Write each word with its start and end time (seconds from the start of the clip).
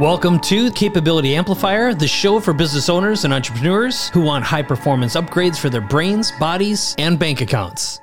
Welcome 0.00 0.40
to 0.40 0.70
Capability 0.72 1.34
Amplifier, 1.36 1.94
the 1.94 2.06
show 2.06 2.38
for 2.38 2.52
business 2.52 2.90
owners 2.90 3.24
and 3.24 3.32
entrepreneurs 3.32 4.10
who 4.10 4.20
want 4.20 4.44
high 4.44 4.62
performance 4.62 5.16
upgrades 5.16 5.58
for 5.58 5.70
their 5.70 5.80
brains, 5.80 6.32
bodies, 6.32 6.94
and 6.98 7.18
bank 7.18 7.40
accounts. 7.40 7.98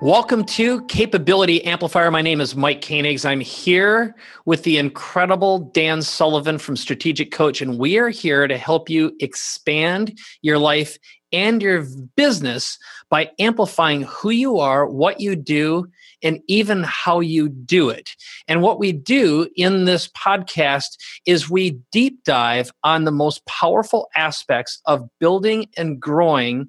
Welcome 0.00 0.44
to 0.44 0.80
Capability 0.86 1.62
Amplifier. 1.66 2.10
My 2.10 2.22
name 2.22 2.40
is 2.40 2.56
Mike 2.56 2.80
Koenigs. 2.80 3.26
I'm 3.26 3.40
here 3.40 4.16
with 4.46 4.62
the 4.62 4.78
incredible 4.78 5.58
Dan 5.58 6.00
Sullivan 6.00 6.56
from 6.56 6.74
Strategic 6.74 7.30
Coach, 7.30 7.60
and 7.60 7.78
we 7.78 7.98
are 7.98 8.08
here 8.08 8.48
to 8.48 8.56
help 8.56 8.88
you 8.88 9.14
expand 9.20 10.18
your 10.40 10.56
life 10.56 10.96
and 11.32 11.62
your 11.62 11.84
business 12.16 12.78
by 13.08 13.30
amplifying 13.38 14.02
who 14.02 14.30
you 14.30 14.58
are, 14.58 14.86
what 14.86 15.20
you 15.20 15.36
do, 15.36 15.88
and 16.22 16.40
even 16.48 16.82
how 16.84 17.20
you 17.20 17.48
do 17.48 17.88
it. 17.88 18.10
And 18.48 18.62
what 18.62 18.78
we 18.78 18.92
do 18.92 19.48
in 19.56 19.84
this 19.84 20.08
podcast 20.08 20.98
is 21.26 21.50
we 21.50 21.78
deep 21.92 22.22
dive 22.24 22.70
on 22.84 23.04
the 23.04 23.12
most 23.12 23.44
powerful 23.46 24.08
aspects 24.16 24.80
of 24.86 25.08
building 25.18 25.66
and 25.76 26.00
growing 26.00 26.68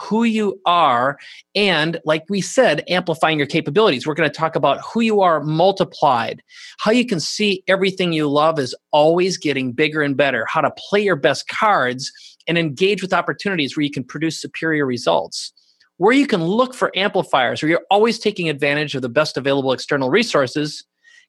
who 0.00 0.24
you 0.24 0.58
are 0.64 1.18
and 1.54 2.00
like 2.06 2.24
we 2.30 2.40
said 2.40 2.82
amplifying 2.88 3.38
your 3.38 3.46
capabilities. 3.46 4.06
We're 4.06 4.14
going 4.14 4.30
to 4.30 4.34
talk 4.34 4.56
about 4.56 4.80
who 4.80 5.00
you 5.00 5.20
are 5.20 5.42
multiplied. 5.42 6.42
How 6.78 6.90
you 6.90 7.04
can 7.04 7.20
see 7.20 7.62
everything 7.68 8.12
you 8.12 8.28
love 8.28 8.58
is 8.58 8.74
always 8.92 9.36
getting 9.36 9.72
bigger 9.72 10.00
and 10.00 10.16
better. 10.16 10.46
How 10.46 10.62
to 10.62 10.70
play 10.88 11.02
your 11.02 11.16
best 11.16 11.48
cards 11.48 12.10
and 12.48 12.58
engage 12.58 13.02
with 13.02 13.12
opportunities 13.12 13.76
where 13.76 13.84
you 13.84 13.90
can 13.90 14.04
produce 14.04 14.40
superior 14.40 14.86
results 14.86 15.52
where 15.98 16.14
you 16.14 16.26
can 16.26 16.42
look 16.42 16.72
for 16.72 16.90
amplifiers 16.96 17.62
where 17.62 17.68
you're 17.68 17.86
always 17.90 18.18
taking 18.18 18.48
advantage 18.48 18.94
of 18.94 19.02
the 19.02 19.08
best 19.08 19.36
available 19.36 19.72
external 19.72 20.08
resources 20.08 20.84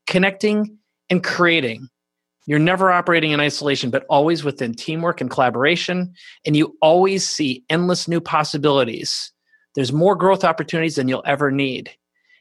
connecting 0.08 0.78
and 1.10 1.24
creating 1.24 1.90
you're 2.48 2.60
never 2.60 2.92
operating 2.92 3.32
in 3.32 3.40
isolation, 3.40 3.92
but 3.92 4.06
always 4.10 4.44
within 4.44 4.74
teamwork 4.74 5.22
and 5.22 5.30
collaboration. 5.30 6.14
And 6.46 6.58
you 6.58 6.76
always 6.82 7.28
see 7.28 7.64
endless 7.70 8.08
new 8.08 8.20
possibilities. 8.20 9.32
There's 9.76 9.94
more 9.94 10.16
growth 10.16 10.44
opportunities 10.44 10.96
than 10.96 11.08
you'll 11.08 11.24
ever 11.26 11.52
need. 11.52 11.92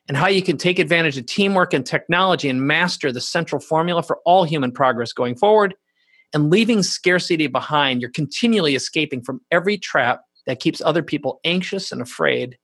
And 0.09 0.16
how 0.16 0.28
you 0.28 0.42
can 0.42 0.56
take 0.56 0.78
advantage 0.78 1.19
of 1.19 1.27
teamwork 1.27 1.72
and 1.75 1.84
technology 1.84 2.48
and 2.48 2.66
master 2.66 3.12
the 3.12 3.20
central 3.20 3.61
formula 3.61 4.03
for 4.03 4.19
all 4.25 4.44
human 4.44 4.72
progress 4.72 5.12
going 5.12 5.37
forward. 5.37 5.75
And 6.33 6.50
leaving 6.50 6.83
scarcity 6.83 7.48
behind, 7.48 8.00
you're 8.00 8.11
continually 8.11 8.75
escaping 8.75 9.23
from 9.23 9.41
every 9.50 9.77
trap 9.78 10.23
that 10.47 10.61
keeps 10.61 10.81
other 10.81 11.03
people 11.03 11.41
anxious 11.45 11.92
and 11.92 12.00
afraid. 12.00 12.56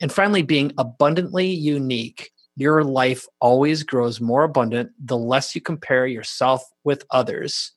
And 0.00 0.12
finally, 0.12 0.42
being 0.42 0.72
abundantly 0.78 1.48
unique 1.48 2.30
your 2.60 2.84
life 2.84 3.26
always 3.40 3.82
grows 3.82 4.20
more 4.20 4.44
abundant 4.44 4.90
the 5.02 5.16
less 5.16 5.54
you 5.54 5.62
compare 5.62 6.06
yourself 6.06 6.62
with 6.84 7.04
others. 7.10 7.72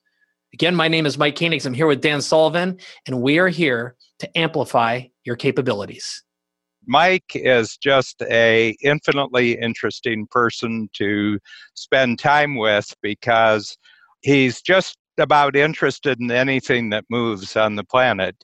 Again, 0.52 0.74
my 0.74 0.88
name 0.88 1.06
is 1.06 1.16
Mike 1.16 1.36
Koenigs. 1.36 1.64
I'm 1.64 1.72
here 1.72 1.86
with 1.86 2.02
Dan 2.02 2.20
Sullivan, 2.20 2.78
and 3.06 3.22
we 3.22 3.38
are 3.38 3.48
here 3.48 3.96
to 4.18 4.38
amplify 4.38 5.02
your 5.24 5.36
capabilities. 5.36 6.22
Mike 6.86 7.32
is 7.34 7.78
just 7.78 8.22
a 8.30 8.76
infinitely 8.82 9.58
interesting 9.58 10.26
person 10.30 10.90
to 10.92 11.38
spend 11.72 12.18
time 12.18 12.56
with 12.56 12.94
because 13.00 13.78
he's 14.20 14.60
just 14.60 14.98
about 15.18 15.56
interested 15.56 16.20
in 16.20 16.30
anything 16.30 16.90
that 16.90 17.04
moves 17.08 17.56
on 17.56 17.76
the 17.76 17.84
planet 17.84 18.36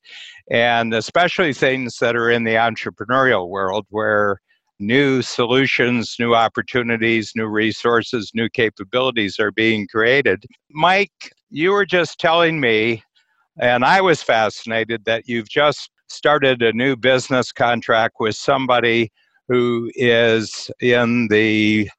and 0.50 0.94
especially 0.94 1.52
things 1.52 1.98
that 1.98 2.16
are 2.16 2.30
in 2.30 2.44
the 2.44 2.54
entrepreneurial 2.54 3.48
world 3.48 3.86
where 3.90 4.40
new 4.78 5.22
solutions, 5.22 6.16
new 6.18 6.34
opportunities, 6.34 7.32
new 7.36 7.46
resources, 7.46 8.32
new 8.34 8.48
capabilities 8.48 9.38
are 9.38 9.52
being 9.52 9.86
created. 9.86 10.44
Mike, 10.70 11.32
you 11.50 11.70
were 11.70 11.86
just 11.86 12.18
telling 12.18 12.60
me, 12.60 13.02
and 13.60 13.84
I 13.84 14.00
was 14.00 14.22
fascinated 14.22 15.04
that 15.04 15.28
you've 15.28 15.48
just 15.48 15.90
started 16.08 16.62
a 16.62 16.72
new 16.72 16.96
business 16.96 17.52
contract 17.52 18.16
with 18.18 18.34
somebody 18.34 19.12
who 19.48 19.90
is 19.96 20.70
in 20.80 21.28
the 21.28 21.90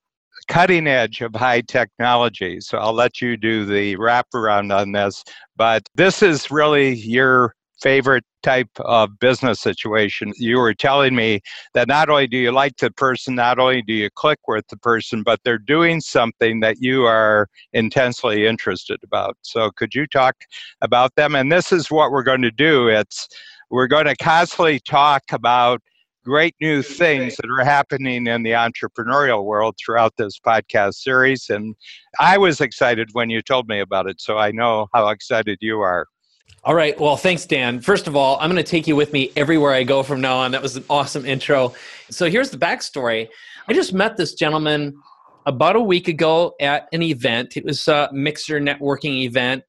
cutting 0.47 0.87
edge 0.87 1.21
of 1.21 1.33
high 1.35 1.61
technology. 1.61 2.59
So 2.61 2.77
I'll 2.77 2.93
let 2.93 3.21
you 3.21 3.37
do 3.37 3.65
the 3.65 3.95
wraparound 3.97 4.75
on 4.75 4.91
this. 4.91 5.23
But 5.55 5.83
this 5.95 6.21
is 6.21 6.51
really 6.51 6.95
your 6.95 7.53
favorite 7.81 8.23
type 8.43 8.69
of 8.79 9.19
business 9.19 9.59
situation. 9.59 10.33
You 10.37 10.57
were 10.57 10.73
telling 10.73 11.15
me 11.15 11.41
that 11.73 11.87
not 11.87 12.09
only 12.09 12.27
do 12.27 12.37
you 12.37 12.51
like 12.51 12.77
the 12.77 12.91
person, 12.91 13.35
not 13.35 13.59
only 13.59 13.81
do 13.81 13.93
you 13.93 14.09
click 14.11 14.39
with 14.47 14.67
the 14.67 14.77
person, 14.77 15.23
but 15.23 15.39
they're 15.43 15.57
doing 15.57 15.99
something 15.99 16.59
that 16.61 16.77
you 16.79 17.05
are 17.05 17.47
intensely 17.73 18.45
interested 18.45 18.99
about. 19.03 19.37
So 19.41 19.71
could 19.71 19.93
you 19.95 20.07
talk 20.07 20.35
about 20.81 21.15
them? 21.15 21.35
And 21.35 21.51
this 21.51 21.71
is 21.71 21.91
what 21.91 22.11
we're 22.11 22.23
going 22.23 22.43
to 22.43 22.51
do. 22.51 22.87
It's 22.87 23.27
we're 23.69 23.87
going 23.87 24.05
to 24.05 24.15
constantly 24.15 24.79
talk 24.79 25.23
about 25.31 25.81
great 26.23 26.55
new 26.61 26.81
things 26.81 27.35
that 27.37 27.49
are 27.49 27.63
happening 27.63 28.27
in 28.27 28.43
the 28.43 28.51
entrepreneurial 28.51 29.43
world 29.43 29.75
throughout 29.83 30.13
this 30.17 30.39
podcast 30.39 30.95
series. 30.95 31.49
And 31.49 31.75
I 32.19 32.37
was 32.37 32.61
excited 32.61 33.09
when 33.13 33.29
you 33.29 33.41
told 33.41 33.67
me 33.67 33.79
about 33.79 34.07
it, 34.07 34.21
so 34.21 34.37
I 34.37 34.51
know 34.51 34.87
how 34.93 35.09
excited 35.09 35.57
you 35.61 35.81
are. 35.81 36.05
All 36.63 36.75
right. 36.75 36.99
Well, 36.99 37.17
thanks, 37.17 37.45
Dan. 37.45 37.81
First 37.81 38.07
of 38.07 38.15
all, 38.15 38.37
I'm 38.39 38.51
going 38.51 38.63
to 38.63 38.69
take 38.69 38.85
you 38.85 38.95
with 38.95 39.13
me 39.13 39.31
everywhere 39.35 39.73
I 39.73 39.83
go 39.83 40.03
from 40.03 40.21
now 40.21 40.37
on. 40.37 40.51
That 40.51 40.61
was 40.61 40.75
an 40.75 40.85
awesome 40.91 41.25
intro. 41.25 41.73
So 42.11 42.29
here's 42.29 42.51
the 42.51 42.57
backstory. 42.57 43.29
I 43.67 43.73
just 43.73 43.93
met 43.93 44.15
this 44.15 44.35
gentleman 44.35 44.93
about 45.47 45.75
a 45.75 45.81
week 45.81 46.07
ago 46.07 46.53
at 46.61 46.87
an 46.93 47.01
event. 47.01 47.57
It 47.57 47.65
was 47.65 47.87
a 47.87 48.09
Mixer 48.11 48.59
networking 48.59 49.23
event. 49.23 49.63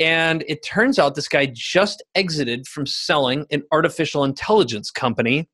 And 0.00 0.42
it 0.48 0.64
turns 0.64 0.98
out 0.98 1.14
this 1.14 1.28
guy 1.28 1.46
just 1.52 2.02
exited 2.16 2.66
from 2.66 2.86
selling 2.86 3.46
an 3.52 3.62
artificial 3.70 4.24
intelligence 4.24 4.90
company. 4.90 5.48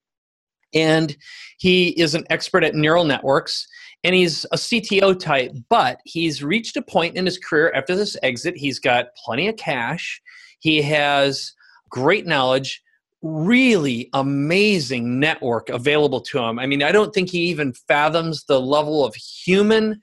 And 0.75 1.17
he 1.59 1.89
is 2.01 2.15
an 2.15 2.25
expert 2.31 2.65
at 2.65 2.75
neural 2.75 3.05
networks 3.05 3.67
and 4.05 4.15
he's 4.15 4.45
a 4.53 4.57
CTO 4.57 5.19
type, 5.19 5.53
but 5.69 6.01
he's 6.05 6.43
reached 6.43 6.77
a 6.77 6.83
point 6.83 7.17
in 7.17 7.27
his 7.27 7.37
career 7.37 7.73
after 7.75 7.97
this 7.97 8.17
exit. 8.23 8.57
He's 8.57 8.79
got 8.79 9.07
plenty 9.25 9.49
of 9.49 9.57
cash 9.57 10.21
he 10.61 10.83
has 10.83 11.55
great 11.89 12.27
knowledge, 12.27 12.83
really 13.23 14.09
amazing 14.13 15.19
network 15.19 15.69
available 15.69 16.21
to 16.21 16.39
him. 16.39 16.59
I 16.59 16.67
mean, 16.67 16.83
I 16.83 16.93
don't 16.93 17.13
think 17.13 17.31
he 17.31 17.43
even 17.43 17.73
fathoms 17.73 18.45
the 18.45 18.61
level 18.61 19.05
of 19.05 19.15
human 19.15 20.01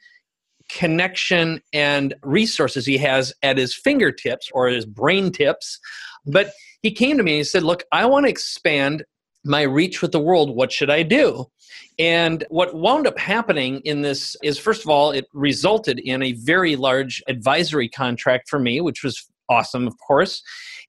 connection 0.69 1.61
and 1.73 2.15
resources 2.23 2.85
he 2.85 2.97
has 2.97 3.33
at 3.43 3.57
his 3.57 3.75
fingertips 3.75 4.49
or 4.53 4.67
his 4.67 4.85
brain 4.85 5.31
tips. 5.31 5.79
But 6.25 6.51
he 6.81 6.91
came 6.91 7.17
to 7.17 7.23
me 7.23 7.33
and 7.33 7.37
he 7.37 7.43
said, 7.43 7.63
Look, 7.63 7.83
I 7.91 8.05
want 8.05 8.25
to 8.25 8.29
expand 8.31 9.03
my 9.45 9.61
reach 9.61 10.01
with 10.01 10.11
the 10.11 10.19
world. 10.19 10.55
What 10.55 10.71
should 10.71 10.89
I 10.89 11.03
do? 11.03 11.45
And 11.97 12.43
what 12.49 12.75
wound 12.75 13.07
up 13.07 13.17
happening 13.17 13.79
in 13.85 14.01
this 14.01 14.35
is, 14.43 14.59
first 14.59 14.83
of 14.83 14.89
all, 14.89 15.11
it 15.11 15.25
resulted 15.33 15.99
in 15.99 16.21
a 16.21 16.33
very 16.33 16.75
large 16.75 17.23
advisory 17.27 17.87
contract 17.87 18.49
for 18.49 18.59
me, 18.59 18.81
which 18.81 19.03
was 19.03 19.25
awesome, 19.49 19.87
of 19.87 19.93
course. 20.05 20.41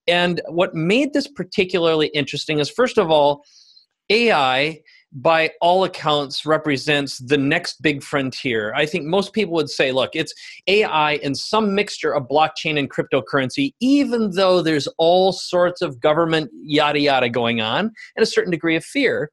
And 0.07 0.41
what 0.47 0.73
made 0.73 1.13
this 1.13 1.27
particularly 1.27 2.07
interesting 2.07 2.59
is, 2.59 2.69
first 2.69 2.97
of 2.97 3.09
all, 3.09 3.43
AI, 4.09 4.81
by 5.17 5.49
all 5.61 5.83
accounts, 5.83 6.45
represents 6.45 7.17
the 7.17 7.37
next 7.37 7.81
big 7.81 8.03
frontier. 8.03 8.71
I 8.75 8.85
think 8.85 9.05
most 9.05 9.33
people 9.33 9.55
would 9.55 9.69
say, 9.69 9.91
look, 9.91 10.11
it's 10.13 10.33
AI 10.67 11.13
and 11.23 11.35
some 11.35 11.73
mixture 11.73 12.13
of 12.13 12.27
blockchain 12.27 12.77
and 12.77 12.89
cryptocurrency, 12.89 13.73
even 13.79 14.31
though 14.31 14.61
there's 14.61 14.87
all 14.99 15.31
sorts 15.31 15.81
of 15.81 15.99
government 15.99 16.51
yada 16.53 16.99
yada 16.99 17.29
going 17.29 17.61
on 17.61 17.91
and 18.15 18.23
a 18.23 18.27
certain 18.27 18.51
degree 18.51 18.75
of 18.75 18.85
fear. 18.85 19.31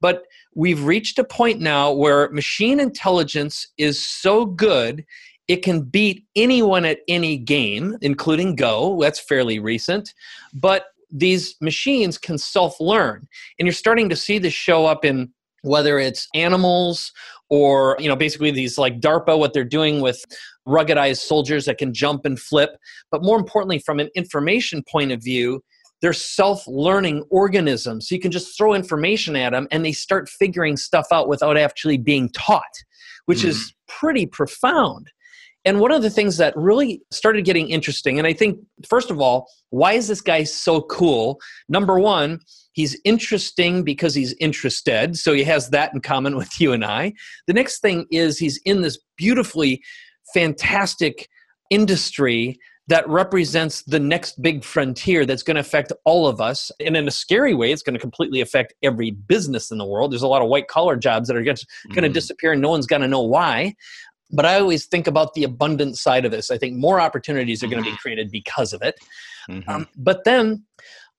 But 0.00 0.24
we've 0.54 0.82
reached 0.82 1.18
a 1.18 1.24
point 1.24 1.60
now 1.60 1.92
where 1.92 2.30
machine 2.30 2.80
intelligence 2.80 3.66
is 3.76 4.04
so 4.04 4.46
good 4.46 5.04
it 5.48 5.62
can 5.62 5.82
beat 5.82 6.24
anyone 6.34 6.84
at 6.84 7.00
any 7.06 7.36
game, 7.36 7.96
including 8.00 8.56
Go. 8.56 8.98
That's 9.00 9.20
fairly 9.20 9.60
recent. 9.60 10.12
But 10.52 10.86
these 11.10 11.56
machines 11.60 12.18
can 12.18 12.38
self 12.38 12.80
learn. 12.80 13.26
And 13.58 13.66
you're 13.66 13.72
starting 13.72 14.08
to 14.08 14.16
see 14.16 14.38
this 14.38 14.54
show 14.54 14.86
up 14.86 15.04
in 15.04 15.32
whether 15.62 15.98
it's 15.98 16.28
animals 16.34 17.12
or, 17.50 17.96
you 17.98 18.08
know, 18.08 18.16
basically 18.16 18.50
these 18.50 18.78
like 18.78 19.00
DARPA, 19.00 19.38
what 19.38 19.52
they're 19.52 19.64
doing 19.64 20.00
with 20.00 20.24
ruggedized 20.66 21.18
soldiers 21.18 21.64
that 21.66 21.78
can 21.78 21.92
jump 21.92 22.24
and 22.24 22.38
flip. 22.38 22.70
But 23.10 23.22
more 23.22 23.38
importantly, 23.38 23.78
from 23.78 24.00
an 24.00 24.08
information 24.14 24.82
point 24.88 25.12
of 25.12 25.22
view, 25.22 25.62
they're 26.02 26.12
self 26.12 26.66
learning 26.66 27.24
organisms. 27.30 28.08
So 28.08 28.14
you 28.14 28.20
can 28.20 28.30
just 28.30 28.56
throw 28.56 28.74
information 28.74 29.36
at 29.36 29.50
them 29.50 29.66
and 29.70 29.84
they 29.84 29.92
start 29.92 30.28
figuring 30.28 30.76
stuff 30.76 31.06
out 31.12 31.28
without 31.28 31.56
actually 31.56 31.98
being 31.98 32.28
taught, 32.30 32.62
which 33.26 33.40
mm. 33.40 33.46
is 33.48 33.74
pretty 33.88 34.26
profound. 34.26 35.10
And 35.66 35.80
one 35.80 35.90
of 35.90 36.00
the 36.00 36.10
things 36.10 36.36
that 36.36 36.56
really 36.56 37.02
started 37.10 37.44
getting 37.44 37.68
interesting, 37.68 38.18
and 38.18 38.26
I 38.26 38.32
think, 38.32 38.58
first 38.88 39.10
of 39.10 39.20
all, 39.20 39.50
why 39.70 39.94
is 39.94 40.06
this 40.06 40.20
guy 40.20 40.44
so 40.44 40.80
cool? 40.82 41.40
Number 41.68 41.98
one, 41.98 42.38
he's 42.72 42.98
interesting 43.04 43.82
because 43.82 44.14
he's 44.14 44.32
interested. 44.38 45.18
So 45.18 45.32
he 45.32 45.42
has 45.42 45.70
that 45.70 45.92
in 45.92 46.00
common 46.00 46.36
with 46.36 46.60
you 46.60 46.72
and 46.72 46.84
I. 46.84 47.14
The 47.48 47.52
next 47.52 47.80
thing 47.80 48.06
is 48.12 48.38
he's 48.38 48.60
in 48.64 48.82
this 48.82 48.96
beautifully 49.16 49.82
fantastic 50.32 51.28
industry 51.68 52.58
that 52.88 53.08
represents 53.08 53.82
the 53.82 53.98
next 53.98 54.40
big 54.40 54.62
frontier 54.62 55.26
that's 55.26 55.42
going 55.42 55.56
to 55.56 55.60
affect 55.60 55.92
all 56.04 56.28
of 56.28 56.40
us. 56.40 56.70
And 56.78 56.96
in 56.96 57.08
a 57.08 57.10
scary 57.10 57.52
way, 57.52 57.72
it's 57.72 57.82
going 57.82 57.94
to 57.94 58.00
completely 58.00 58.40
affect 58.40 58.74
every 58.82 59.10
business 59.10 59.72
in 59.72 59.78
the 59.78 59.84
world. 59.84 60.12
There's 60.12 60.22
a 60.22 60.28
lot 60.28 60.42
of 60.42 60.48
white 60.48 60.68
collar 60.68 60.94
jobs 60.94 61.26
that 61.26 61.36
are 61.36 61.42
going 61.42 61.56
to 61.56 61.66
mm. 62.00 62.12
disappear 62.12 62.52
and 62.52 62.62
no 62.62 62.70
one's 62.70 62.86
going 62.86 63.02
to 63.02 63.08
know 63.08 63.22
why. 63.22 63.74
But 64.30 64.44
I 64.44 64.58
always 64.58 64.86
think 64.86 65.06
about 65.06 65.34
the 65.34 65.44
abundant 65.44 65.96
side 65.96 66.24
of 66.24 66.32
this. 66.32 66.50
I 66.50 66.58
think 66.58 66.76
more 66.76 67.00
opportunities 67.00 67.62
are 67.62 67.68
going 67.68 67.78
to 67.78 67.84
be 67.84 67.90
mm-hmm. 67.90 67.96
created 67.98 68.30
because 68.30 68.72
of 68.72 68.82
it. 68.82 68.98
Mm-hmm. 69.48 69.68
Um, 69.68 69.88
but 69.96 70.24
then 70.24 70.64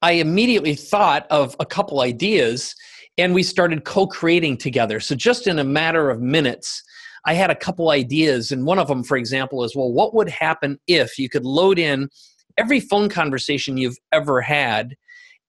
I 0.02 0.14
immediately 0.14 0.76
thought 0.76 1.26
of 1.30 1.56
a 1.60 1.66
couple 1.66 2.02
ideas 2.02 2.76
and 3.18 3.34
we 3.34 3.44
started 3.44 3.84
co 3.84 4.08
creating 4.08 4.58
together. 4.58 5.00
So 5.00 5.16
just 5.16 5.48
in 5.48 5.60
a 5.60 5.64
matter 5.64 6.10
of 6.10 6.22
minutes, 6.22 6.84
I 7.26 7.34
had 7.34 7.50
a 7.50 7.56
couple 7.56 7.90
ideas, 7.90 8.52
and 8.52 8.66
one 8.66 8.80
of 8.80 8.88
them, 8.88 9.04
for 9.04 9.18
example, 9.18 9.64
is 9.64 9.76
well, 9.76 9.92
what 9.92 10.14
would 10.14 10.30
happen 10.30 10.80
if 10.88 11.18
you 11.18 11.30
could 11.30 11.46
load 11.46 11.80
in 11.80 12.10
every 12.58 12.80
phone 12.80 13.10
conversation 13.10 13.76
you've 13.76 13.98
ever 14.14 14.40
had? 14.42 14.96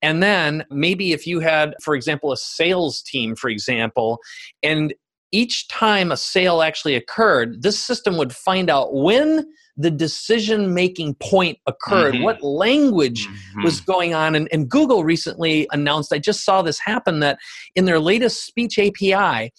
And 0.01 0.23
then 0.23 0.65
maybe 0.71 1.13
if 1.13 1.27
you 1.27 1.41
had, 1.41 1.75
for 1.83 1.95
example, 1.95 2.33
a 2.33 2.37
sales 2.37 3.03
team, 3.03 3.37
for 3.37 3.51
example, 3.51 4.19
and 4.63 4.95
each 5.33 5.69
time 5.69 6.11
a 6.11 6.17
sale 6.17 6.63
actually 6.63 6.95
occurred, 6.95 7.63
this 7.63 7.79
system 7.79 8.17
would 8.17 8.35
find 8.35 8.71
out 8.71 8.95
when 8.95 9.47
the 9.77 9.91
decision 9.91 10.75
making 10.75 11.15
point 11.15 11.59
occurred, 11.67 12.15
mm-hmm. 12.15 12.25
what 12.25 12.43
language 12.43 13.29
mm-hmm. 13.29 13.63
was 13.63 13.81
going 13.81 14.13
on. 14.13 14.35
And, 14.35 14.49
and, 14.51 14.69
Google 14.69 15.05
recently 15.05 15.69
announced, 15.71 16.13
I 16.13 16.19
just 16.19 16.45
saw 16.45 16.63
this 16.63 16.81
happen, 16.81 17.21
that 17.21 17.39
in 17.77 17.85
their 17.85 18.01
latest 18.01 18.45
speech 18.45 18.77
API, 18.79 19.53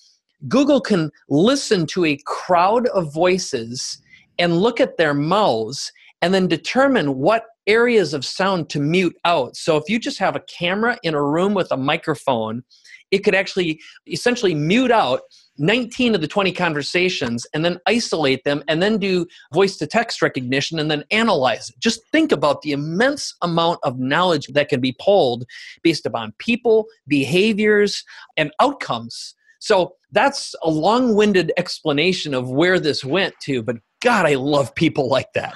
Google 0.48 0.82
can 0.82 1.10
listen 1.30 1.86
to 1.88 2.04
a 2.04 2.20
crowd 2.26 2.88
of 2.88 3.14
voices 3.14 4.02
and 4.38 4.58
look 4.58 4.82
at 4.82 4.98
their 4.98 5.14
mouths 5.14 5.92
and 6.22 6.34
then 6.34 6.48
determine 6.48 7.16
what 7.16 7.46
areas 7.66 8.14
of 8.14 8.26
sound 8.26 8.70
to 8.70 8.80
mute 8.80 9.16
out. 9.24 9.56
So 9.56 9.78
if 9.78 9.84
you 9.88 10.00
just 10.00 10.20
have 10.20 10.36
a 10.36 10.42
camera 10.42 10.98
in 11.04 11.14
a 11.14 11.24
room 11.24 11.54
with 11.54 11.72
a 11.72 11.78
microphone, 11.78 12.64
it 13.12 13.20
could 13.20 13.36
actually 13.36 13.80
essentially 14.08 14.54
mute 14.54 14.92
out 14.92 15.22
19 15.60 16.16
of 16.16 16.22
the 16.22 16.28
20 16.28 16.52
conversations 16.54 17.46
and 17.54 17.64
then 17.64 17.80
isolate 17.86 18.44
them 18.44 18.64
and 18.68 18.82
then 18.82 18.98
do 18.98 19.26
voice 19.54 19.78
to 19.78 19.88
text 19.88 20.22
recognition 20.22 20.80
and 20.80 20.90
then 20.90 21.04
analyze 21.12 21.70
it. 21.70 21.80
Just 21.80 22.02
think 22.12 22.32
about 22.32 22.62
the 22.62 22.72
immense 22.72 23.36
amount 23.42 23.80
of 23.84 24.00
knowledge 24.00 24.48
that 24.48 24.70
can 24.70 24.80
be 24.80 24.96
pulled 25.00 25.46
based 25.84 26.06
upon 26.06 26.34
people, 26.40 26.86
behaviors, 27.08 28.04
and 28.38 28.52
outcomes 28.60 29.36
so 29.60 29.96
that's 30.12 30.56
a 30.64 30.70
long 30.70 31.16
winded 31.16 31.52
explanation 31.58 32.34
of 32.34 32.50
where 32.50 32.80
this 32.80 33.04
went 33.04 33.36
to, 33.42 33.62
but 33.62 33.78
God, 34.02 34.26
I 34.26 34.36
love 34.36 34.74
people 34.74 35.10
like 35.10 35.34
that. 35.34 35.54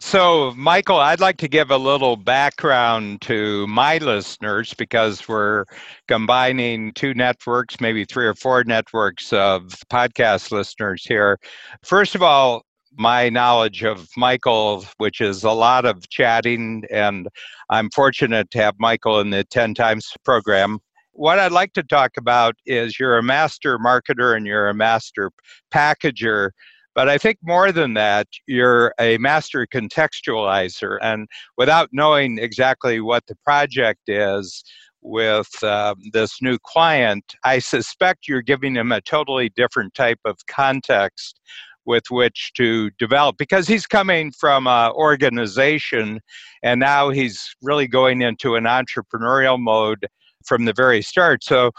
So, 0.00 0.52
Michael, 0.56 0.98
I'd 0.98 1.20
like 1.20 1.36
to 1.38 1.48
give 1.48 1.70
a 1.70 1.76
little 1.76 2.16
background 2.16 3.22
to 3.22 3.66
my 3.66 3.98
listeners 3.98 4.74
because 4.74 5.28
we're 5.28 5.64
combining 6.08 6.92
two 6.92 7.14
networks, 7.14 7.80
maybe 7.80 8.04
three 8.04 8.26
or 8.26 8.34
four 8.34 8.64
networks 8.64 9.32
of 9.32 9.74
podcast 9.90 10.50
listeners 10.50 11.04
here. 11.04 11.38
First 11.84 12.14
of 12.14 12.22
all, 12.22 12.64
my 12.96 13.28
knowledge 13.28 13.82
of 13.82 14.08
Michael, 14.16 14.84
which 14.98 15.20
is 15.20 15.42
a 15.42 15.50
lot 15.50 15.84
of 15.84 16.08
chatting, 16.10 16.84
and 16.90 17.28
I'm 17.70 17.90
fortunate 17.90 18.50
to 18.52 18.58
have 18.58 18.74
Michael 18.78 19.20
in 19.20 19.30
the 19.30 19.44
10 19.44 19.74
times 19.74 20.12
program 20.24 20.78
what 21.14 21.38
I'd 21.38 21.52
like 21.52 21.72
to 21.74 21.82
talk 21.82 22.16
about 22.16 22.56
is 22.66 22.98
you're 22.98 23.16
a 23.16 23.22
master 23.22 23.78
marketer 23.78 24.36
and 24.36 24.46
you're 24.46 24.68
a 24.68 24.74
master 24.74 25.30
packager. 25.72 26.50
But 26.94 27.08
I 27.08 27.18
think 27.18 27.38
more 27.42 27.72
than 27.72 27.94
that, 27.94 28.28
you're 28.46 28.94
a 29.00 29.18
master 29.18 29.66
contextualizer. 29.66 30.98
And 31.02 31.26
without 31.56 31.88
knowing 31.92 32.38
exactly 32.38 33.00
what 33.00 33.26
the 33.26 33.36
project 33.44 34.02
is 34.08 34.62
with 35.02 35.50
uh, 35.62 35.94
this 36.12 36.40
new 36.40 36.58
client, 36.58 37.24
I 37.44 37.58
suspect 37.58 38.28
you're 38.28 38.42
giving 38.42 38.76
him 38.76 38.92
a 38.92 39.00
totally 39.00 39.50
different 39.50 39.94
type 39.94 40.20
of 40.24 40.38
context 40.46 41.40
with 41.86 42.04
which 42.10 42.52
to 42.56 42.90
develop 42.98 43.36
because 43.36 43.68
he's 43.68 43.86
coming 43.86 44.32
from 44.32 44.66
an 44.66 44.90
organization 44.92 46.20
and 46.62 46.80
now 46.80 47.10
he's 47.10 47.54
really 47.62 47.86
going 47.86 48.22
into 48.22 48.54
an 48.54 48.64
entrepreneurial 48.64 49.60
mode 49.60 50.06
from 50.46 50.64
the 50.64 50.72
very 50.72 51.02
start. 51.02 51.42
So, 51.42 51.70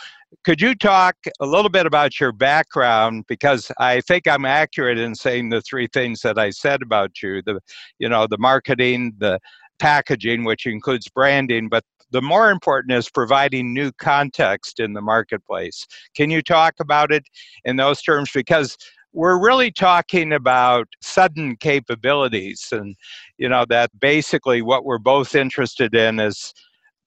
could 0.43 0.61
you 0.61 0.75
talk 0.75 1.15
a 1.39 1.45
little 1.45 1.69
bit 1.69 1.85
about 1.85 2.19
your 2.19 2.31
background? 2.31 3.25
Because 3.27 3.71
I 3.79 4.01
think 4.01 4.27
I'm 4.27 4.45
accurate 4.45 4.97
in 4.97 5.15
saying 5.15 5.49
the 5.49 5.61
three 5.61 5.87
things 5.91 6.21
that 6.21 6.37
I 6.37 6.49
said 6.49 6.81
about 6.81 7.21
you: 7.21 7.41
the, 7.41 7.59
you 7.99 8.09
know, 8.09 8.27
the 8.27 8.37
marketing, 8.37 9.13
the 9.17 9.39
packaging, 9.79 10.43
which 10.43 10.65
includes 10.65 11.07
branding, 11.09 11.69
but 11.69 11.83
the 12.11 12.21
more 12.21 12.49
important 12.51 12.93
is 12.93 13.09
providing 13.09 13.73
new 13.73 13.91
context 13.93 14.79
in 14.79 14.93
the 14.93 15.01
marketplace. 15.01 15.85
Can 16.15 16.29
you 16.29 16.41
talk 16.41 16.75
about 16.79 17.11
it 17.11 17.23
in 17.65 17.75
those 17.75 18.01
terms? 18.01 18.29
Because 18.33 18.77
we're 19.15 19.41
really 19.41 19.71
talking 19.71 20.33
about 20.33 20.87
sudden 21.01 21.55
capabilities 21.55 22.67
and 22.71 22.95
you 23.37 23.47
know 23.47 23.65
that 23.69 23.89
basically 23.99 24.61
what 24.61 24.83
we're 24.83 24.97
both 24.97 25.35
interested 25.35 25.95
in 25.95 26.19
is 26.19 26.53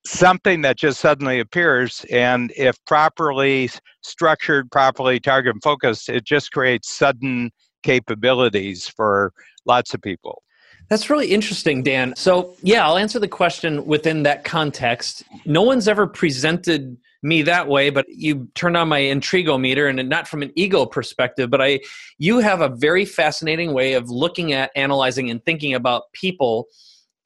something 0.06 0.62
that 0.62 0.76
just 0.76 1.00
suddenly 1.00 1.40
appears 1.40 2.04
and 2.10 2.52
if 2.56 2.76
properly 2.86 3.70
structured 4.02 4.70
properly 4.70 5.20
target 5.20 5.52
and 5.54 5.62
focused 5.62 6.08
it 6.08 6.24
just 6.24 6.52
creates 6.52 6.90
sudden 6.90 7.50
capabilities 7.82 8.88
for 8.88 9.32
lots 9.66 9.94
of 9.94 10.02
people. 10.02 10.42
That's 10.88 11.10
really 11.10 11.28
interesting 11.28 11.82
dan. 11.82 12.14
So 12.16 12.54
yeah 12.62 12.86
i'll 12.86 12.96
answer 12.96 13.18
the 13.18 13.28
question 13.28 13.84
within 13.86 14.22
that 14.22 14.44
context. 14.44 15.24
No 15.44 15.62
one's 15.62 15.88
ever 15.88 16.06
presented 16.06 16.96
me 17.22 17.42
that 17.42 17.66
way 17.66 17.90
but 17.90 18.06
you 18.08 18.48
turn 18.54 18.76
on 18.76 18.88
my 18.88 19.00
intrigo 19.00 19.60
meter 19.60 19.88
and 19.88 20.08
not 20.08 20.28
from 20.28 20.40
an 20.40 20.52
ego 20.54 20.86
perspective 20.86 21.50
but 21.50 21.60
i 21.60 21.80
you 22.18 22.38
have 22.38 22.60
a 22.60 22.68
very 22.68 23.04
fascinating 23.04 23.72
way 23.72 23.94
of 23.94 24.08
looking 24.08 24.52
at 24.52 24.70
analyzing 24.76 25.28
and 25.28 25.44
thinking 25.44 25.74
about 25.74 26.04
people 26.12 26.68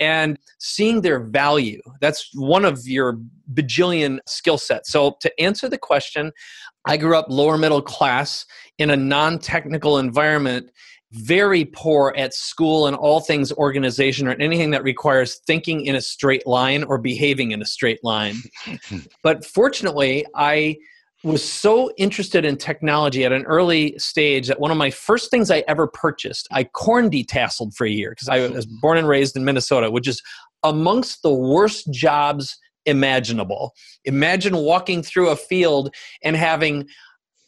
and 0.03 0.37
seeing 0.59 1.01
their 1.01 1.21
value. 1.21 1.81
That's 2.01 2.29
one 2.35 2.65
of 2.65 2.87
your 2.87 3.19
bajillion 3.55 4.19
skill 4.27 4.59
sets. 4.59 4.91
So, 4.91 5.17
to 5.21 5.41
answer 5.41 5.69
the 5.69 5.79
question, 5.79 6.33
I 6.87 6.97
grew 6.97 7.17
up 7.17 7.27
lower 7.29 7.57
middle 7.57 7.81
class 7.81 8.45
in 8.79 8.91
a 8.91 8.97
non 8.97 9.39
technical 9.39 9.99
environment, 9.99 10.71
very 11.13 11.67
poor 11.67 12.13
at 12.17 12.35
school 12.35 12.89
and 12.89 12.97
all 12.97 13.21
things 13.21 13.53
organization 13.53 14.27
or 14.27 14.33
anything 14.41 14.71
that 14.73 14.83
requires 14.83 15.41
thinking 15.47 15.87
in 15.87 15.95
a 15.95 16.01
straight 16.01 16.47
line 16.47 16.83
or 16.83 16.99
behaving 16.99 17.53
in 17.53 17.63
a 17.63 17.67
straight 17.67 18.03
line. 18.03 18.37
but 19.23 19.45
fortunately, 19.45 20.27
I 20.35 20.79
was 21.25 21.45
so 21.45 21.91
interested 21.97 22.45
in 22.45 22.57
technology 22.57 23.25
at 23.25 23.33
an 23.33 23.45
early 23.45 23.97
stage 23.99 24.49
that 24.49 24.59
one 24.59 24.71
of 24.71 24.77
my 24.77 24.91
first 24.91 25.31
things 25.31 25.51
I 25.51 25.63
ever 25.69 25.87
purchased, 25.87 26.49
I 26.51 26.65
corn 26.65 27.11
detasseled 27.11 27.75
for 27.75 27.87
a 27.87 27.91
year 27.91 28.11
because 28.11 28.29
I 28.29 28.47
was 28.49 28.67
born 28.67 28.99
and 28.99 29.07
raised 29.07 29.37
in 29.37 29.45
Minnesota, 29.45 29.91
which 29.91 30.09
is 30.09 30.21
amongst 30.65 31.23
the 31.23 31.33
worst 31.33 31.93
jobs 31.93 32.57
imaginable. 32.87 33.73
Imagine 34.05 34.57
walking 34.57 35.03
through 35.03 35.29
a 35.29 35.37
field 35.37 35.95
and 36.25 36.37
having 36.37 36.89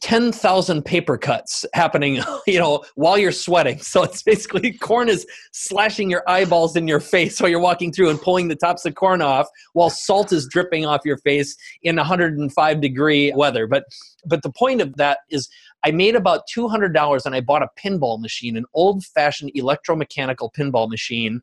10,000 0.04 0.84
paper 0.84 1.16
cuts 1.16 1.64
happening, 1.72 2.20
you 2.46 2.58
know, 2.58 2.84
while 2.94 3.16
you're 3.16 3.32
sweating. 3.32 3.78
So 3.78 4.02
it's 4.02 4.22
basically 4.22 4.70
corn 4.74 5.08
is 5.08 5.26
slashing 5.52 6.10
your 6.10 6.22
eyeballs 6.28 6.76
in 6.76 6.86
your 6.86 7.00
face 7.00 7.40
while 7.40 7.48
you're 7.48 7.58
walking 7.58 7.90
through 7.90 8.10
and 8.10 8.20
pulling 8.20 8.48
the 8.48 8.54
tops 8.54 8.84
of 8.84 8.96
corn 8.96 9.22
off 9.22 9.48
while 9.72 9.88
salt 9.88 10.30
is 10.30 10.46
dripping 10.46 10.84
off 10.84 11.00
your 11.06 11.16
face 11.16 11.56
in 11.82 11.96
105 11.96 12.80
degree 12.82 13.32
weather. 13.34 13.66
But 13.66 13.84
but 14.26 14.42
the 14.42 14.52
point 14.52 14.82
of 14.82 14.94
that 14.96 15.20
is 15.30 15.48
I 15.86 15.90
made 15.90 16.16
about 16.16 16.42
$200 16.54 17.24
and 17.24 17.34
I 17.34 17.40
bought 17.40 17.62
a 17.62 17.68
pinball 17.78 18.20
machine, 18.20 18.58
an 18.58 18.66
old-fashioned 18.74 19.52
electromechanical 19.56 20.52
pinball 20.52 20.90
machine 20.90 21.40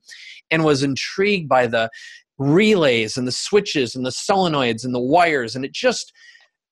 and 0.52 0.64
was 0.64 0.84
intrigued 0.84 1.50
by 1.50 1.66
the 1.66 1.90
relays 2.38 3.18
and 3.18 3.28
the 3.28 3.32
switches 3.32 3.96
and 3.96 4.06
the 4.06 4.12
solenoids 4.12 4.86
and 4.86 4.94
the 4.94 5.00
wires 5.00 5.56
and 5.56 5.66
it 5.66 5.74
just 5.74 6.14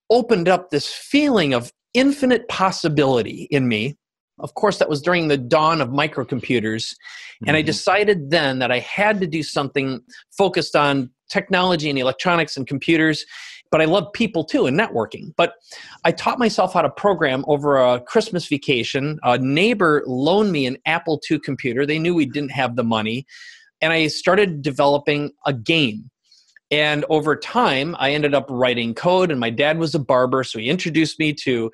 opened 0.08 0.48
up 0.48 0.70
this 0.70 0.92
feeling 0.92 1.54
of 1.54 1.72
infinite 1.94 2.48
possibility 2.48 3.48
in 3.50 3.68
me. 3.68 3.96
Of 4.38 4.54
course, 4.54 4.78
that 4.78 4.88
was 4.88 5.02
during 5.02 5.28
the 5.28 5.36
dawn 5.36 5.80
of 5.80 5.88
microcomputers. 5.88 6.94
And 7.46 7.56
I 7.56 7.60
mm-hmm. 7.60 7.66
decided 7.66 8.30
then 8.30 8.58
that 8.60 8.72
I 8.72 8.78
had 8.78 9.20
to 9.20 9.26
do 9.26 9.42
something 9.42 10.00
focused 10.36 10.74
on 10.74 11.10
technology 11.30 11.90
and 11.90 11.98
electronics 11.98 12.56
and 12.56 12.66
computers. 12.66 13.24
But 13.70 13.80
I 13.80 13.84
love 13.84 14.12
people 14.14 14.44
too 14.44 14.66
and 14.66 14.78
networking. 14.78 15.32
But 15.36 15.54
I 16.04 16.10
taught 16.10 16.38
myself 16.38 16.72
how 16.72 16.82
to 16.82 16.90
program 16.90 17.44
over 17.46 17.78
a 17.78 18.00
Christmas 18.00 18.48
vacation. 18.48 19.18
A 19.22 19.38
neighbor 19.38 20.02
loaned 20.06 20.52
me 20.52 20.66
an 20.66 20.78
Apple 20.86 21.20
II 21.30 21.38
computer. 21.38 21.86
They 21.86 21.98
knew 21.98 22.14
we 22.14 22.26
didn't 22.26 22.50
have 22.50 22.76
the 22.76 22.84
money. 22.84 23.26
And 23.80 23.92
I 23.92 24.08
started 24.08 24.62
developing 24.62 25.32
a 25.46 25.52
game 25.52 26.10
and 26.70 27.04
over 27.08 27.36
time, 27.36 27.96
I 27.98 28.12
ended 28.12 28.34
up 28.34 28.46
writing 28.48 28.94
code, 28.94 29.30
and 29.30 29.40
my 29.40 29.50
dad 29.50 29.78
was 29.78 29.94
a 29.94 29.98
barber, 29.98 30.44
so 30.44 30.58
he 30.58 30.68
introduced 30.68 31.18
me 31.18 31.32
to 31.34 31.70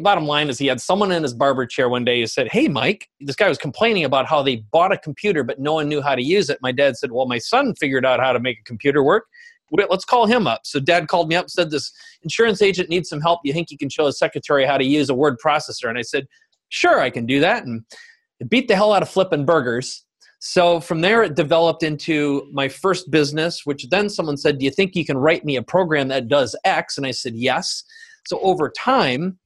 bottom 0.00 0.26
line 0.26 0.48
is 0.48 0.58
he 0.58 0.66
had 0.66 0.80
someone 0.80 1.12
in 1.12 1.22
his 1.22 1.34
barber 1.34 1.66
chair 1.66 1.88
one 1.88 2.04
day 2.04 2.20
who 2.20 2.26
said, 2.26 2.48
Hey, 2.50 2.68
Mike, 2.68 3.08
this 3.20 3.36
guy 3.36 3.48
was 3.48 3.58
complaining 3.58 4.04
about 4.04 4.26
how 4.26 4.42
they 4.42 4.56
bought 4.56 4.92
a 4.92 4.98
computer, 4.98 5.44
but 5.44 5.60
no 5.60 5.74
one 5.74 5.88
knew 5.88 6.02
how 6.02 6.14
to 6.14 6.22
use 6.22 6.50
it. 6.50 6.58
My 6.60 6.72
dad 6.72 6.96
said, 6.96 7.12
Well, 7.12 7.26
my 7.26 7.38
son 7.38 7.74
figured 7.74 8.04
out 8.04 8.20
how 8.20 8.32
to 8.32 8.40
make 8.40 8.58
a 8.58 8.64
computer 8.64 9.02
work. 9.02 9.26
Let's 9.70 10.04
call 10.04 10.26
him 10.26 10.46
up. 10.46 10.60
So 10.64 10.78
dad 10.78 11.08
called 11.08 11.28
me 11.28 11.36
up, 11.36 11.50
said, 11.50 11.70
This 11.70 11.92
insurance 12.22 12.60
agent 12.62 12.88
needs 12.88 13.08
some 13.08 13.20
help. 13.20 13.40
You 13.44 13.52
think 13.52 13.70
you 13.70 13.78
can 13.78 13.88
show 13.88 14.06
his 14.06 14.18
secretary 14.18 14.64
how 14.66 14.78
to 14.78 14.84
use 14.84 15.08
a 15.08 15.14
word 15.14 15.36
processor? 15.44 15.88
And 15.88 15.98
I 15.98 16.02
said, 16.02 16.26
Sure, 16.68 17.00
I 17.00 17.10
can 17.10 17.26
do 17.26 17.40
that. 17.40 17.64
And 17.64 17.84
it 18.40 18.50
beat 18.50 18.68
the 18.68 18.76
hell 18.76 18.92
out 18.92 19.02
of 19.02 19.08
flipping 19.08 19.44
burgers. 19.44 20.03
So 20.46 20.78
from 20.78 21.00
there, 21.00 21.22
it 21.22 21.36
developed 21.36 21.82
into 21.82 22.46
my 22.52 22.68
first 22.68 23.10
business, 23.10 23.64
which 23.64 23.88
then 23.88 24.10
someone 24.10 24.36
said, 24.36 24.58
Do 24.58 24.66
you 24.66 24.70
think 24.70 24.94
you 24.94 25.04
can 25.04 25.16
write 25.16 25.42
me 25.42 25.56
a 25.56 25.62
program 25.62 26.08
that 26.08 26.28
does 26.28 26.54
X? 26.66 26.98
And 26.98 27.06
I 27.06 27.12
said, 27.12 27.34
Yes. 27.34 27.82
So 28.26 28.38
over 28.40 28.68
time, 28.68 29.38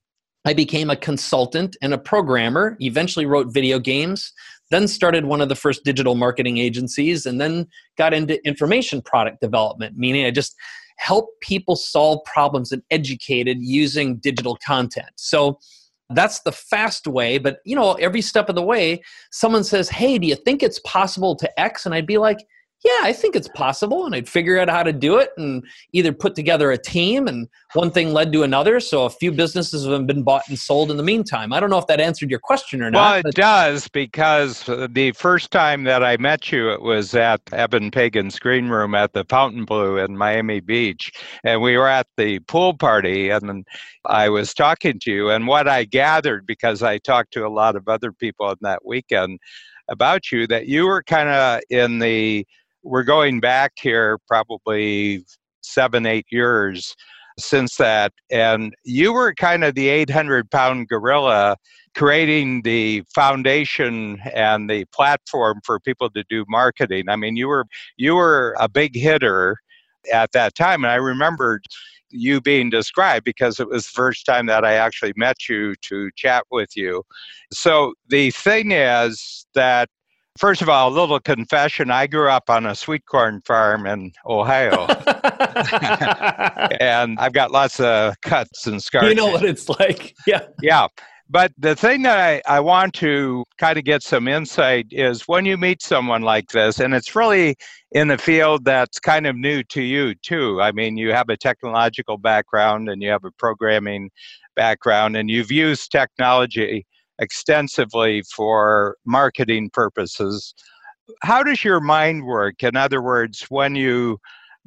I 0.45 0.55
became 0.55 0.91
a 0.91 0.97
consultant 0.97 1.77
and 1.83 1.95
a 1.95 1.99
programmer, 1.99 2.77
eventually 2.81 3.27
wrote 3.27 3.55
video 3.55 3.79
games, 3.79 4.33
then 4.73 4.89
started 4.89 5.25
one 5.25 5.41
of 5.41 5.49
the 5.49 5.55
first 5.55 5.85
digital 5.85 6.17
marketing 6.17 6.59
agencies, 6.59 7.27
and 7.27 7.41
then 7.41 7.69
got 7.97 8.13
into 8.13 8.45
information 8.45 9.01
product 9.01 9.41
development, 9.41 9.97
meaning 9.97 10.27
I 10.27 10.33
just 10.33 10.57
help 10.97 11.29
people 11.41 11.77
solve 11.77 12.25
problems 12.25 12.73
and 12.73 12.83
educated 12.91 13.59
using 13.61 14.17
digital 14.17 14.59
content. 14.67 15.11
So 15.15 15.61
that's 16.11 16.41
the 16.41 16.53
fast 16.53 17.07
way, 17.07 17.39
but 17.39 17.59
you 17.65 17.77
know, 17.77 17.93
every 17.95 18.23
step 18.23 18.49
of 18.49 18.55
the 18.55 18.63
way, 18.63 19.03
someone 19.31 19.65
says, 19.65 19.89
Hey, 19.89 20.19
do 20.19 20.27
you 20.27 20.37
think 20.37 20.63
it's 20.63 20.81
possible 20.81 21.37
to 21.37 21.61
X? 21.61 21.85
And 21.85 21.95
I'd 21.95 22.07
be 22.07 22.19
like, 22.19 22.39
yeah, 22.85 23.01
I 23.03 23.13
think 23.13 23.35
it's 23.35 23.49
possible. 23.49 24.07
And 24.07 24.15
I'd 24.15 24.29
figure 24.29 24.59
out 24.59 24.71
how 24.71 24.85
to 24.85 24.93
do 24.93 25.19
it 25.19 25.31
and 25.37 25.65
either 25.93 26.13
put 26.13 26.37
together 26.37 26.71
a 26.71 26.79
team. 26.79 27.27
And 27.27 27.49
one 27.75 27.91
thing 27.91 28.13
led 28.13 28.33
to 28.33 28.45
another. 28.45 28.79
So 28.79 29.05
a 29.05 29.11
few 29.11 29.33
businesses 29.33 29.85
have 29.85 30.07
been 30.07 30.23
bought 30.23 30.49
and 30.49 30.57
sold 30.57 30.91
in 30.91 30.97
the 30.97 31.03
meantime. 31.03 31.53
I 31.53 31.59
don't 31.59 31.71
know 31.71 31.79
if 31.79 31.89
that 31.89 32.01
answered 32.01 32.31
your 32.31 32.39
question 32.39 32.81
or 32.81 32.91
not. 32.91 33.01
Well, 33.01 33.23
it 33.27 33.35
does 33.35 33.89
because 33.89 34.65
the 34.91 35.13
first 35.17 35.51
time 35.51 35.85
that 35.85 36.05
I 36.05 36.17
met 36.19 36.53
you, 36.53 36.71
it 36.71 36.83
was 36.83 37.15
at 37.15 37.41
Eben 37.53 37.91
Pagan's 37.91 38.39
green 38.39 38.69
room 38.69 38.95
at 38.95 39.13
the 39.13 39.25
Fontainebleau 39.25 39.97
in 39.97 40.17
Miami 40.17 40.61
Beach. 40.61 41.11
And 41.43 41.61
we 41.61 41.77
were 41.77 41.89
at 41.89 42.07
the 42.17 42.39
pool 42.41 42.77
party 42.77 43.31
and 43.31 43.67
I 44.05 44.29
was 44.29 44.55
talking 44.55 45.01
to 45.01 45.11
you. 45.11 45.31
And 45.31 45.49
what 45.49 45.67
I 45.67 45.83
gathered, 45.85 46.47
because 46.47 46.85
I 46.85 46.99
talked 46.99 47.33
to 47.33 47.45
a 47.45 47.49
lot 47.49 47.75
of 47.75 47.89
other 47.89 48.13
people 48.13 48.47
on 48.47 48.57
that 48.61 48.85
weekend, 48.85 49.41
about 49.89 50.31
you 50.31 50.47
that 50.47 50.67
you 50.67 50.87
were 50.87 51.03
kind 51.03 51.31
of 51.31 51.61
in 51.71 51.99
the 51.99 52.47
we're 52.83 53.05
going 53.05 53.41
back 53.41 53.73
here 53.81 54.19
probably 54.27 55.25
seven, 55.63 56.07
eight 56.07 56.27
years 56.31 56.95
since 57.39 57.77
that. 57.77 58.13
And 58.31 58.75
you 58.85 59.13
were 59.13 59.35
kind 59.35 59.65
of 59.65 59.75
the 59.75 59.89
800 59.89 60.51
pound 60.51 60.89
gorilla 60.89 61.57
creating 61.95 62.63
the 62.63 63.03
foundation 63.15 64.19
and 64.35 64.69
the 64.69 64.85
platform 64.93 65.61
for 65.65 65.81
people 65.81 66.11
to 66.11 66.25
do 66.29 66.45
marketing. 66.49 67.09
I 67.09 67.17
mean, 67.17 67.37
you 67.37 67.49
were 67.49 67.65
you 67.97 68.15
were 68.15 68.57
a 68.59 68.69
big 68.69 68.95
hitter 68.95 69.57
at 70.13 70.33
that 70.33 70.55
time. 70.55 70.85
And 70.85 70.93
I 70.93 70.97
remembered 70.97 71.65
you 72.11 72.41
being 72.41 72.71
described 72.71 73.25
because 73.25 73.61
it 73.61 73.69
was 73.69 73.85
the 73.85 73.93
first 73.93 74.25
time 74.25 74.47
that 74.47 74.65
I 74.65 74.75
actually 74.75 75.13
met 75.17 75.49
you 75.49 75.75
to 75.83 76.11
chat 76.17 76.45
with 76.51 76.71
you. 76.75 77.03
So 77.53 77.95
the 78.09 78.31
thing 78.31 78.73
is 78.73 79.47
that 79.55 79.89
First 80.39 80.63
of 80.63 80.69
all, 80.69 80.89
a 80.89 80.95
little 80.95 81.19
confession. 81.19 81.91
I 81.91 82.07
grew 82.07 82.29
up 82.29 82.49
on 82.49 82.65
a 82.65 82.75
sweet 82.75 83.05
corn 83.07 83.41
farm 83.45 83.87
in 83.87 84.13
Ohio. 84.25 84.87
and 86.81 87.19
I've 87.19 87.33
got 87.33 87.51
lots 87.51 87.81
of 87.81 88.15
cuts 88.21 88.67
and 88.69 88.81
scars. 88.81 89.09
You 89.09 89.17
know 89.17 89.27
what 89.27 89.45
it's 89.45 89.69
like. 89.69 90.15
Yeah. 90.29 90.43
Yeah. 90.63 90.87
But 91.29 91.53
the 91.59 91.75
thing 91.75 92.03
that 92.03 92.19
I, 92.19 92.41
I 92.47 92.61
want 92.61 92.95
to 92.95 93.45
kind 93.59 93.79
of 93.79 93.85
get 93.85 94.03
some 94.03 94.29
insight 94.29 94.87
is 94.91 95.27
when 95.27 95.45
you 95.45 95.59
meet 95.59 95.83
someone 95.83 96.23
like 96.23 96.51
this, 96.51 96.79
and 96.79 96.95
it's 96.95 97.17
really 97.17 97.57
in 97.93 98.11
a 98.11 98.17
field 98.17 98.65
that's 98.65 99.01
kind 99.01 99.27
of 99.27 99.37
new 99.37 99.63
to 99.65 99.83
you, 99.83 100.15
too. 100.15 100.63
I 100.63 100.73
mean, 100.73 100.97
you 100.97 101.13
have 101.13 101.29
a 101.29 101.37
technological 101.37 102.17
background 102.17 102.89
and 102.89 103.03
you 103.03 103.11
have 103.11 103.25
a 103.25 103.33
programming 103.33 104.11
background, 104.57 105.17
and 105.17 105.29
you've 105.29 105.51
used 105.51 105.91
technology 105.91 106.87
extensively 107.19 108.23
for 108.23 108.97
marketing 109.05 109.71
purposes. 109.73 110.55
How 111.23 111.43
does 111.43 111.65
your 111.65 111.81
mind 111.81 112.25
work? 112.25 112.63
In 112.63 112.77
other 112.77 113.03
words, 113.03 113.47
when 113.49 113.75
you 113.75 114.19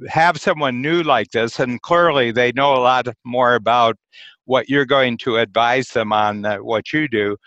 have 0.08 0.38
someone 0.38 0.82
new 0.82 1.04
like 1.04 1.32
this, 1.32 1.60
and 1.60 1.82
clearly 1.82 2.32
they 2.32 2.52
know 2.54 2.74
a 2.74 2.82
lot 2.82 3.08
more 3.24 3.56
about 3.56 3.98
what 4.46 4.70
you're 4.70 4.86
going 4.86 5.18
to 5.20 5.38
advise 5.38 5.90
them 5.90 6.12
on 6.12 6.44
what 6.64 6.92
you 6.92 7.08
do, 7.08 7.38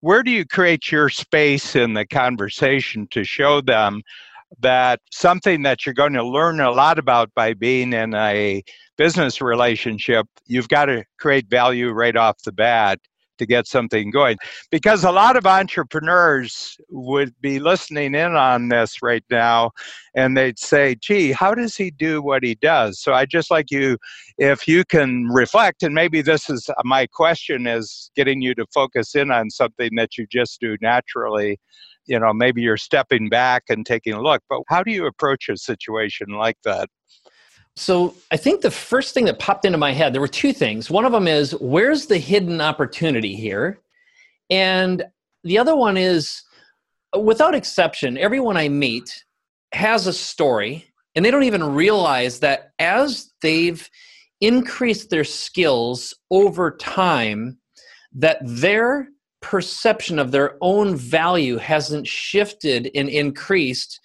where 0.00 0.22
do 0.22 0.30
you 0.30 0.44
create 0.44 0.90
your 0.90 1.08
space 1.08 1.76
in 1.76 1.94
the 1.94 2.06
conversation 2.06 3.06
to 3.10 3.22
show 3.22 3.60
them 3.60 4.02
that 4.58 5.00
something 5.12 5.62
that 5.62 5.86
you're 5.86 5.94
going 5.94 6.14
to 6.14 6.24
learn 6.24 6.60
a 6.60 6.72
lot 6.72 6.98
about 6.98 7.32
by 7.34 7.54
being 7.54 7.92
in 7.92 8.14
a 8.14 8.62
business 8.96 9.40
relationship, 9.40 10.26
you've 10.46 10.68
got 10.68 10.86
to 10.86 11.04
create 11.18 11.48
value 11.48 11.90
right 11.90 12.16
off 12.16 12.42
the 12.42 12.52
bat 12.52 12.98
to 13.40 13.46
get 13.46 13.66
something 13.66 14.10
going. 14.10 14.36
Because 14.70 15.02
a 15.02 15.10
lot 15.10 15.36
of 15.36 15.46
entrepreneurs 15.46 16.76
would 16.90 17.34
be 17.40 17.58
listening 17.58 18.14
in 18.14 18.36
on 18.36 18.68
this 18.68 19.02
right 19.02 19.24
now 19.30 19.72
and 20.14 20.36
they'd 20.36 20.58
say, 20.58 20.94
gee, 21.00 21.32
how 21.32 21.54
does 21.54 21.76
he 21.76 21.90
do 21.90 22.22
what 22.22 22.44
he 22.44 22.54
does? 22.54 23.00
So 23.00 23.12
I 23.12 23.24
just 23.24 23.50
like 23.50 23.70
you, 23.70 23.96
if 24.38 24.68
you 24.68 24.84
can 24.84 25.26
reflect, 25.26 25.82
and 25.82 25.94
maybe 25.94 26.22
this 26.22 26.50
is 26.50 26.68
uh, 26.68 26.74
my 26.84 27.06
question 27.06 27.66
is 27.66 28.10
getting 28.14 28.40
you 28.40 28.54
to 28.54 28.66
focus 28.72 29.14
in 29.14 29.30
on 29.30 29.50
something 29.50 29.90
that 29.96 30.18
you 30.18 30.26
just 30.30 30.60
do 30.60 30.76
naturally. 30.80 31.58
You 32.06 32.18
know, 32.18 32.32
maybe 32.32 32.60
you're 32.62 32.76
stepping 32.76 33.28
back 33.28 33.64
and 33.68 33.86
taking 33.86 34.14
a 34.14 34.22
look, 34.22 34.42
but 34.48 34.62
how 34.68 34.82
do 34.82 34.90
you 34.90 35.06
approach 35.06 35.48
a 35.48 35.56
situation 35.56 36.28
like 36.28 36.56
that? 36.64 36.88
So 37.80 38.14
I 38.30 38.36
think 38.36 38.60
the 38.60 38.70
first 38.70 39.14
thing 39.14 39.24
that 39.24 39.38
popped 39.38 39.64
into 39.64 39.78
my 39.78 39.92
head, 39.92 40.12
there 40.12 40.20
were 40.20 40.28
two 40.28 40.52
things. 40.52 40.90
One 40.90 41.06
of 41.06 41.12
them 41.12 41.26
is 41.26 41.52
where's 41.52 42.06
the 42.06 42.18
hidden 42.18 42.60
opportunity 42.60 43.34
here? 43.34 43.80
And 44.50 45.02
the 45.44 45.56
other 45.56 45.74
one 45.74 45.96
is 45.96 46.42
without 47.18 47.54
exception, 47.54 48.18
everyone 48.18 48.58
I 48.58 48.68
meet 48.68 49.24
has 49.72 50.06
a 50.06 50.12
story 50.12 50.84
and 51.14 51.24
they 51.24 51.30
don't 51.30 51.44
even 51.44 51.64
realize 51.74 52.40
that 52.40 52.72
as 52.78 53.32
they've 53.40 53.88
increased 54.42 55.08
their 55.08 55.24
skills 55.24 56.14
over 56.30 56.76
time 56.76 57.58
that 58.12 58.40
their 58.42 59.08
perception 59.40 60.18
of 60.18 60.32
their 60.32 60.58
own 60.60 60.96
value 60.96 61.56
hasn't 61.56 62.06
shifted 62.06 62.90
and 62.94 63.08
increased 63.08 64.00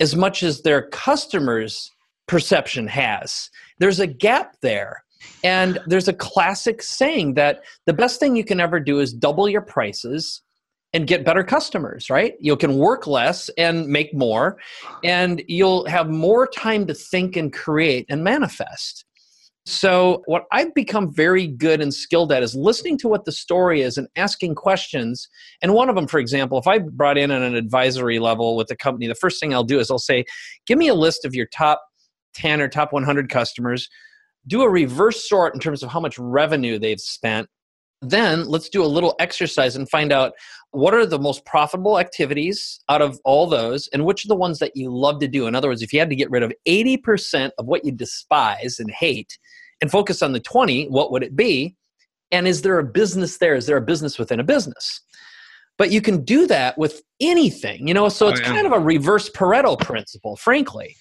as 0.00 0.16
much 0.16 0.42
as 0.42 0.62
their 0.62 0.88
customers 0.88 1.92
perception 2.26 2.86
has. 2.88 3.50
There's 3.78 4.00
a 4.00 4.06
gap 4.06 4.56
there. 4.60 5.04
And 5.42 5.78
there's 5.86 6.08
a 6.08 6.12
classic 6.12 6.82
saying 6.82 7.34
that 7.34 7.64
the 7.86 7.94
best 7.94 8.20
thing 8.20 8.36
you 8.36 8.44
can 8.44 8.60
ever 8.60 8.78
do 8.78 9.00
is 9.00 9.12
double 9.12 9.48
your 9.48 9.62
prices 9.62 10.42
and 10.92 11.06
get 11.06 11.24
better 11.24 11.42
customers, 11.42 12.08
right? 12.08 12.34
You 12.40 12.56
can 12.56 12.76
work 12.76 13.06
less 13.06 13.50
and 13.58 13.88
make 13.88 14.14
more, 14.14 14.58
and 15.02 15.42
you'll 15.48 15.86
have 15.86 16.08
more 16.08 16.46
time 16.46 16.86
to 16.86 16.94
think 16.94 17.36
and 17.36 17.52
create 17.52 18.06
and 18.08 18.22
manifest. 18.22 19.04
So, 19.66 20.22
what 20.26 20.44
I've 20.52 20.74
become 20.74 21.12
very 21.12 21.46
good 21.46 21.80
and 21.80 21.92
skilled 21.92 22.30
at 22.30 22.42
is 22.42 22.54
listening 22.54 22.98
to 22.98 23.08
what 23.08 23.24
the 23.24 23.32
story 23.32 23.80
is 23.80 23.96
and 23.96 24.08
asking 24.14 24.56
questions. 24.56 25.26
And 25.62 25.72
one 25.72 25.88
of 25.88 25.96
them, 25.96 26.06
for 26.06 26.20
example, 26.20 26.58
if 26.58 26.66
I 26.66 26.80
brought 26.80 27.16
in 27.16 27.30
at 27.30 27.40
an 27.40 27.54
advisory 27.54 28.18
level 28.18 28.56
with 28.56 28.68
the 28.68 28.76
company, 28.76 29.06
the 29.06 29.14
first 29.14 29.40
thing 29.40 29.54
I'll 29.54 29.64
do 29.64 29.80
is 29.80 29.90
I'll 29.90 29.98
say, 29.98 30.26
Give 30.66 30.76
me 30.76 30.88
a 30.88 30.94
list 30.94 31.24
of 31.24 31.34
your 31.34 31.46
top 31.46 31.82
10 32.34 32.60
or 32.60 32.68
top 32.68 32.92
100 32.92 33.28
customers, 33.28 33.88
do 34.46 34.62
a 34.62 34.68
reverse 34.68 35.28
sort 35.28 35.54
in 35.54 35.60
terms 35.60 35.82
of 35.82 35.90
how 35.90 36.00
much 36.00 36.18
revenue 36.18 36.78
they've 36.78 37.00
spent. 37.00 37.48
Then 38.02 38.46
let's 38.46 38.68
do 38.68 38.84
a 38.84 38.86
little 38.86 39.14
exercise 39.18 39.76
and 39.76 39.88
find 39.88 40.12
out 40.12 40.34
what 40.72 40.92
are 40.92 41.06
the 41.06 41.18
most 41.18 41.46
profitable 41.46 41.98
activities 41.98 42.80
out 42.88 43.00
of 43.00 43.18
all 43.24 43.46
those 43.46 43.88
and 43.88 44.04
which 44.04 44.24
are 44.24 44.28
the 44.28 44.36
ones 44.36 44.58
that 44.58 44.76
you 44.76 44.94
love 44.94 45.20
to 45.20 45.28
do. 45.28 45.46
In 45.46 45.54
other 45.54 45.68
words, 45.68 45.82
if 45.82 45.92
you 45.92 46.00
had 46.00 46.10
to 46.10 46.16
get 46.16 46.30
rid 46.30 46.42
of 46.42 46.52
80% 46.68 47.50
of 47.58 47.66
what 47.66 47.84
you 47.84 47.92
despise 47.92 48.78
and 48.78 48.90
hate 48.90 49.38
and 49.80 49.90
focus 49.90 50.22
on 50.22 50.32
the 50.32 50.40
20, 50.40 50.88
what 50.88 51.10
would 51.12 51.22
it 51.22 51.34
be? 51.34 51.76
And 52.30 52.46
is 52.46 52.62
there 52.62 52.78
a 52.78 52.84
business 52.84 53.38
there? 53.38 53.54
Is 53.54 53.66
there 53.66 53.76
a 53.76 53.82
business 53.82 54.18
within 54.18 54.40
a 54.40 54.44
business? 54.44 55.00
But 55.78 55.90
you 55.90 56.00
can 56.00 56.24
do 56.24 56.46
that 56.48 56.76
with 56.76 57.02
anything, 57.20 57.88
you 57.88 57.94
know, 57.94 58.08
so 58.08 58.26
oh, 58.26 58.28
it's 58.30 58.40
oh, 58.40 58.44
yeah. 58.44 58.52
kind 58.52 58.66
of 58.66 58.72
a 58.72 58.78
reverse 58.78 59.30
Pareto 59.30 59.78
principle, 59.80 60.36
frankly 60.36 60.96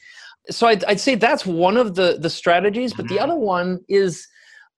so 0.49 0.67
I'd, 0.67 0.83
I'd, 0.85 0.99
say 0.99 1.15
that's 1.15 1.45
one 1.45 1.77
of 1.77 1.95
the 1.95 2.17
the 2.19 2.29
strategies 2.29 2.93
but 2.93 3.07
the 3.07 3.15
mm-hmm. 3.15 3.23
other 3.23 3.35
one 3.35 3.79
is 3.87 4.27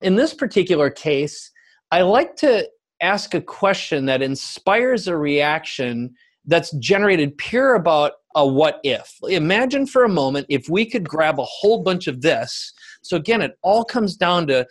in 0.00 0.16
this 0.16 0.34
particular 0.34 0.90
case 0.90 1.50
i 1.90 2.02
like 2.02 2.36
to 2.36 2.68
ask 3.02 3.34
a 3.34 3.40
question 3.40 4.06
that 4.06 4.22
inspires 4.22 5.08
a 5.08 5.16
reaction 5.16 6.14
that's 6.46 6.70
generated 6.78 7.36
pure 7.38 7.74
about 7.74 8.12
a 8.36 8.46
what 8.46 8.80
if. 8.84 9.14
Imagine 9.28 9.86
for 9.86 10.04
a 10.04 10.08
moment 10.08 10.46
if 10.48 10.68
we 10.68 10.88
could 10.88 11.08
grab 11.08 11.40
a 11.40 11.44
whole 11.44 11.82
bunch 11.82 12.06
of 12.06 12.20
this. 12.20 12.72
So, 13.02 13.16
again, 13.16 13.42
it 13.42 13.56
all 13.62 13.84
comes 13.84 14.16
down 14.16 14.46
to 14.48 14.66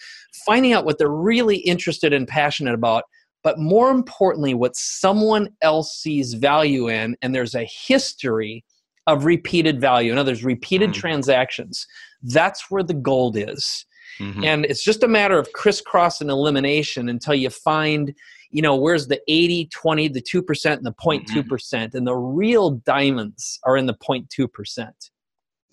finding 0.46 0.74
out 0.74 0.86
what 0.86 0.98
they're 0.98 1.10
really 1.10 1.58
interested 1.58 2.14
and 2.14 2.28
passionate 2.28 2.76
about, 2.76 3.04
but 3.44 3.60
more 3.60 3.90
importantly, 3.90 4.54
what 4.54 4.76
someone 4.76 5.50
else 5.62 5.98
sees 5.98 6.36
value 6.36 6.90
in, 6.90 7.16
and 7.22 7.34
there's 7.34 7.56
a 7.56 7.68
history 7.88 8.64
of 9.08 9.26
repeated 9.26 9.80
value. 9.80 10.12
In 10.12 10.18
other 10.18 10.32
words, 10.32 10.44
repeated 10.44 10.92
mm-hmm. 10.92 11.00
transactions. 11.00 11.86
That's 12.24 12.70
where 12.70 12.84
the 12.84 12.94
gold 12.94 13.38
is. 13.38 13.86
Mm-hmm. 14.20 14.44
And 14.44 14.66
it's 14.66 14.84
just 14.84 15.04
a 15.04 15.08
matter 15.08 15.38
of 15.38 15.52
crisscross 15.54 16.22
and 16.22 16.30
elimination 16.30 17.10
until 17.10 17.36
you 17.36 17.50
find 17.50 18.14
you 18.56 18.62
know, 18.62 18.76
where's 18.76 19.08
the 19.08 19.20
80, 19.28 19.68
20, 19.74 20.08
the 20.08 20.22
2%, 20.22 20.78
and 20.78 20.86
the 20.86 20.94
0.2%? 20.94 21.26
Mm-hmm. 21.26 21.98
And 21.98 22.08
the 22.08 22.16
real 22.16 22.72
diamonds 22.72 23.60
are 23.66 23.76
in 23.76 23.86
the 23.86 23.96
0.2%. 23.96 24.88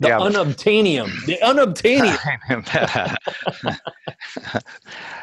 The 0.00 0.08
yeah. 0.08 0.18
unobtainium. 0.18 1.26
The 1.26 1.38
unobtainium. 1.44 2.18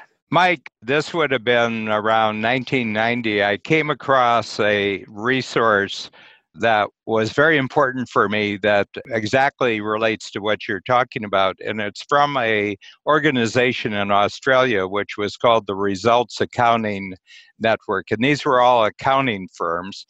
Mike, 0.31 0.71
this 0.81 1.13
would 1.13 1.31
have 1.31 1.43
been 1.43 1.89
around 1.89 2.41
1990. 2.41 3.43
I 3.43 3.57
came 3.57 3.89
across 3.89 4.57
a 4.61 5.03
resource 5.09 6.09
that 6.59 6.89
was 7.05 7.31
very 7.31 7.57
important 7.57 8.09
for 8.09 8.29
me 8.29 8.57
that 8.57 8.87
exactly 9.07 9.81
relates 9.81 10.31
to 10.31 10.39
what 10.39 10.67
you're 10.67 10.81
talking 10.81 11.23
about 11.23 11.55
and 11.65 11.81
it's 11.81 12.03
from 12.07 12.37
a 12.37 12.75
organization 13.05 13.93
in 13.93 14.11
Australia 14.11 14.87
which 14.87 15.17
was 15.17 15.37
called 15.37 15.67
the 15.67 15.75
Results 15.75 16.39
Accounting 16.41 17.15
Network 17.59 18.11
and 18.11 18.23
these 18.23 18.45
were 18.45 18.61
all 18.61 18.85
accounting 18.85 19.47
firms 19.55 20.05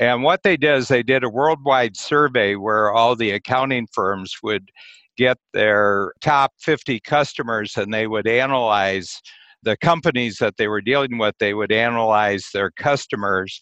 and 0.00 0.22
what 0.22 0.42
they 0.42 0.56
did 0.56 0.78
is 0.78 0.88
they 0.88 1.02
did 1.02 1.22
a 1.22 1.28
worldwide 1.28 1.96
survey 1.96 2.56
where 2.56 2.92
all 2.92 3.14
the 3.14 3.30
accounting 3.30 3.86
firms 3.92 4.36
would 4.42 4.70
get 5.16 5.38
their 5.52 6.12
top 6.20 6.52
50 6.60 7.00
customers 7.00 7.76
and 7.76 7.92
they 7.92 8.06
would 8.06 8.26
analyze 8.26 9.20
the 9.62 9.76
companies 9.76 10.38
that 10.38 10.56
they 10.56 10.66
were 10.66 10.80
dealing 10.80 11.18
with, 11.18 11.36
they 11.38 11.54
would 11.54 11.70
analyze 11.70 12.48
their 12.52 12.70
customers 12.72 13.60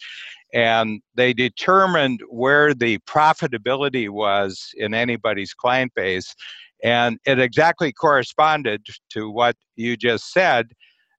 and 0.52 1.00
they 1.14 1.32
determined 1.32 2.20
where 2.28 2.74
the 2.74 2.98
profitability 3.00 4.08
was 4.08 4.70
in 4.76 4.94
anybody's 4.94 5.54
client 5.54 5.92
base. 5.94 6.34
And 6.82 7.18
it 7.26 7.38
exactly 7.38 7.92
corresponded 7.92 8.86
to 9.10 9.30
what 9.30 9.56
you 9.76 9.96
just 9.96 10.32
said 10.32 10.72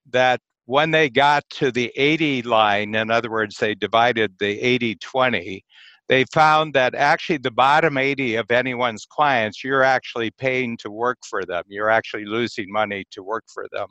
that 0.09 0.41
when 0.65 0.91
they 0.91 1.09
got 1.09 1.43
to 1.51 1.71
the 1.71 1.91
80 1.95 2.43
line, 2.43 2.95
in 2.95 3.11
other 3.11 3.29
words, 3.29 3.57
they 3.57 3.75
divided 3.75 4.33
the 4.39 4.59
80 4.59 4.95
20, 4.95 5.63
they 6.11 6.25
found 6.25 6.73
that 6.73 6.93
actually 6.93 7.37
the 7.37 7.51
bottom 7.51 7.97
80 7.97 8.35
of 8.35 8.51
anyone's 8.51 9.05
clients, 9.05 9.63
you're 9.63 9.83
actually 9.83 10.31
paying 10.31 10.75
to 10.77 10.91
work 10.91 11.17
for 11.29 11.45
them. 11.45 11.63
You're 11.67 11.89
actually 11.89 12.25
losing 12.25 12.69
money 12.69 13.05
to 13.11 13.23
work 13.23 13.45
for 13.53 13.65
them. 13.71 13.87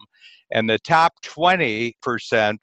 And 0.51 0.69
the 0.69 0.79
top 0.81 1.15
20% 1.25 2.59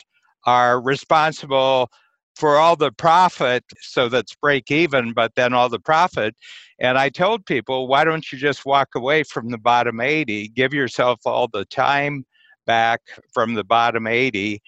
are 0.46 0.82
responsible 0.82 1.90
for 2.38 2.58
all 2.58 2.76
the 2.76 2.92
profit 2.92 3.64
so 3.82 4.08
that's 4.08 4.36
break 4.36 4.70
even 4.70 5.12
but 5.12 5.34
then 5.36 5.54
all 5.54 5.70
the 5.70 5.80
profit. 5.80 6.36
And 6.80 6.98
i 6.98 7.10
told 7.10 7.46
people 7.46 7.88
why 7.88 8.04
don't 8.04 8.32
you 8.32 8.38
just 8.38 8.66
walk 8.66 8.90
away 8.96 9.24
from 9.24 9.50
the 9.50 9.58
bottom 9.58 10.00
80 10.00 10.50
give 10.50 10.74
yourself 10.74 11.20
all 11.26 11.48
the 11.52 11.66
time 11.66 12.26
back 12.66 13.02
from 13.34 13.56
the 13.56 13.64
bottom 13.64 14.06
80 14.08 14.62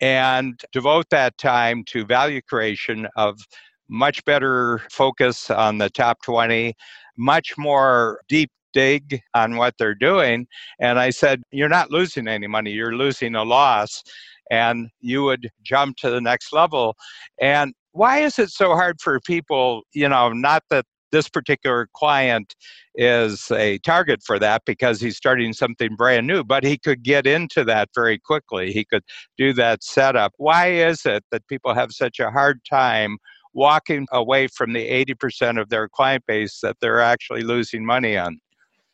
and 0.00 0.60
devote 0.72 1.06
that 1.10 1.36
time 1.38 1.82
to 1.86 2.04
value 2.04 2.42
creation 2.42 3.08
of 3.16 3.40
much 3.88 4.24
better 4.24 4.82
focus 4.90 5.50
on 5.50 5.78
the 5.78 5.90
top 5.90 6.22
20 6.22 6.74
much 7.16 7.54
more 7.58 8.20
deep 8.28 8.50
dig 8.76 9.22
on 9.32 9.56
what 9.56 9.74
they're 9.78 9.94
doing. 9.94 10.46
And 10.78 10.98
i 10.98 11.08
said 11.08 11.42
you're 11.50 11.68
not 11.68 11.90
losing 11.90 12.28
any 12.28 12.46
money. 12.46 12.72
You're 12.72 12.94
losing 12.94 13.34
a 13.34 13.42
loss 13.42 14.02
and 14.50 14.88
you 15.00 15.22
would 15.24 15.50
jump 15.62 15.96
to 15.98 16.10
the 16.10 16.20
next 16.20 16.52
level. 16.52 16.96
And 17.40 17.74
why 17.92 18.20
is 18.20 18.38
it 18.38 18.50
so 18.50 18.74
hard 18.74 19.00
for 19.00 19.18
people, 19.20 19.82
you 19.94 20.08
know, 20.08 20.32
not 20.32 20.62
that 20.70 20.84
this 21.12 21.28
particular 21.28 21.88
client 21.94 22.54
is 22.94 23.50
a 23.52 23.78
target 23.78 24.20
for 24.24 24.38
that 24.38 24.62
because 24.66 25.00
he's 25.00 25.16
starting 25.16 25.52
something 25.52 25.94
brand 25.96 26.26
new, 26.26 26.42
but 26.42 26.64
he 26.64 26.76
could 26.76 27.02
get 27.02 27.26
into 27.26 27.64
that 27.64 27.88
very 27.94 28.18
quickly. 28.18 28.72
He 28.72 28.84
could 28.84 29.02
do 29.38 29.52
that 29.54 29.82
setup. 29.82 30.32
Why 30.36 30.70
is 30.70 31.06
it 31.06 31.24
that 31.30 31.46
people 31.48 31.74
have 31.74 31.92
such 31.92 32.18
a 32.18 32.30
hard 32.30 32.60
time 32.68 33.18
walking 33.54 34.06
away 34.12 34.48
from 34.48 34.72
the 34.72 35.04
80% 35.04 35.60
of 35.60 35.70
their 35.70 35.88
client 35.88 36.24
base 36.26 36.60
that 36.62 36.76
they're 36.80 37.00
actually 37.00 37.42
losing 37.42 37.84
money 37.84 38.16
on? 38.16 38.38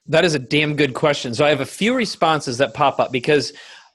That 0.07 0.25
is 0.25 0.35
a 0.35 0.38
damn 0.38 0.77
good 0.77 0.95
question. 0.95 1.35
So 1.35 1.45
I 1.45 1.49
have 1.49 1.61
a 1.61 1.67
few 1.67 1.95
responses 1.95 2.59
that 2.59 2.75
pop 2.75 3.01
up 3.01 3.12
because 3.12 3.53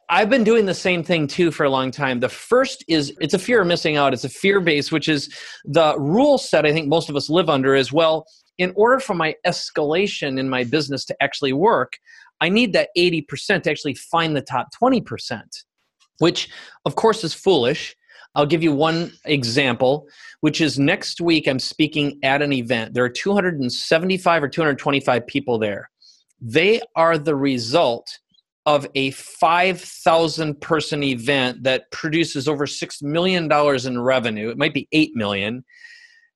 I've 0.10 0.30
been 0.30 0.46
doing 0.46 0.66
the 0.66 0.74
same 0.74 1.04
thing 1.04 1.28
too 1.28 1.52
for 1.52 1.66
a 1.66 1.70
long 1.70 1.92
time. 1.92 2.22
The 2.22 2.30
first 2.30 2.84
is 2.88 3.14
it's 3.20 3.34
a 3.34 3.40
fear 3.40 3.62
of 3.62 3.68
missing 3.68 3.98
out. 3.98 4.14
It's 4.14 4.24
a 4.24 4.30
fear 4.30 4.62
base, 4.62 4.90
which 4.90 5.10
is 5.10 5.34
the 5.66 6.00
rule 6.00 6.38
set 6.38 6.66
I 6.66 6.72
think 6.72 6.88
most 6.88 7.10
of 7.10 7.16
us 7.18 7.30
live 7.30 7.50
under 7.50 7.76
as 7.76 7.92
well. 7.92 8.26
In 8.58 8.72
order 8.76 9.00
for 9.00 9.14
my 9.14 9.36
escalation 9.46 10.40
in 10.40 10.50
my 10.50 10.64
business 10.64 11.04
to 11.06 11.16
actually 11.22 11.52
work, 11.52 11.98
I 12.40 12.48
need 12.48 12.72
that 12.74 12.90
80% 12.98 13.64
to 13.64 13.70
actually 13.70 13.96
find 13.96 14.36
the 14.36 14.42
top 14.42 14.70
20%, 14.82 15.42
which 16.20 16.50
of 16.86 16.96
course 16.96 17.24
is 17.24 17.34
foolish. 17.34 17.96
I'll 18.34 18.46
give 18.46 18.64
you 18.64 18.72
one 18.72 19.12
example, 19.26 20.08
which 20.40 20.62
is 20.62 20.80
next 20.80 21.20
week 21.20 21.48
I'm 21.48 21.60
speaking 21.60 22.18
at 22.24 22.42
an 22.42 22.54
event. 22.54 22.94
There 22.94 23.04
are 23.04 23.10
275 23.10 24.44
or 24.44 24.48
225 24.48 25.28
people 25.28 25.60
there. 25.60 25.90
They 26.40 26.82
are 26.96 27.18
the 27.18 27.36
result 27.36 28.20
of 28.68 28.86
a 28.96 29.12
5,000 29.12 30.60
person 30.60 31.02
event 31.02 31.64
that 31.64 31.90
produces 31.90 32.50
over 32.50 32.66
$6 32.66 33.02
million 33.02 33.50
in 33.86 34.02
revenue. 34.02 34.50
It 34.50 34.58
might 34.58 34.74
be 34.74 34.90
8 34.92 35.16
million. 35.16 35.64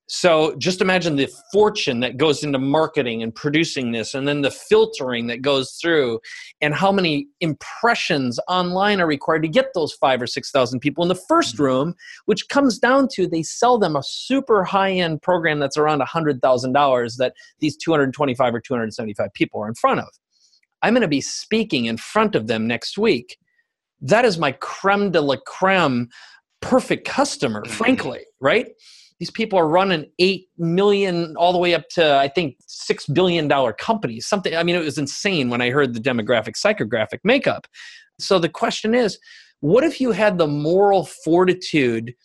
So 0.07 0.55
just 0.57 0.81
imagine 0.81 1.17
the 1.17 1.29
fortune 1.51 1.99
that 2.01 2.15
goes 2.15 2.43
into 2.43 2.57
marketing 2.57 3.21
and 3.21 3.35
producing 3.35 3.91
this, 3.91 4.13
and 4.13 4.27
then 4.27 4.41
the 4.41 4.51
filtering 4.51 5.27
that 5.27 5.41
goes 5.41 5.77
through, 5.81 6.19
and 6.61 6.73
how 6.73 6.91
many 6.91 7.27
impressions 7.41 8.39
online 8.47 9.01
are 9.01 9.07
required 9.07 9.41
to 9.43 9.49
get 9.49 9.67
those 9.73 9.93
five 9.93 10.21
or 10.21 10.27
6,000 10.27 10.79
people 10.79 11.03
in 11.03 11.09
the 11.09 11.15
first 11.15 11.55
mm-hmm. 11.55 11.63
room, 11.63 11.95
which 12.25 12.47
comes 12.47 12.79
down 12.79 13.07
to 13.13 13.27
they 13.27 13.43
sell 13.43 13.77
them 13.77 13.95
a 13.95 14.03
super 14.03 14.63
high 14.63 14.91
end 14.91 15.21
program 15.21 15.59
that's 15.59 15.77
around 15.77 16.01
$100,000 16.01 17.17
that 17.17 17.33
these 17.59 17.75
225 17.77 18.55
or 18.55 18.59
275 18.61 19.33
people 19.33 19.61
are 19.61 19.67
in 19.67 19.75
front 19.75 19.99
of. 19.99 20.07
I'm 20.81 20.93
going 20.93 21.01
to 21.01 21.07
be 21.07 21.21
speaking 21.21 21.85
in 21.85 21.97
front 21.97 22.35
of 22.35 22.47
them 22.47 22.67
next 22.67 22.97
week. 22.97 23.37
That 24.01 24.25
is 24.25 24.37
my 24.37 24.53
creme 24.53 25.11
de 25.11 25.21
la 25.21 25.37
creme 25.45 26.09
perfect 26.61 27.07
customer, 27.07 27.61
mm-hmm. 27.61 27.73
frankly, 27.73 28.21
right? 28.39 28.67
These 29.19 29.31
people 29.31 29.59
are 29.59 29.67
running 29.67 30.07
8 30.17 30.47
million 30.57 31.35
all 31.37 31.53
the 31.53 31.59
way 31.59 31.75
up 31.75 31.87
to, 31.89 32.15
I 32.15 32.27
think, 32.27 32.55
$6 32.67 33.13
billion 33.13 33.47
companies. 33.73 34.25
Something, 34.25 34.55
I 34.55 34.63
mean, 34.63 34.75
it 34.75 34.83
was 34.83 34.97
insane 34.97 35.49
when 35.51 35.61
I 35.61 35.69
heard 35.69 35.93
the 35.93 35.99
demographic, 35.99 36.53
psychographic 36.55 37.19
makeup. 37.23 37.67
So 38.19 38.39
the 38.39 38.49
question 38.49 38.95
is 38.95 39.19
what 39.59 39.83
if 39.83 40.01
you 40.01 40.11
had 40.11 40.39
the 40.39 40.47
moral 40.47 41.05
fortitude? 41.05 42.15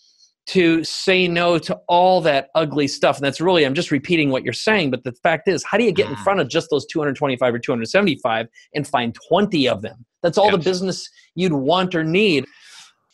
To 0.46 0.84
say 0.84 1.26
no 1.26 1.58
to 1.58 1.76
all 1.88 2.20
that 2.20 2.50
ugly 2.54 2.86
stuff. 2.86 3.16
And 3.16 3.24
that's 3.24 3.40
really, 3.40 3.64
I'm 3.64 3.74
just 3.74 3.90
repeating 3.90 4.30
what 4.30 4.44
you're 4.44 4.52
saying, 4.52 4.90
but 4.90 5.02
the 5.02 5.12
fact 5.12 5.48
is, 5.48 5.64
how 5.64 5.76
do 5.76 5.84
you 5.84 5.92
get 5.92 6.08
in 6.08 6.14
mm. 6.14 6.22
front 6.22 6.40
of 6.40 6.48
just 6.48 6.70
those 6.70 6.86
225 6.86 7.54
or 7.54 7.58
275 7.58 8.46
and 8.74 8.86
find 8.86 9.16
20 9.28 9.68
of 9.68 9.82
them? 9.82 10.04
That's 10.22 10.38
all 10.38 10.46
yes. 10.46 10.54
the 10.54 10.58
business 10.58 11.10
you'd 11.34 11.52
want 11.52 11.94
or 11.94 12.04
need. 12.04 12.46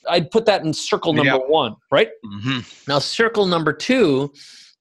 I'd 0.09 0.31
put 0.31 0.47
that 0.47 0.63
in 0.63 0.73
circle 0.73 1.13
number 1.13 1.39
one, 1.39 1.77
right? 1.91 2.11
Mm-hmm. 2.25 2.61
Now, 2.91 2.99
circle 2.99 3.47
number 3.47 3.73
two 3.73 4.33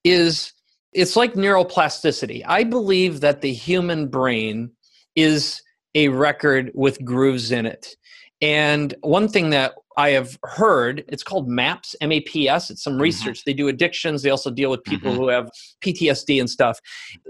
is 0.04 0.54
it's 0.94 1.16
like 1.16 1.36
neuroplasticity. 1.36 2.44
I 2.46 2.64
believe 2.64 3.22
that 3.22 3.42
the 3.42 3.54
human 3.54 4.08
brain 4.08 4.72
is 5.16 5.62
a 5.96 6.10
record 6.10 6.72
with 6.74 7.04
grooves 7.06 7.52
in 7.52 7.66
it. 7.66 7.96
And 8.42 8.94
one 9.02 9.28
thing 9.28 9.52
that 9.52 9.74
I 9.98 10.12
have 10.12 10.38
heard 10.44 11.04
it's 11.10 11.24
called 11.24 11.48
MAPS, 11.48 11.96
M 12.02 12.12
A 12.12 12.22
P 12.22 12.48
S. 12.48 12.70
It's 12.70 12.84
some 12.84 12.94
mm-hmm. 12.94 13.04
research. 13.04 13.44
They 13.44 13.54
do 13.54 13.68
addictions. 13.68 14.24
They 14.24 14.30
also 14.30 14.50
deal 14.50 14.72
with 14.72 14.84
people 14.84 15.12
mm-hmm. 15.12 15.22
who 15.22 15.28
have 15.28 15.50
PTSD 15.82 16.40
and 16.40 16.50
stuff. 16.50 16.80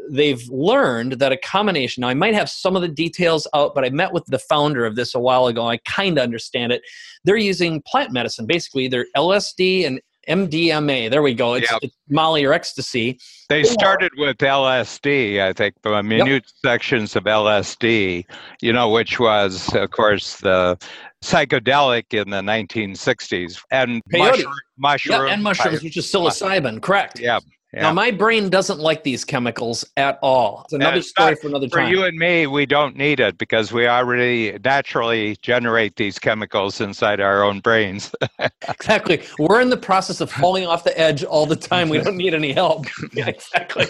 They've 0.10 0.42
learned 0.50 1.14
that 1.14 1.32
a 1.32 1.38
combination. 1.38 2.02
Now, 2.02 2.10
I 2.10 2.14
might 2.14 2.36
have 2.36 2.50
some 2.50 2.76
of 2.76 2.82
the 2.82 2.88
details 2.88 3.48
out, 3.54 3.74
but 3.74 3.84
I 3.84 3.90
met 3.90 4.14
with 4.14 4.26
the 4.28 4.40
founder 4.40 4.86
of 4.86 4.96
this 4.96 5.16
a 5.16 5.20
while 5.20 5.48
ago. 5.48 5.68
I 5.68 5.78
kind 5.78 6.18
of 6.18 6.24
understand 6.24 6.72
it. 6.72 6.82
They're 7.24 7.36
using 7.36 7.82
plant 7.86 8.12
medicine, 8.12 8.46
basically, 8.46 8.88
they're 8.88 9.08
LSD 9.16 9.86
and 9.86 10.00
MDMA. 10.28 11.10
There 11.10 11.22
we 11.22 11.34
go. 11.34 11.56
It's, 11.56 11.72
yep. 11.72 11.80
it's 11.82 11.96
Molly 12.10 12.46
or 12.46 12.54
ecstasy. 12.54 13.20
They 13.50 13.64
started 13.64 14.12
with 14.18 14.38
LSD, 14.38 15.42
I 15.42 15.54
think, 15.54 15.76
the 15.82 16.02
minute 16.04 16.28
yep. 16.28 16.44
sections 16.64 17.16
of 17.16 17.24
LSD, 17.24 18.26
you 18.62 18.74
know, 18.74 18.90
which 18.90 19.20
was, 19.20 19.74
of 19.76 19.92
course, 19.92 20.38
the 20.38 20.78
psychedelic 21.24 22.14
in 22.14 22.30
the 22.30 22.42
1960s. 22.42 23.62
And 23.72 24.02
mushroom, 24.12 24.54
mushroom, 24.78 25.28
and 25.28 25.44
mushrooms, 25.44 25.84
which 25.84 25.98
is 25.98 26.06
psilocybin, 26.06 26.82
correct. 26.82 27.20
Yeah. 27.20 27.40
Yeah. 27.74 27.84
Now, 27.84 27.94
my 27.94 28.12
brain 28.12 28.50
doesn't 28.50 28.80
like 28.80 29.06
these 29.06 29.24
chemicals 29.24 29.86
at 29.96 30.20
all. 30.22 30.64
It's 30.66 30.74
another 30.74 31.02
story 31.02 31.36
for 31.36 31.48
another 31.48 31.70
time. 31.70 31.88
For 31.88 31.90
you 31.90 32.04
and 32.04 32.18
me, 32.18 32.46
we 32.46 32.66
don't 32.66 32.98
need 32.98 33.22
it 33.22 33.38
because 33.38 33.72
we 33.72 33.88
already 33.88 34.58
naturally 34.62 35.38
generate 35.42 35.96
these 35.96 36.20
chemicals 36.20 36.82
inside 36.82 37.22
our 37.22 37.44
own 37.44 37.62
brains. 37.62 38.14
exactly. 38.68 39.24
We're 39.40 39.62
in 39.62 39.70
the 39.70 39.78
process 39.78 40.20
of 40.20 40.30
falling 40.30 40.68
off 40.68 40.84
the 40.84 41.00
edge 41.00 41.24
all 41.24 41.46
the 41.46 41.56
time. 41.56 41.88
We 41.88 42.00
don't 42.00 42.18
need 42.18 42.34
any 42.34 42.52
help. 42.52 42.88
yeah, 43.14 43.28
exactly. 43.28 43.86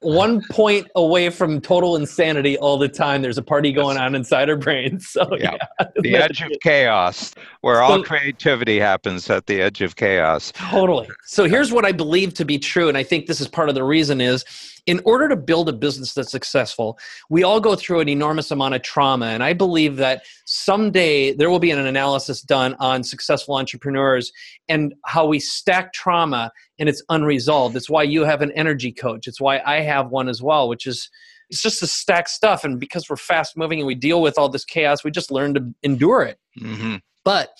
One 0.00 0.42
point 0.50 0.88
away 0.94 1.28
from 1.28 1.60
total 1.60 1.96
insanity 1.96 2.56
all 2.56 2.78
the 2.78 2.88
time. 2.88 3.20
There's 3.20 3.38
a 3.38 3.42
party 3.42 3.70
going 3.70 3.98
on 3.98 4.14
inside 4.14 4.48
our 4.48 4.56
brains. 4.56 5.08
So, 5.08 5.28
yeah. 5.36 5.58
yeah. 5.78 5.86
The 5.96 6.16
edge 6.16 6.40
of 6.40 6.52
chaos, 6.62 7.34
where 7.60 7.82
all 7.82 8.02
creativity 8.02 8.78
happens 8.78 9.28
at 9.28 9.46
the 9.46 9.60
edge 9.60 9.82
of 9.82 9.96
chaos. 9.96 10.52
Totally. 10.54 11.08
So, 11.26 11.44
here's 11.44 11.70
what 11.70 11.84
I 11.84 11.92
believe 11.92 12.32
to 12.34 12.45
be 12.46 12.58
true 12.58 12.88
and 12.88 12.96
i 12.96 13.02
think 13.02 13.26
this 13.26 13.40
is 13.40 13.48
part 13.48 13.68
of 13.68 13.74
the 13.74 13.84
reason 13.84 14.20
is 14.20 14.44
in 14.86 15.00
order 15.04 15.28
to 15.28 15.36
build 15.36 15.68
a 15.68 15.72
business 15.72 16.14
that's 16.14 16.30
successful 16.30 16.98
we 17.28 17.42
all 17.42 17.60
go 17.60 17.74
through 17.74 18.00
an 18.00 18.08
enormous 18.08 18.50
amount 18.50 18.74
of 18.74 18.82
trauma 18.82 19.26
and 19.26 19.42
i 19.42 19.52
believe 19.52 19.96
that 19.96 20.22
someday 20.44 21.32
there 21.32 21.50
will 21.50 21.58
be 21.58 21.70
an 21.70 21.78
analysis 21.78 22.40
done 22.40 22.74
on 22.78 23.02
successful 23.02 23.56
entrepreneurs 23.56 24.32
and 24.68 24.94
how 25.04 25.26
we 25.26 25.38
stack 25.38 25.92
trauma 25.92 26.50
and 26.78 26.88
it's 26.88 27.02
unresolved. 27.08 27.74
It's 27.76 27.88
why 27.88 28.02
you 28.02 28.24
have 28.24 28.42
an 28.42 28.52
energy 28.52 28.92
coach. 28.92 29.26
It's 29.26 29.40
why 29.40 29.60
i 29.64 29.80
have 29.80 30.10
one 30.10 30.28
as 30.28 30.42
well 30.42 30.68
which 30.68 30.86
is 30.86 31.10
it's 31.50 31.62
just 31.62 31.78
to 31.78 31.86
stack 31.86 32.28
stuff 32.28 32.64
and 32.64 32.80
because 32.80 33.08
we're 33.08 33.16
fast 33.16 33.56
moving 33.56 33.78
and 33.78 33.86
we 33.86 33.94
deal 33.94 34.20
with 34.20 34.36
all 34.36 34.48
this 34.48 34.64
chaos 34.64 35.04
we 35.04 35.10
just 35.10 35.30
learn 35.30 35.54
to 35.54 35.74
endure 35.82 36.22
it. 36.22 36.38
Mm-hmm. 36.60 36.96
but 37.24 37.50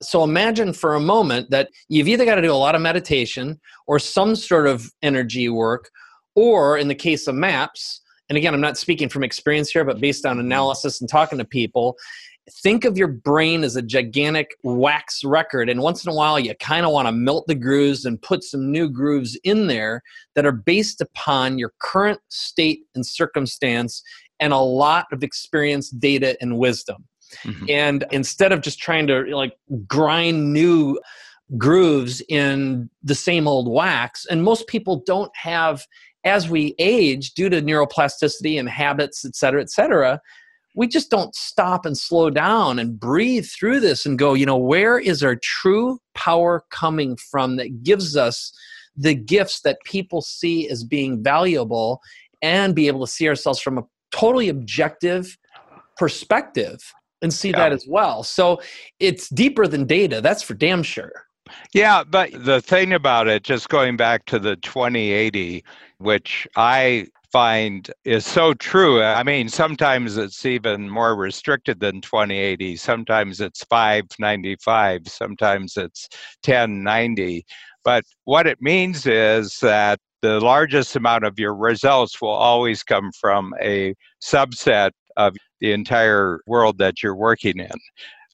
so 0.00 0.22
imagine 0.22 0.72
for 0.72 0.94
a 0.94 1.00
moment 1.00 1.50
that 1.50 1.70
you've 1.88 2.08
either 2.08 2.24
got 2.24 2.36
to 2.36 2.42
do 2.42 2.52
a 2.52 2.54
lot 2.54 2.74
of 2.74 2.80
meditation 2.80 3.60
or 3.86 3.98
some 3.98 4.36
sort 4.36 4.66
of 4.66 4.90
energy 5.02 5.48
work, 5.48 5.90
or 6.34 6.78
in 6.78 6.88
the 6.88 6.94
case 6.94 7.26
of 7.26 7.34
maps, 7.34 8.00
and 8.28 8.36
again, 8.36 8.54
I'm 8.54 8.60
not 8.60 8.76
speaking 8.76 9.08
from 9.08 9.24
experience 9.24 9.70
here, 9.70 9.84
but 9.84 10.00
based 10.00 10.26
on 10.26 10.38
analysis 10.38 11.00
and 11.00 11.08
talking 11.08 11.38
to 11.38 11.44
people, 11.44 11.96
think 12.62 12.84
of 12.84 12.96
your 12.96 13.08
brain 13.08 13.64
as 13.64 13.76
a 13.76 13.82
gigantic 13.82 14.54
wax 14.62 15.24
record. 15.24 15.68
And 15.68 15.80
once 15.80 16.04
in 16.04 16.12
a 16.12 16.14
while, 16.14 16.38
you 16.38 16.54
kind 16.56 16.84
of 16.86 16.92
want 16.92 17.08
to 17.08 17.12
melt 17.12 17.46
the 17.46 17.54
grooves 17.54 18.04
and 18.04 18.20
put 18.20 18.44
some 18.44 18.70
new 18.70 18.88
grooves 18.88 19.38
in 19.44 19.66
there 19.66 20.02
that 20.34 20.46
are 20.46 20.52
based 20.52 21.00
upon 21.00 21.58
your 21.58 21.72
current 21.80 22.20
state 22.28 22.80
and 22.94 23.04
circumstance 23.04 24.02
and 24.40 24.52
a 24.52 24.58
lot 24.58 25.06
of 25.12 25.22
experience, 25.22 25.90
data, 25.90 26.36
and 26.40 26.58
wisdom. 26.58 27.04
Mm-hmm. 27.44 27.66
And 27.68 28.04
instead 28.10 28.52
of 28.52 28.60
just 28.60 28.78
trying 28.78 29.06
to 29.08 29.24
like 29.34 29.56
grind 29.86 30.52
new 30.52 30.98
grooves 31.56 32.22
in 32.28 32.90
the 33.02 33.14
same 33.14 33.48
old 33.48 33.70
wax, 33.70 34.26
and 34.26 34.42
most 34.42 34.66
people 34.66 35.02
don't 35.06 35.32
have, 35.36 35.86
as 36.24 36.48
we 36.48 36.74
age, 36.78 37.32
due 37.34 37.48
to 37.48 37.62
neuroplasticity 37.62 38.58
and 38.58 38.68
habits, 38.68 39.24
et 39.24 39.34
cetera, 39.34 39.60
et 39.60 39.70
cetera, 39.70 40.20
we 40.74 40.86
just 40.86 41.10
don't 41.10 41.34
stop 41.34 41.84
and 41.84 41.98
slow 41.98 42.30
down 42.30 42.78
and 42.78 43.00
breathe 43.00 43.46
through 43.46 43.80
this 43.80 44.06
and 44.06 44.18
go, 44.18 44.34
you 44.34 44.46
know, 44.46 44.56
where 44.56 44.98
is 44.98 45.22
our 45.24 45.36
true 45.36 45.98
power 46.14 46.64
coming 46.70 47.16
from 47.16 47.56
that 47.56 47.82
gives 47.82 48.16
us 48.16 48.52
the 48.96 49.14
gifts 49.14 49.60
that 49.62 49.78
people 49.84 50.20
see 50.20 50.68
as 50.68 50.84
being 50.84 51.22
valuable 51.22 52.00
and 52.42 52.74
be 52.74 52.86
able 52.86 53.04
to 53.04 53.10
see 53.10 53.28
ourselves 53.28 53.60
from 53.60 53.78
a 53.78 53.84
totally 54.12 54.48
objective 54.48 55.36
perspective 55.96 56.92
and 57.22 57.32
see 57.32 57.50
yeah. 57.50 57.58
that 57.58 57.72
as 57.72 57.86
well. 57.88 58.22
So 58.22 58.60
it's 59.00 59.28
deeper 59.28 59.66
than 59.66 59.86
data, 59.86 60.20
that's 60.20 60.42
for 60.42 60.54
damn 60.54 60.82
sure. 60.82 61.12
Yeah, 61.72 62.04
but 62.04 62.30
the 62.32 62.60
thing 62.60 62.92
about 62.92 63.26
it, 63.26 63.42
just 63.42 63.68
going 63.68 63.96
back 63.96 64.26
to 64.26 64.38
the 64.38 64.56
2080, 64.56 65.64
which 65.98 66.46
I 66.56 67.06
find 67.32 67.90
is 68.04 68.26
so 68.26 68.54
true. 68.54 69.02
I 69.02 69.22
mean, 69.22 69.48
sometimes 69.48 70.16
it's 70.16 70.44
even 70.46 70.88
more 70.88 71.14
restricted 71.14 71.80
than 71.80 72.00
2080. 72.00 72.76
Sometimes 72.76 73.40
it's 73.40 73.64
595, 73.64 75.08
sometimes 75.08 75.76
it's 75.76 76.08
1090. 76.44 77.44
But 77.84 78.04
what 78.24 78.46
it 78.46 78.60
means 78.60 79.06
is 79.06 79.58
that 79.60 79.98
the 80.22 80.40
largest 80.40 80.96
amount 80.96 81.24
of 81.24 81.38
your 81.38 81.54
results 81.54 82.20
will 82.20 82.30
always 82.30 82.82
come 82.82 83.10
from 83.20 83.54
a 83.60 83.94
subset 84.22 84.90
of 85.16 85.36
the 85.60 85.72
entire 85.72 86.40
world 86.46 86.78
that 86.78 87.02
you're 87.02 87.14
working 87.16 87.58
in. 87.58 87.70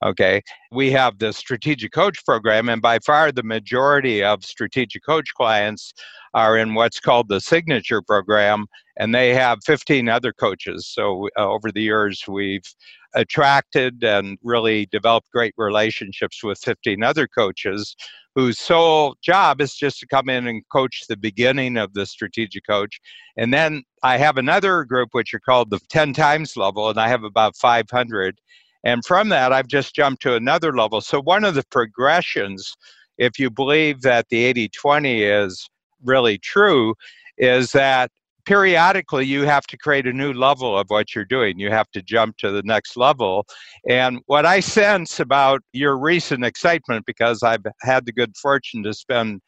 Okay, 0.04 0.42
we 0.70 0.90
have 0.90 1.18
the 1.18 1.32
strategic 1.32 1.92
coach 1.92 2.22
program, 2.26 2.68
and 2.68 2.82
by 2.82 2.98
far 2.98 3.32
the 3.32 3.42
majority 3.42 4.22
of 4.22 4.44
strategic 4.44 5.02
coach 5.02 5.32
clients 5.34 5.94
are 6.34 6.58
in 6.58 6.74
what's 6.74 7.00
called 7.00 7.28
the 7.30 7.40
signature 7.40 8.02
program, 8.02 8.66
and 8.98 9.14
they 9.14 9.32
have 9.34 9.60
15 9.64 10.10
other 10.10 10.30
coaches. 10.34 10.86
So 10.86 11.28
uh, 11.38 11.48
over 11.48 11.72
the 11.72 11.80
years, 11.80 12.22
we've 12.28 12.66
attracted 13.14 14.04
and 14.04 14.36
really 14.42 14.86
developed 14.86 15.30
great 15.30 15.54
relationships 15.56 16.44
with 16.44 16.58
15 16.58 17.02
other 17.02 17.26
coaches 17.26 17.96
whose 18.34 18.58
sole 18.58 19.16
job 19.22 19.60
is 19.60 19.74
just 19.74 20.00
to 20.00 20.06
come 20.06 20.28
in 20.28 20.48
and 20.48 20.68
coach 20.70 21.04
the 21.08 21.16
beginning 21.16 21.78
of 21.78 21.94
the 21.94 22.04
strategic 22.04 22.66
coach. 22.66 23.00
And 23.38 23.54
then 23.54 23.84
I 24.02 24.18
have 24.18 24.36
another 24.36 24.84
group 24.84 25.10
which 25.12 25.32
are 25.32 25.40
called 25.40 25.70
the 25.70 25.80
10 25.88 26.12
times 26.12 26.56
level, 26.58 26.90
and 26.90 26.98
I 26.98 27.08
have 27.08 27.24
about 27.24 27.56
500. 27.56 28.38
And 28.84 29.04
from 29.04 29.30
that, 29.30 29.52
I've 29.52 29.66
just 29.66 29.94
jumped 29.94 30.22
to 30.22 30.34
another 30.34 30.76
level. 30.76 31.00
So, 31.00 31.20
one 31.20 31.44
of 31.44 31.54
the 31.54 31.64
progressions, 31.70 32.74
if 33.18 33.38
you 33.38 33.50
believe 33.50 34.02
that 34.02 34.26
the 34.28 34.44
80 34.44 34.68
20 34.68 35.22
is 35.22 35.68
really 36.02 36.38
true, 36.38 36.94
is 37.38 37.72
that 37.72 38.10
periodically 38.44 39.24
you 39.24 39.42
have 39.42 39.66
to 39.66 39.76
create 39.76 40.06
a 40.06 40.12
new 40.12 40.32
level 40.32 40.78
of 40.78 40.86
what 40.88 41.14
you're 41.14 41.24
doing. 41.24 41.58
You 41.58 41.70
have 41.70 41.90
to 41.92 42.02
jump 42.02 42.36
to 42.38 42.50
the 42.50 42.62
next 42.62 42.96
level. 42.96 43.46
And 43.88 44.20
what 44.26 44.46
I 44.46 44.60
sense 44.60 45.18
about 45.20 45.62
your 45.72 45.98
recent 45.98 46.44
excitement, 46.44 47.06
because 47.06 47.42
I've 47.42 47.64
had 47.80 48.06
the 48.06 48.12
good 48.12 48.36
fortune 48.36 48.82
to 48.84 48.92
spend 48.92 49.40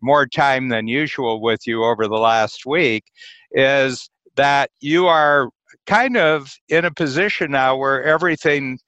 more 0.00 0.26
time 0.26 0.68
than 0.68 0.86
usual 0.86 1.40
with 1.40 1.66
you 1.66 1.84
over 1.84 2.06
the 2.06 2.14
last 2.14 2.64
week, 2.66 3.04
is 3.52 4.08
that 4.36 4.70
you 4.80 5.06
are 5.06 5.50
kind 5.86 6.16
of 6.16 6.52
in 6.68 6.84
a 6.84 6.92
position 6.92 7.52
now 7.52 7.76
where 7.76 8.02
everything 8.02 8.78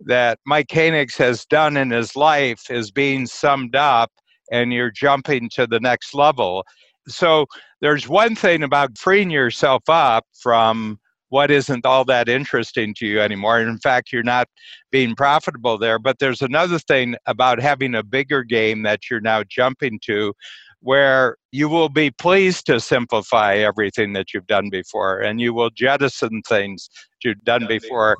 that 0.00 0.38
Mike 0.46 0.68
Koenigs 0.68 1.16
has 1.18 1.44
done 1.46 1.76
in 1.76 1.90
his 1.90 2.16
life 2.16 2.70
is 2.70 2.90
being 2.90 3.26
summed 3.26 3.76
up 3.76 4.10
and 4.50 4.72
you're 4.72 4.90
jumping 4.90 5.48
to 5.50 5.66
the 5.66 5.80
next 5.80 6.14
level. 6.14 6.64
So 7.08 7.46
there's 7.80 8.08
one 8.08 8.34
thing 8.34 8.62
about 8.62 8.98
freeing 8.98 9.30
yourself 9.30 9.82
up 9.88 10.24
from 10.40 10.98
what 11.30 11.50
isn't 11.50 11.86
all 11.86 12.04
that 12.04 12.28
interesting 12.28 12.92
to 12.98 13.06
you 13.06 13.20
anymore. 13.20 13.60
In 13.60 13.78
fact, 13.78 14.12
you're 14.12 14.22
not 14.22 14.48
being 14.90 15.14
profitable 15.14 15.78
there. 15.78 15.98
But 15.98 16.18
there's 16.18 16.42
another 16.42 16.78
thing 16.78 17.14
about 17.26 17.60
having 17.60 17.94
a 17.94 18.02
bigger 18.02 18.42
game 18.42 18.82
that 18.82 19.08
you're 19.08 19.20
now 19.20 19.44
jumping 19.48 20.00
to 20.06 20.34
where 20.80 21.36
you 21.52 21.68
will 21.68 21.88
be 21.88 22.10
pleased 22.10 22.66
to 22.66 22.80
simplify 22.80 23.56
everything 23.56 24.12
that 24.14 24.32
you've 24.32 24.46
done 24.46 24.70
before 24.70 25.20
and 25.20 25.40
you 25.40 25.52
will 25.52 25.70
jettison 25.70 26.42
things 26.48 26.88
you've 27.22 27.44
done 27.44 27.66
before. 27.66 28.16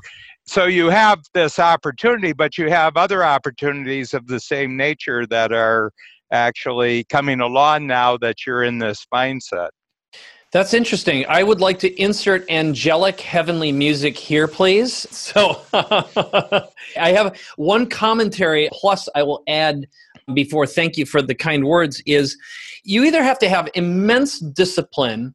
So 0.47 0.67
you 0.67 0.91
have 0.91 1.21
this 1.33 1.59
opportunity, 1.59 2.33
but 2.33 2.59
you 2.59 2.71
have 2.71 2.97
other 2.97 3.25
opportunities 3.25 4.15
of 4.15 4.27
the 4.27 4.41
same 4.41 4.77
nature 4.77 5.27
that 5.27 5.53
are 5.53 5.93
actually 6.33 7.05
coming 7.05 7.41
along 7.41 7.87
now 7.87 8.17
that 8.19 8.47
you're 8.47 8.63
in 8.63 8.79
this 8.79 9.07
mindset. 9.13 9.71
That's 10.53 10.75
interesting. 10.75 11.25
I 11.29 11.45
would 11.45 11.61
like 11.61 11.79
to 11.81 12.03
insert 12.03 12.51
angelic 12.51 13.21
heavenly 13.21 13.71
music 13.71 14.17
here, 14.17 14.49
please. 14.49 15.07
So 15.31 15.63
I 16.99 17.13
have 17.13 17.39
one 17.57 17.87
commentary, 17.89 18.69
plus 18.73 19.09
I 19.15 19.23
will 19.23 19.45
add 19.47 19.87
before 20.35 20.67
thank 20.67 20.97
you 20.97 21.07
for 21.07 21.23
the 21.23 21.35
kind 21.35 21.67
words 21.67 22.03
is 22.07 22.37
you 22.85 23.05
either 23.05 23.23
have 23.23 23.39
to 23.39 23.49
have 23.49 23.69
immense 23.75 24.39
discipline 24.39 25.35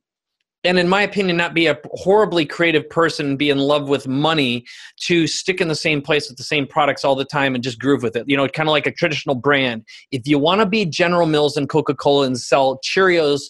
and 0.63 0.80
in 0.80 0.89
my 0.89 1.04
opinion 1.04 1.38
not 1.38 1.54
be 1.54 1.67
a 1.67 1.78
horribly 1.93 2.45
creative 2.45 2.89
person 2.89 3.38
be 3.38 3.50
in 3.50 3.60
love 3.60 3.88
with 3.88 4.08
money 4.08 4.65
to 5.00 5.28
stick 5.28 5.62
in 5.62 5.67
the 5.67 5.76
same 5.76 6.02
place 6.02 6.28
with 6.28 6.38
the 6.38 6.43
same 6.43 6.65
products 6.65 7.06
all 7.06 7.15
the 7.15 7.26
time 7.26 7.56
and 7.56 7.63
just 7.63 7.80
groove 7.80 8.04
with 8.04 8.15
it. 8.15 8.26
You 8.28 8.36
know 8.36 8.48
kind 8.48 8.67
of 8.67 8.71
like 8.71 8.88
a 8.88 8.91
traditional 8.91 9.36
brand. 9.36 9.86
If 10.12 10.28
you 10.28 10.39
want 10.39 10.62
to 10.62 10.65
be 10.65 10.86
general 10.86 11.28
mills 11.28 11.56
and 11.56 11.69
coca-cola 11.69 12.26
and 12.26 12.39
sell 12.39 12.80
cheerios 12.80 13.43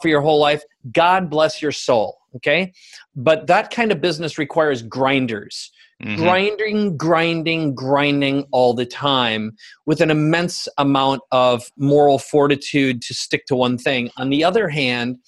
for 0.00 0.08
your 0.08 0.20
whole 0.20 0.40
life 0.40 0.64
god 0.90 1.30
bless 1.30 1.62
your 1.62 1.72
soul 1.72 2.18
okay? 2.36 2.72
But 3.14 3.46
that 3.46 3.70
kind 3.70 3.92
of 3.92 4.00
business 4.00 4.38
requires 4.38 4.82
grinders 4.82 5.70
Mm-hmm. 6.02 6.20
grinding, 6.20 6.96
grinding, 6.96 7.74
grinding 7.76 8.44
all 8.50 8.74
the 8.74 8.84
time 8.84 9.52
with 9.86 10.00
an 10.00 10.10
immense 10.10 10.66
amount 10.76 11.22
of 11.30 11.70
moral 11.76 12.18
fortitude 12.18 13.02
to 13.02 13.14
stick 13.14 13.46
to 13.46 13.54
one 13.54 13.78
thing. 13.78 14.10
On 14.16 14.28
the 14.28 14.42
other 14.42 14.68
hand, 14.68 15.18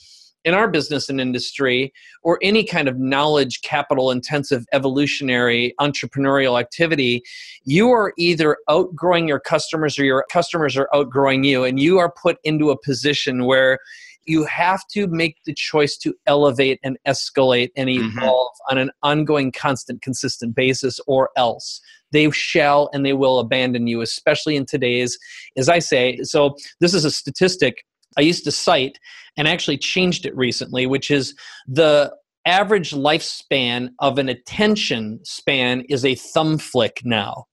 in 0.44 0.52
our 0.52 0.68
business 0.68 1.08
and 1.08 1.20
industry, 1.20 1.92
or 2.22 2.38
any 2.42 2.64
kind 2.64 2.88
of 2.88 2.98
knowledge 2.98 3.62
capital 3.62 4.10
intensive 4.10 4.66
evolutionary 4.72 5.74
entrepreneurial 5.80 6.60
activity, 6.60 7.22
you 7.64 7.90
are 7.90 8.12
either 8.18 8.58
outgrowing 8.68 9.28
your 9.28 9.40
customers 9.40 9.98
or 9.98 10.04
your 10.04 10.26
customers 10.30 10.76
are 10.76 10.88
outgrowing 10.92 11.44
you, 11.44 11.64
and 11.64 11.80
you 11.80 11.98
are 11.98 12.12
put 12.20 12.38
into 12.44 12.70
a 12.70 12.78
position 12.78 13.44
where 13.44 13.78
you 14.26 14.44
have 14.44 14.86
to 14.92 15.06
make 15.06 15.36
the 15.44 15.54
choice 15.54 15.96
to 15.98 16.14
elevate 16.26 16.80
and 16.82 16.98
escalate 17.06 17.70
and 17.76 17.88
mm-hmm. 17.88 18.18
evolve 18.18 18.52
mm-hmm. 18.52 18.76
on 18.76 18.78
an 18.78 18.90
ongoing, 19.02 19.52
constant, 19.52 20.02
consistent 20.02 20.54
basis, 20.54 21.00
or 21.06 21.30
else 21.36 21.80
they 22.12 22.30
shall 22.30 22.88
and 22.92 23.04
they 23.04 23.12
will 23.12 23.38
abandon 23.38 23.86
you, 23.86 24.00
especially 24.00 24.56
in 24.56 24.66
today's, 24.66 25.18
as 25.56 25.68
I 25.68 25.80
say. 25.80 26.18
So, 26.22 26.56
this 26.80 26.94
is 26.94 27.04
a 27.04 27.10
statistic 27.10 27.84
I 28.16 28.20
used 28.20 28.44
to 28.44 28.52
cite 28.52 28.98
and 29.36 29.48
actually 29.48 29.78
changed 29.78 30.26
it 30.26 30.36
recently, 30.36 30.86
which 30.86 31.10
is 31.10 31.34
the 31.66 32.14
average 32.46 32.92
lifespan 32.92 33.90
of 33.98 34.18
an 34.18 34.28
attention 34.28 35.20
span 35.24 35.82
is 35.88 36.04
a 36.04 36.14
thumb 36.14 36.58
flick 36.58 37.00
now. 37.04 37.46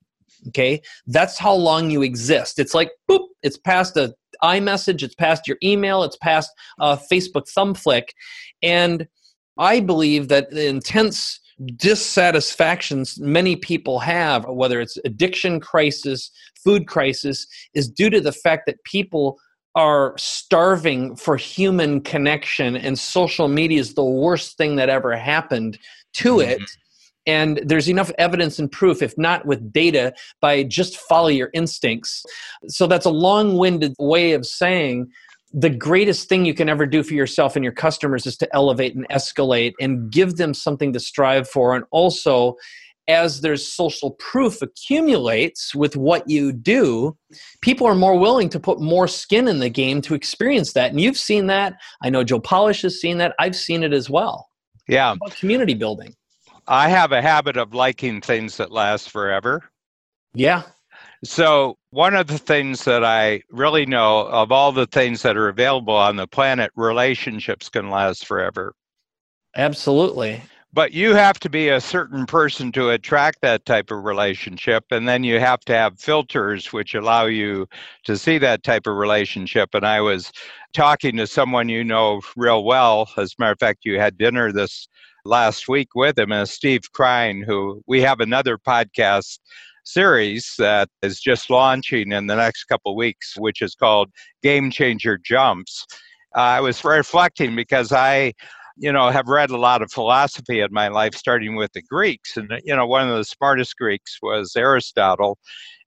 Okay, 0.48 0.82
that's 1.08 1.38
how 1.38 1.54
long 1.54 1.92
you 1.92 2.02
exist. 2.02 2.58
It's 2.58 2.74
like 2.74 2.92
boop, 3.10 3.28
it's 3.44 3.58
past 3.58 3.96
a 3.96 4.14
iMessage, 4.44 5.04
it's 5.04 5.16
past 5.16 5.48
your 5.48 5.58
email, 5.64 6.04
it's 6.04 6.18
past 6.18 6.52
a 6.80 6.98
Facebook 6.98 7.50
thumb 7.50 7.74
flick, 7.74 8.14
and 8.62 9.08
I 9.58 9.80
believe 9.80 10.28
that 10.30 10.52
the 10.52 10.68
intense 10.68 11.40
dissatisfactions 11.76 13.20
many 13.20 13.56
people 13.56 14.00
have, 14.00 14.46
whether 14.48 14.82
it's 14.82 14.98
addiction 15.06 15.60
crisis, 15.60 16.32
food 16.64 16.88
crisis, 16.88 17.46
is 17.74 17.90
due 17.90 18.10
to 18.10 18.22
the 18.22 18.32
fact 18.32 18.66
that 18.66 18.84
people 18.84 19.38
are 19.76 20.14
starving 20.18 21.16
for 21.16 21.38
human 21.38 22.02
connection, 22.02 22.76
and 22.76 22.98
social 23.00 23.48
media 23.48 23.80
is 23.80 23.94
the 23.94 24.04
worst 24.04 24.58
thing 24.58 24.76
that 24.76 24.90
ever 24.90 25.16
happened 25.16 25.78
to 26.14 26.38
mm-hmm. 26.38 26.52
And 27.28 27.62
there's 27.64 27.90
enough 27.90 28.12
evidence 28.18 28.58
and 28.58 28.72
proof, 28.72 29.02
if 29.02 29.18
not 29.18 29.46
with 29.46 29.72
data, 29.72 30.14
by 30.42 30.64
just 30.64 30.98
follow 30.98 31.28
your 31.28 31.50
instincts. 31.54 32.24
So 32.68 32.88
that's 32.88 33.06
a 33.06 33.12
long 33.12 33.58
winded 33.58 33.96
way 34.00 34.34
of 34.34 34.46
saying 34.46 35.12
the 35.54 35.70
greatest 35.70 36.30
thing 36.30 36.46
you 36.46 36.54
can 36.54 36.70
ever 36.70 36.86
do 36.86 37.04
for 37.04 37.14
yourself 37.14 37.56
and 37.56 37.64
your 37.64 37.74
customers 37.74 38.26
is 38.26 38.38
to 38.38 38.56
elevate 38.56 38.96
and 38.96 39.08
escalate 39.10 39.74
and 39.80 40.12
give 40.12 40.38
them 40.38 40.54
something 40.54 40.94
to 40.94 41.00
strive 41.00 41.48
for. 41.48 41.76
And 41.76 41.84
also, 41.92 42.56
as 43.08 43.42
there's 43.42 43.68
social 43.68 44.12
proof 44.12 44.62
accumulates 44.62 45.76
with 45.76 45.98
what 45.98 46.30
you 46.30 46.54
do, 46.54 47.18
people 47.62 47.86
are 47.86 47.96
more 47.96 48.18
willing 48.18 48.48
to 48.50 48.60
put 48.60 48.80
more 48.80 49.08
skin 49.08 49.48
in 49.48 49.60
the 49.60 49.70
game 49.70 50.02
to 50.02 50.14
experience 50.14 50.74
that. 50.74 50.92
And 50.92 51.02
you've 51.02 51.18
seen 51.18 51.48
that. 51.48 51.74
I 52.02 52.10
know 52.10 52.24
Joe 52.24 52.40
Polish 52.40 52.84
has 52.84 53.00
seen 53.02 53.18
that. 53.18 53.36
I've 53.40 53.56
seen 53.56 53.84
it 53.84 53.94
as 53.94 54.10
well. 54.10 54.48
Yeah. 54.88 55.16
community 55.32 55.74
building. 55.74 56.16
I 56.72 56.88
have 56.88 57.12
a 57.12 57.22
habit 57.22 57.58
of 57.58 57.74
liking 57.74 58.22
things 58.22 58.56
that 58.56 58.72
last 58.72 59.10
forever. 59.10 59.62
Yeah. 60.34 60.64
So, 61.22 61.78
one 61.90 62.16
of 62.16 62.28
the 62.28 62.38
things 62.38 62.86
that 62.86 63.04
I 63.04 63.44
really 63.50 63.86
know 63.86 64.22
of 64.28 64.54
all 64.54 64.72
the 64.72 64.86
things 64.86 65.22
that 65.24 65.36
are 65.36 65.50
available 65.50 65.94
on 65.94 66.16
the 66.16 66.28
planet, 66.28 66.72
relationships 66.78 67.68
can 67.68 67.90
last 67.90 68.26
forever. 68.26 68.74
Absolutely. 69.54 70.44
But 70.72 70.94
you 70.94 71.14
have 71.14 71.38
to 71.42 71.50
be 71.50 71.68
a 71.68 71.82
certain 71.82 72.26
person 72.26 72.72
to 72.72 72.92
attract 72.92 73.42
that 73.42 73.66
type 73.66 73.92
of 73.92 74.06
relationship. 74.06 74.86
And 74.92 75.10
then 75.10 75.26
you 75.26 75.42
have 75.42 75.60
to 75.66 75.74
have 75.74 76.00
filters 76.00 76.72
which 76.72 76.96
allow 76.96 77.26
you 77.26 77.68
to 78.06 78.18
see 78.18 78.38
that 78.38 78.64
type 78.64 78.88
of 78.88 78.96
relationship. 78.96 79.72
And 79.74 79.86
I 79.86 80.00
was 80.00 80.32
talking 80.74 81.18
to 81.18 81.28
someone 81.28 81.68
you 81.68 81.84
know 81.84 82.22
real 82.38 82.64
well. 82.64 83.10
As 83.18 83.34
a 83.34 83.36
matter 83.42 83.52
of 83.52 83.60
fact, 83.60 83.80
you 83.84 84.00
had 84.00 84.18
dinner 84.18 84.54
this 84.54 84.88
last 85.26 85.68
week 85.68 85.90
with 85.96 86.18
him, 86.18 86.32
and 86.32 86.48
Steve 86.48 86.82
Krein, 86.98 87.44
who 87.46 87.82
we 87.88 88.02
have 88.02 88.20
another 88.20 88.58
podcast 88.58 89.40
series 89.84 90.54
that 90.58 90.90
is 91.02 91.20
just 91.20 91.50
launching 91.50 92.12
in 92.12 92.28
the 92.28 92.36
next 92.36 92.66
couple 92.66 92.96
weeks, 92.96 93.36
which 93.38 93.62
is 93.62 93.76
called 93.76 94.10
Game 94.44 94.70
Changer 94.72 95.18
Jumps. 95.18 95.86
Uh, 96.36 96.40
I 96.40 96.62
was 96.62 96.84
reflecting 96.84 97.56
because 97.56 97.92
I 97.92 98.34
you 98.78 98.92
know, 98.92 99.10
have 99.10 99.28
read 99.28 99.50
a 99.50 99.58
lot 99.58 99.82
of 99.82 99.92
philosophy 99.92 100.62
in 100.62 100.70
my 100.72 100.88
life, 100.88 101.16
starting 101.16 101.56
with 101.56 101.72
the 101.74 101.82
Greeks. 101.82 102.38
And, 102.38 102.52
you 102.64 102.76
know, 102.76 102.86
one 102.86 103.10
of 103.10 103.16
the 103.16 103.24
smartest 103.24 103.78
Greeks 103.78 104.18
was 104.22 104.56
Aristotle. 104.56 105.38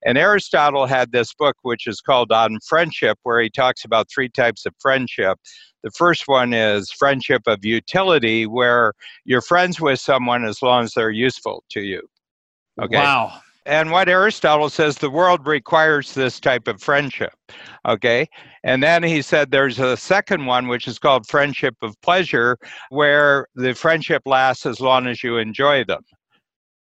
And 0.04 0.18
Aristotle 0.18 0.86
had 0.86 1.12
this 1.12 1.32
book, 1.34 1.56
which 1.62 1.86
is 1.86 2.00
called 2.00 2.30
On 2.30 2.58
Friendship, 2.68 3.18
where 3.22 3.40
he 3.40 3.48
talks 3.48 3.84
about 3.84 4.08
three 4.14 4.28
types 4.28 4.66
of 4.66 4.74
friendship. 4.80 5.38
The 5.82 5.90
first 5.90 6.28
one 6.28 6.52
is 6.52 6.90
friendship 6.90 7.42
of 7.46 7.64
utility, 7.64 8.46
where 8.46 8.92
you're 9.24 9.40
friends 9.40 9.80
with 9.80 10.00
someone 10.00 10.44
as 10.44 10.62
long 10.62 10.84
as 10.84 10.92
they're 10.92 11.10
useful 11.10 11.64
to 11.70 11.80
you. 11.80 12.02
Okay. 12.80 12.96
Wow. 12.96 13.40
And 13.66 13.90
what 13.90 14.09
Aristotle 14.11 14.68
says, 14.68 14.98
the 14.98 15.09
world 15.09 15.46
requires 15.46 16.12
this 16.12 16.38
type 16.38 16.68
of 16.68 16.83
friendship. 16.83 17.33
Okay. 17.87 18.29
And 18.62 18.83
then 18.83 19.03
he 19.03 19.22
said 19.22 19.50
there's 19.50 19.79
a 19.79 19.96
second 19.96 20.44
one, 20.44 20.68
which 20.68 20.87
is 20.87 20.98
called 20.98 21.27
friendship 21.27 21.74
of 21.81 21.98
pleasure, 22.03 22.59
where 22.90 23.46
the 23.55 23.74
friendship 23.74 24.22
lasts 24.27 24.66
as 24.66 24.81
long 24.81 25.07
as 25.07 25.22
you 25.22 25.38
enjoy 25.38 25.85
them. 25.85 26.03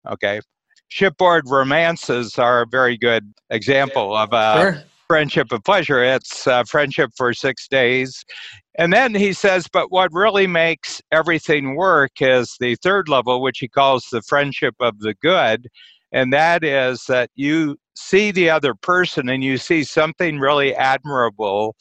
Okay. 0.09 0.39
Shipboard 0.87 1.43
romances 1.47 2.39
are 2.39 2.61
a 2.61 2.67
very 2.67 2.97
good 2.97 3.33
example 3.49 4.15
of 4.15 4.29
a 4.31 4.61
sure. 4.61 4.83
friendship 5.07 5.51
of 5.51 5.63
pleasure. 5.63 6.03
It's 6.03 6.47
friendship 6.67 7.11
for 7.17 7.33
six 7.33 7.67
days. 7.67 8.23
And 8.77 8.93
then 8.93 9.13
he 9.13 9.33
says, 9.33 9.67
but 9.71 9.91
what 9.91 10.13
really 10.13 10.47
makes 10.47 11.01
everything 11.11 11.75
work 11.75 12.11
is 12.21 12.55
the 12.59 12.75
third 12.75 13.09
level, 13.09 13.41
which 13.41 13.59
he 13.59 13.67
calls 13.67 14.07
the 14.09 14.21
friendship 14.21 14.75
of 14.79 14.99
the 14.99 15.13
good 15.15 15.67
and 16.11 16.33
that 16.33 16.63
is 16.63 17.05
that 17.05 17.29
you 17.35 17.77
see 17.95 18.31
the 18.31 18.49
other 18.49 18.73
person 18.73 19.29
and 19.29 19.43
you 19.43 19.57
see 19.57 19.83
something 19.83 20.39
really 20.39 20.73
admirable 20.75 21.75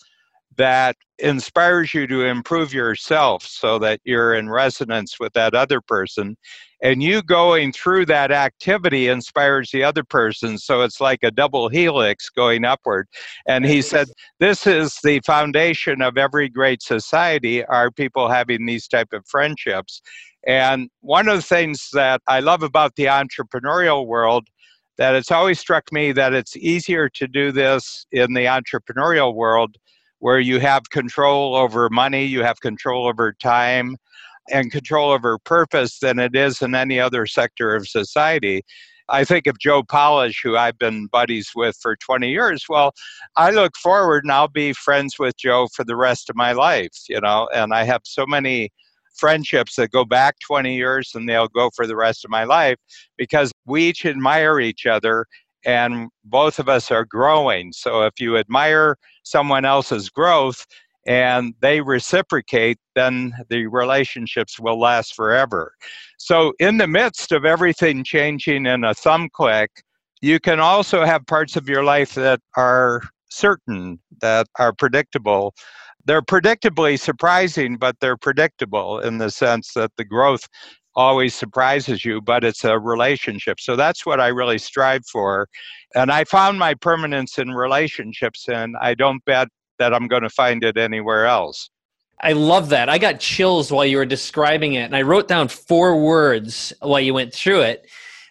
that 0.57 0.97
inspires 1.21 1.95
you 1.95 2.07
to 2.07 2.25
improve 2.25 2.73
yourself 2.75 3.43
so 3.45 3.79
that 3.79 4.01
you're 4.05 4.35
in 4.35 4.51
resonance 4.51 5.19
with 5.19 5.33
that 5.33 5.55
other 5.55 5.81
person. 5.81 6.37
And 6.81 7.03
you 7.03 7.23
going 7.23 7.73
through 7.73 8.07
that 8.07 8.31
activity 8.31 9.09
inspires 9.09 9.71
the 9.73 9.83
other 9.83 10.05
person. 10.05 10.59
So 10.59 10.83
it's 10.83 11.01
like 11.01 11.21
a 11.23 11.31
double 11.31 11.69
helix 11.69 12.29
going 12.31 12.65
upward. 12.65 13.09
And 13.49 13.65
he 13.67 13.83
said, 13.83 14.09
This 14.39 14.65
is 14.65 14.99
the 15.03 15.21
foundation 15.27 16.03
of 16.03 16.17
every 16.17 16.49
great 16.49 16.83
society, 16.83 17.65
are 17.65 17.91
people 17.91 18.29
having 18.29 18.65
these 18.67 18.87
type 18.87 19.13
of 19.13 19.27
friendships. 19.27 20.03
And 20.47 20.89
one 21.01 21.29
of 21.29 21.37
the 21.37 21.43
things 21.43 21.89
that 21.93 22.23
I 22.27 22.41
love 22.41 22.63
about 22.63 22.97
the 22.97 23.07
entrepreneurial 23.07 24.07
world 24.07 24.49
that 24.99 25.15
it's 25.15 25.31
always 25.31 25.61
struck 25.61 25.93
me 25.93 26.13
that 26.13 26.35
it's 26.35 26.57
easier 26.57 27.09
to 27.09 27.29
do 27.29 27.53
this 27.53 28.05
in 28.11 28.35
the 28.35 28.47
entrepreneurial 28.47 29.35
world 29.35 29.77
where 30.19 30.41
you 30.41 30.59
have 30.59 30.91
control 30.91 31.55
over 31.55 31.89
money, 31.89 32.25
you 32.25 32.43
have 32.43 32.61
control 32.61 33.07
over 33.07 33.33
time, 33.33 33.97
and 34.51 34.73
control 34.73 35.11
over 35.11 35.39
purpose 35.39 36.01
than 36.01 36.19
it 36.19 36.35
is 36.35 36.61
in 36.63 36.75
any 36.75 36.99
other 36.99 37.27
sector 37.27 37.75
of 37.75 37.87
society. 37.87 38.63
I 39.09 39.25
think 39.25 39.47
of 39.47 39.59
Joe 39.59 39.83
Polish, 39.85 40.41
who 40.43 40.57
I've 40.57 40.79
been 40.79 41.07
buddies 41.07 41.51
with 41.55 41.77
for 41.81 41.97
20 41.97 42.29
years. 42.29 42.65
Well, 42.69 42.93
I 43.37 43.51
look 43.51 43.77
forward 43.77 44.25
and 44.25 44.33
I'll 44.33 44.49
be 44.49 44.73
friends 44.73 45.15
with 45.19 45.37
Joe 45.37 45.69
for 45.75 45.85
the 45.85 45.97
rest 45.97 46.29
of 46.29 46.37
my 46.37 46.53
life, 46.53 46.93
you 47.09 47.21
know, 47.21 47.49
and 47.55 47.73
I 47.73 47.85
have 47.85 48.03
so 48.05 48.27
many 48.27 48.71
friendships 49.19 49.77
that 49.77 49.91
go 49.91 50.05
back 50.05 50.37
20 50.47 50.75
years 50.75 51.13
and 51.15 51.29
they'll 51.29 51.49
go 51.49 51.71
for 51.75 51.87
the 51.87 51.97
rest 51.97 52.25
of 52.25 52.31
my 52.31 52.45
life 52.45 52.77
because 53.17 53.53
we 53.67 53.89
each 53.89 54.07
admire 54.07 54.61
each 54.61 54.87
other 54.87 55.27
and 55.65 56.09
both 56.25 56.59
of 56.59 56.69
us 56.69 56.91
are 56.91 57.05
growing. 57.05 57.73
So 57.73 58.03
if 58.03 58.21
you 58.21 58.37
admire 58.37 58.97
someone 59.25 59.65
else's 59.65 60.09
growth 60.09 60.65
and 61.07 61.55
they 61.61 61.81
reciprocate, 61.81 62.79
then 62.95 63.33
the 63.49 63.67
relationships 63.67 64.61
will 64.61 64.79
last 64.79 65.15
forever. 65.15 65.73
So, 66.19 66.53
in 66.59 66.77
the 66.77 66.87
midst 66.87 67.33
of 67.33 67.45
everything 67.45 68.05
changing 68.05 68.67
in 68.67 68.85
a 68.85 68.93
thumb 68.93 69.29
click, 69.33 69.71
you 70.21 70.39
can 70.39 70.61
also 70.61 71.05
have 71.05 71.27
parts 71.27 71.57
of 71.57 71.69
your 71.69 71.85
life 71.85 72.15
that 72.15 72.41
are 72.57 73.03
certain, 73.31 74.01
that 74.21 74.49
are 74.59 74.73
predictable, 74.73 75.55
they're 76.09 76.23
predictably 76.23 76.99
surprising, 76.99 77.77
but 77.77 77.95
they're 78.01 78.17
predictable 78.17 78.99
in 78.99 79.19
the 79.19 79.31
sense 79.31 79.75
that 79.75 79.93
the 79.99 80.05
growth 80.05 80.49
always 80.97 81.35
surprises 81.35 82.03
you, 82.03 82.23
but 82.23 82.45
it's 82.45 82.65
a 82.65 82.79
relationship. 82.79 83.61
So 83.61 83.77
that's 83.77 84.07
what 84.07 84.19
I 84.19 84.29
really 84.29 84.57
strive 84.57 85.05
for. 85.05 85.49
And 85.95 86.11
I 86.11 86.25
found 86.25 86.59
my 86.59 86.73
permanence 86.73 87.39
in 87.39 87.51
relationships, 87.51 88.49
and 88.49 88.75
I 88.81 88.95
don't 88.95 89.23
bet 89.27 89.49
that 89.79 89.93
I'm 89.93 90.09
going 90.09 90.23
to 90.23 90.31
find 90.31 90.65
it 90.65 90.79
anywhere 90.79 91.27
else. 91.27 91.69
I 92.23 92.33
love 92.33 92.71
that. 92.71 92.89
I 92.89 92.97
got 92.97 93.21
chills 93.21 93.71
while 93.71 93.85
you 93.85 93.99
were 93.99 94.07
describing 94.07 94.73
it, 94.73 94.85
and 94.85 94.97
I 94.97 95.03
wrote 95.03 95.29
down 95.29 95.49
four 95.49 96.03
words 96.03 96.73
while 96.81 97.01
you 97.01 97.13
went 97.13 97.35
through 97.35 97.61
it. 97.61 97.87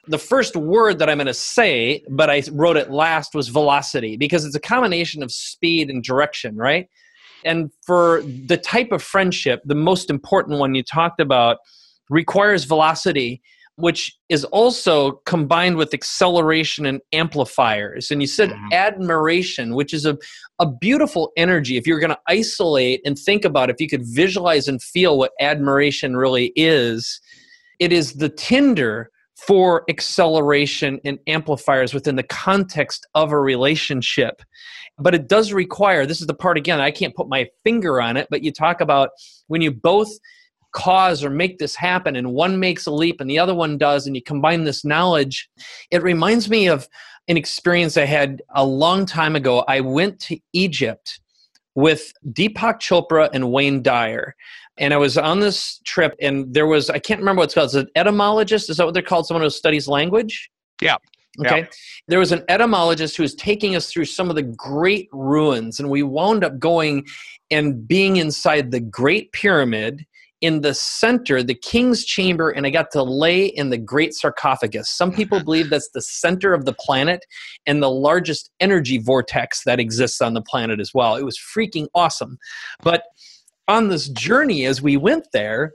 the 0.08 0.18
first 0.18 0.56
word 0.56 0.98
that 1.00 1.10
I'm 1.10 1.18
going 1.18 1.28
to 1.28 1.34
say, 1.34 2.04
but 2.10 2.30
I 2.30 2.42
wrote 2.52 2.78
it 2.78 2.90
last, 2.90 3.36
was 3.36 3.50
velocity 3.50 4.18
because 4.18 4.46
it's 4.46 4.56
a 4.56 4.60
combination 4.60 5.22
of 5.22 5.32
speed 5.32 5.90
and 5.90 6.02
direction, 6.02 6.56
right? 6.56 6.90
And 7.46 7.72
for 7.86 8.22
the 8.22 8.58
type 8.58 8.92
of 8.92 9.02
friendship, 9.02 9.62
the 9.66 9.76
most 9.76 10.10
important 10.10 10.60
one 10.60 10.76
you 10.76 10.84
talked 10.84 11.22
about 11.22 11.58
requires 12.10 12.64
velocity 12.64 13.42
which 13.78 14.18
is 14.28 14.44
also 14.46 15.12
combined 15.26 15.78
with 15.78 15.94
acceleration 15.94 16.86
and 16.88 17.00
amplifiers. 17.14 18.10
And 18.10 18.22
you 18.22 18.28
said 18.28 18.50
mm-hmm. 18.50 18.74
admiration, 18.74 19.76
which 19.76 19.94
is 19.94 20.04
a, 20.06 20.18
a 20.58 20.66
beautiful 20.66 21.32
energy. 21.38 21.78
If 21.78 21.86
you're 21.86 22.00
going 22.00 22.10
to 22.10 22.20
isolate 22.28 23.02
and 23.06 23.18
think 23.18 23.46
about 23.46 23.70
if 23.70 23.80
you 23.80 23.88
could 23.88 24.04
visualize 24.04 24.68
and 24.68 24.82
feel 24.82 25.18
what 25.20 25.32
admiration 25.40 26.18
really 26.18 26.52
is, 26.56 27.22
it 27.80 27.94
is 27.94 28.14
the 28.14 28.30
tinder 28.30 29.12
for 29.38 29.84
acceleration 29.88 31.00
and 31.06 31.20
amplifiers 31.28 31.94
within 31.94 32.16
the 32.16 32.24
context 32.24 33.08
of 33.14 33.32
a 33.32 33.40
relationship. 33.40 34.42
But 34.98 35.14
it 35.14 35.28
does 35.28 35.54
require, 35.54 36.06
this 36.06 36.22
is 36.22 36.28
the 36.28 36.34
part 36.34 36.58
again, 36.58 36.82
I 36.82 36.90
can't 36.90 37.16
put 37.16 37.30
my 37.30 37.48
finger 37.64 38.02
on 38.02 38.18
it, 38.18 38.28
but 38.32 38.44
you 38.44 38.52
talk 38.52 38.82
about 38.82 39.12
when 39.48 39.62
you 39.62 39.72
both 39.72 40.10
cause 40.74 41.24
or 41.24 41.30
make 41.30 41.60
this 41.60 41.76
happen 41.76 42.16
and 42.16 42.34
one 42.34 42.60
makes 42.60 42.86
a 42.86 42.92
leap 42.92 43.22
and 43.22 43.30
the 43.30 43.40
other 43.40 43.56
one 43.56 43.78
does 43.78 44.06
and 44.06 44.16
you 44.16 44.22
combine 44.22 44.64
this 44.64 44.84
knowledge 44.84 45.50
it 45.92 46.04
reminds 46.04 46.50
me 46.50 46.68
of 46.68 46.88
an 47.30 47.38
experience 47.38 47.96
i 47.96 48.06
had 48.06 48.42
a 48.54 48.66
long 48.66 49.06
time 49.06 49.36
ago 49.36 49.64
i 49.70 49.80
went 49.80 50.20
to 50.20 50.38
egypt 50.54 51.22
with 51.74 52.12
deepak 52.32 52.80
chopra 52.80 53.30
and 53.34 53.50
wayne 53.50 53.82
dyer 53.82 54.36
and 54.80 54.94
i 54.94 54.98
was 54.98 55.18
on 55.18 55.40
this 55.40 55.80
trip 55.86 56.16
and 56.22 56.54
there 56.54 56.68
was 56.68 56.90
i 56.90 57.00
can't 57.00 57.20
remember 57.20 57.40
what 57.40 57.46
it's 57.46 57.54
called 57.54 57.66
it's 57.66 57.76
an 57.76 57.88
etymologist 57.96 58.70
is 58.70 58.78
that 58.78 58.86
what 58.86 58.94
they're 58.94 59.04
called 59.04 59.26
someone 59.26 59.44
who 59.44 59.50
studies 59.50 59.88
language 59.88 60.50
yeah 60.82 60.98
Okay. 61.40 61.60
Yeah. 61.60 61.68
There 62.08 62.20
was 62.20 62.32
an 62.32 62.44
etymologist 62.50 63.16
who 63.16 63.24
was 63.24 63.36
taking 63.36 63.76
us 63.76 63.92
through 63.92 64.06
some 64.06 64.30
of 64.30 64.36
the 64.36 64.42
great 64.42 65.08
ruins, 65.12 65.80
and 65.80 65.90
we 65.90 66.02
wound 66.04 66.44
up 66.44 66.58
going 66.58 67.06
and 67.52 67.88
being 67.88 68.18
inside 68.18 68.72
the 68.72 68.80
Great 68.80 69.32
Pyramid 69.34 70.06
in 70.42 70.62
the 70.62 70.74
center, 70.74 71.42
the 71.42 71.56
king's 71.56 72.06
chamber, 72.06 72.52
and 72.52 72.66
I 72.66 72.70
got 72.70 72.92
to 72.92 73.02
lay 73.02 73.46
in 73.46 73.70
the 73.70 73.78
great 73.78 74.14
sarcophagus. 74.14 74.90
Some 74.90 75.12
people 75.12 75.40
believe 75.44 75.70
that's 75.70 75.90
the 75.94 76.02
center 76.02 76.54
of 76.54 76.66
the 76.66 76.74
planet 76.74 77.26
and 77.66 77.82
the 77.82 77.90
largest 77.90 78.52
energy 78.60 79.00
vortex 79.00 79.64
that 79.66 79.80
exists 79.80 80.22
on 80.22 80.34
the 80.34 80.42
planet 80.42 80.80
as 80.80 80.92
well. 80.94 81.16
It 81.16 81.24
was 81.24 81.40
freaking 81.40 81.88
awesome. 81.96 82.38
But 82.84 83.04
on 83.68 83.90
this 83.90 84.10
journey, 84.10 84.66
as 84.66 84.82
we 84.82 84.98
went 84.98 85.28
there, 85.34 85.74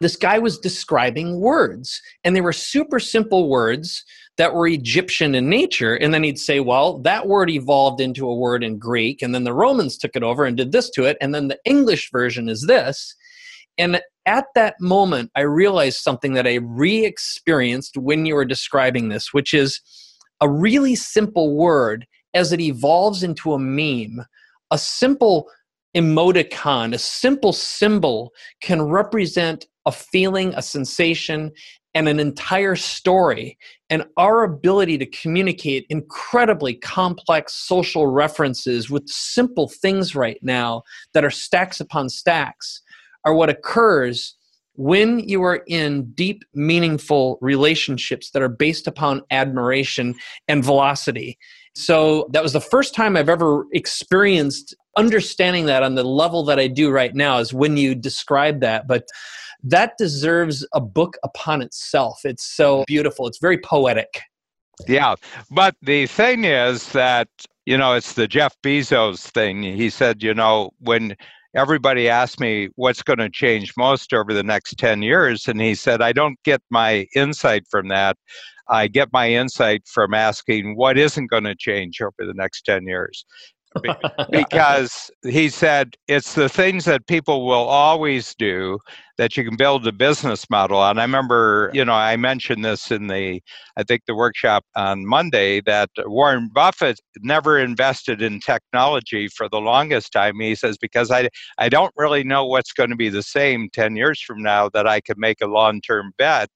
this 0.00 0.16
guy 0.16 0.38
was 0.38 0.58
describing 0.58 1.40
words, 1.40 2.02
and 2.22 2.36
they 2.36 2.42
were 2.42 2.52
super 2.52 3.00
simple 3.00 3.48
words 3.48 4.04
that 4.36 4.54
were 4.54 4.66
Egyptian 4.66 5.34
in 5.34 5.48
nature. 5.48 5.94
And 5.94 6.12
then 6.12 6.22
he'd 6.22 6.38
say, 6.38 6.60
well, 6.60 6.98
that 7.00 7.26
word 7.26 7.48
evolved 7.48 8.02
into 8.02 8.28
a 8.28 8.36
word 8.36 8.62
in 8.62 8.78
Greek, 8.78 9.22
and 9.22 9.34
then 9.34 9.44
the 9.44 9.54
Romans 9.54 9.96
took 9.96 10.14
it 10.14 10.22
over 10.22 10.44
and 10.44 10.56
did 10.56 10.72
this 10.72 10.90
to 10.90 11.04
it, 11.04 11.16
and 11.20 11.34
then 11.34 11.48
the 11.48 11.58
English 11.64 12.10
version 12.12 12.48
is 12.48 12.66
this. 12.66 13.14
And 13.78 14.00
at 14.26 14.46
that 14.54 14.74
moment, 14.80 15.30
I 15.34 15.42
realized 15.42 15.98
something 15.98 16.34
that 16.34 16.46
I 16.46 16.56
re 16.56 17.04
experienced 17.04 17.96
when 17.96 18.26
you 18.26 18.34
were 18.34 18.44
describing 18.44 19.08
this, 19.08 19.32
which 19.32 19.54
is 19.54 19.80
a 20.40 20.48
really 20.48 20.94
simple 20.94 21.56
word 21.56 22.06
as 22.34 22.52
it 22.52 22.60
evolves 22.60 23.22
into 23.22 23.54
a 23.54 23.58
meme, 23.58 24.26
a 24.70 24.76
simple 24.78 25.48
emoticon, 25.96 26.94
a 26.94 26.98
simple 26.98 27.52
symbol 27.52 28.32
can 28.60 28.82
represent 28.82 29.66
a 29.86 29.92
feeling, 29.92 30.52
a 30.54 30.62
sensation, 30.62 31.50
and 31.94 32.08
an 32.08 32.20
entire 32.20 32.76
story. 32.76 33.56
And 33.88 34.04
our 34.18 34.42
ability 34.42 34.98
to 34.98 35.06
communicate 35.06 35.86
incredibly 35.88 36.74
complex 36.74 37.54
social 37.54 38.06
references 38.08 38.90
with 38.90 39.08
simple 39.08 39.68
things 39.68 40.14
right 40.14 40.38
now 40.42 40.82
that 41.14 41.24
are 41.24 41.30
stacks 41.30 41.80
upon 41.80 42.10
stacks 42.10 42.82
are 43.24 43.34
what 43.34 43.48
occurs 43.48 44.36
when 44.74 45.20
you 45.20 45.42
are 45.42 45.62
in 45.66 46.04
deep, 46.12 46.42
meaningful 46.52 47.38
relationships 47.40 48.30
that 48.32 48.42
are 48.42 48.48
based 48.48 48.86
upon 48.86 49.22
admiration 49.30 50.14
and 50.48 50.62
velocity. 50.62 51.38
So 51.74 52.28
that 52.32 52.42
was 52.42 52.52
the 52.52 52.60
first 52.60 52.94
time 52.94 53.16
I've 53.16 53.30
ever 53.30 53.64
experienced 53.72 54.74
understanding 54.96 55.66
that 55.66 55.82
on 55.82 55.94
the 55.94 56.04
level 56.04 56.44
that 56.44 56.58
I 56.58 56.68
do 56.68 56.90
right 56.90 57.14
now, 57.14 57.38
is 57.38 57.52
when 57.52 57.76
you 57.76 57.94
describe 57.94 58.60
that. 58.60 58.86
But 58.86 59.08
that 59.62 59.96
deserves 59.98 60.66
a 60.72 60.80
book 60.80 61.16
upon 61.24 61.62
itself. 61.62 62.20
It's 62.24 62.44
so 62.44 62.84
beautiful, 62.86 63.26
it's 63.26 63.38
very 63.38 63.58
poetic. 63.58 64.20
Yeah. 64.86 65.14
But 65.50 65.74
the 65.82 66.06
thing 66.06 66.44
is 66.44 66.92
that, 66.92 67.28
you 67.64 67.78
know, 67.78 67.94
it's 67.94 68.12
the 68.12 68.28
Jeff 68.28 68.54
Bezos 68.62 69.20
thing. 69.30 69.62
He 69.62 69.88
said, 69.88 70.22
you 70.22 70.34
know, 70.34 70.70
when 70.80 71.16
everybody 71.56 72.08
asked 72.08 72.38
me 72.38 72.68
what's 72.76 73.02
going 73.02 73.18
to 73.18 73.30
change 73.30 73.72
most 73.78 74.12
over 74.12 74.34
the 74.34 74.42
next 74.42 74.78
10 74.78 75.00
years. 75.02 75.48
And 75.48 75.60
he 75.60 75.74
said, 75.74 76.02
I 76.02 76.12
don't 76.12 76.38
get 76.44 76.60
my 76.70 77.06
insight 77.14 77.64
from 77.70 77.88
that. 77.88 78.16
I 78.68 78.88
get 78.88 79.08
my 79.12 79.30
insight 79.30 79.82
from 79.86 80.12
asking 80.12 80.76
what 80.76 80.98
isn't 80.98 81.30
going 81.30 81.44
to 81.44 81.54
change 81.54 82.00
over 82.02 82.26
the 82.26 82.34
next 82.34 82.62
10 82.62 82.86
years 82.86 83.24
because 84.30 85.10
he 85.22 85.48
said 85.48 85.94
it's 86.08 86.34
the 86.34 86.48
things 86.48 86.84
that 86.84 87.06
people 87.06 87.46
will 87.46 87.66
always 87.66 88.34
do 88.38 88.78
that 89.18 89.36
you 89.36 89.44
can 89.44 89.56
build 89.56 89.86
a 89.86 89.92
business 89.92 90.48
model 90.50 90.78
on. 90.78 90.98
I 90.98 91.02
remember, 91.02 91.70
you 91.72 91.84
know, 91.84 91.94
I 91.94 92.16
mentioned 92.16 92.64
this 92.64 92.90
in 92.90 93.06
the, 93.06 93.40
I 93.76 93.82
think 93.82 94.02
the 94.06 94.14
workshop 94.14 94.64
on 94.74 95.06
Monday 95.06 95.60
that 95.62 95.90
Warren 95.98 96.50
Buffett 96.52 97.00
never 97.22 97.58
invested 97.58 98.20
in 98.20 98.40
technology 98.40 99.28
for 99.28 99.48
the 99.48 99.60
longest 99.60 100.12
time. 100.12 100.38
He 100.38 100.54
says, 100.54 100.76
because 100.76 101.10
I, 101.10 101.28
I 101.58 101.68
don't 101.68 101.92
really 101.96 102.24
know 102.24 102.44
what's 102.44 102.72
going 102.72 102.90
to 102.90 102.96
be 102.96 103.08
the 103.08 103.22
same 103.22 103.68
10 103.72 103.96
years 103.96 104.20
from 104.20 104.42
now 104.42 104.68
that 104.70 104.86
I 104.86 105.00
could 105.00 105.18
make 105.18 105.40
a 105.40 105.46
long 105.46 105.80
term 105.80 106.12
bet. 106.18 106.48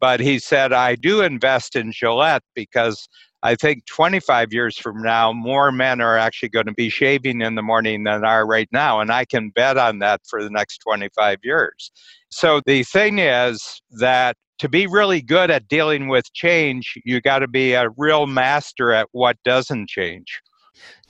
But 0.00 0.20
he 0.20 0.38
said, 0.38 0.72
I 0.72 0.94
do 0.94 1.20
invest 1.20 1.76
in 1.76 1.92
Gillette 1.92 2.42
because 2.54 3.06
I 3.42 3.54
think 3.54 3.86
25 3.86 4.52
years 4.52 4.78
from 4.78 5.02
now, 5.02 5.32
more 5.32 5.72
men 5.72 6.00
are 6.00 6.18
actually 6.18 6.50
going 6.50 6.66
to 6.66 6.74
be 6.74 6.90
shaving 6.90 7.40
in 7.40 7.54
the 7.54 7.62
morning 7.62 8.04
than 8.04 8.24
are 8.24 8.46
right 8.46 8.68
now. 8.70 9.00
And 9.00 9.10
I 9.10 9.24
can 9.24 9.50
bet 9.50 9.78
on 9.78 9.98
that 10.00 10.20
for 10.28 10.42
the 10.42 10.50
next 10.50 10.78
25 10.78 11.38
years. 11.42 11.90
So 12.30 12.60
the 12.66 12.82
thing 12.84 13.18
is 13.18 13.80
that 13.92 14.36
to 14.58 14.68
be 14.68 14.86
really 14.86 15.22
good 15.22 15.50
at 15.50 15.68
dealing 15.68 16.08
with 16.08 16.30
change, 16.34 16.92
you 17.04 17.22
got 17.22 17.38
to 17.38 17.48
be 17.48 17.72
a 17.72 17.88
real 17.96 18.26
master 18.26 18.92
at 18.92 19.08
what 19.12 19.38
doesn't 19.42 19.88
change. 19.88 20.42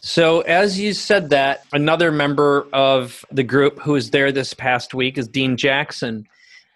So, 0.02 0.40
as 0.42 0.80
you 0.80 0.94
said 0.94 1.28
that, 1.30 1.64
another 1.74 2.10
member 2.10 2.66
of 2.72 3.22
the 3.30 3.42
group 3.42 3.80
who 3.80 3.92
was 3.92 4.10
there 4.10 4.32
this 4.32 4.54
past 4.54 4.94
week 4.94 5.18
is 5.18 5.28
Dean 5.28 5.58
Jackson. 5.58 6.26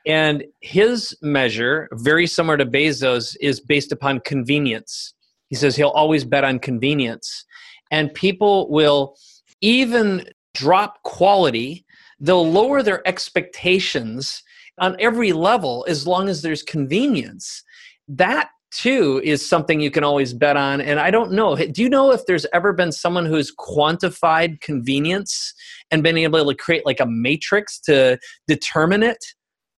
And 0.04 0.44
his 0.60 1.16
measure, 1.22 1.88
very 1.92 2.26
similar 2.26 2.58
to 2.58 2.66
Bezos, 2.66 3.34
is 3.40 3.60
based 3.60 3.92
upon 3.92 4.20
convenience. 4.20 5.13
He 5.54 5.56
says 5.56 5.76
he'll 5.76 5.90
always 5.90 6.24
bet 6.24 6.42
on 6.42 6.58
convenience. 6.58 7.44
And 7.92 8.12
people 8.12 8.68
will 8.72 9.14
even 9.60 10.26
drop 10.52 11.00
quality, 11.04 11.86
they'll 12.18 12.50
lower 12.50 12.82
their 12.82 13.06
expectations 13.06 14.42
on 14.80 14.96
every 14.98 15.32
level 15.32 15.86
as 15.88 16.08
long 16.08 16.28
as 16.28 16.42
there's 16.42 16.64
convenience. 16.64 17.62
That 18.08 18.48
too 18.72 19.20
is 19.22 19.48
something 19.48 19.78
you 19.78 19.92
can 19.92 20.02
always 20.02 20.34
bet 20.34 20.56
on. 20.56 20.80
And 20.80 20.98
I 20.98 21.12
don't 21.12 21.30
know, 21.30 21.54
do 21.54 21.82
you 21.84 21.88
know 21.88 22.10
if 22.10 22.26
there's 22.26 22.46
ever 22.52 22.72
been 22.72 22.90
someone 22.90 23.24
who's 23.24 23.54
quantified 23.54 24.60
convenience 24.60 25.54
and 25.92 26.02
been 26.02 26.18
able 26.18 26.44
to 26.50 26.56
create 26.56 26.84
like 26.84 26.98
a 26.98 27.06
matrix 27.06 27.78
to 27.82 28.18
determine 28.48 29.04
it? 29.04 29.24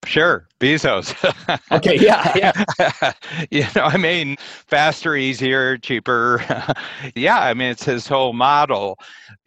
Sure, 0.06 0.46
Bezos. 0.60 1.14
okay, 1.72 1.98
yeah, 1.98 2.32
yeah. 2.36 3.12
you 3.50 3.66
know, 3.74 3.82
I 3.84 3.96
mean, 3.96 4.36
faster, 4.66 5.16
easier, 5.16 5.78
cheaper. 5.78 6.44
yeah, 7.14 7.40
I 7.40 7.54
mean, 7.54 7.70
it's 7.70 7.84
his 7.84 8.06
whole 8.06 8.32
model. 8.32 8.98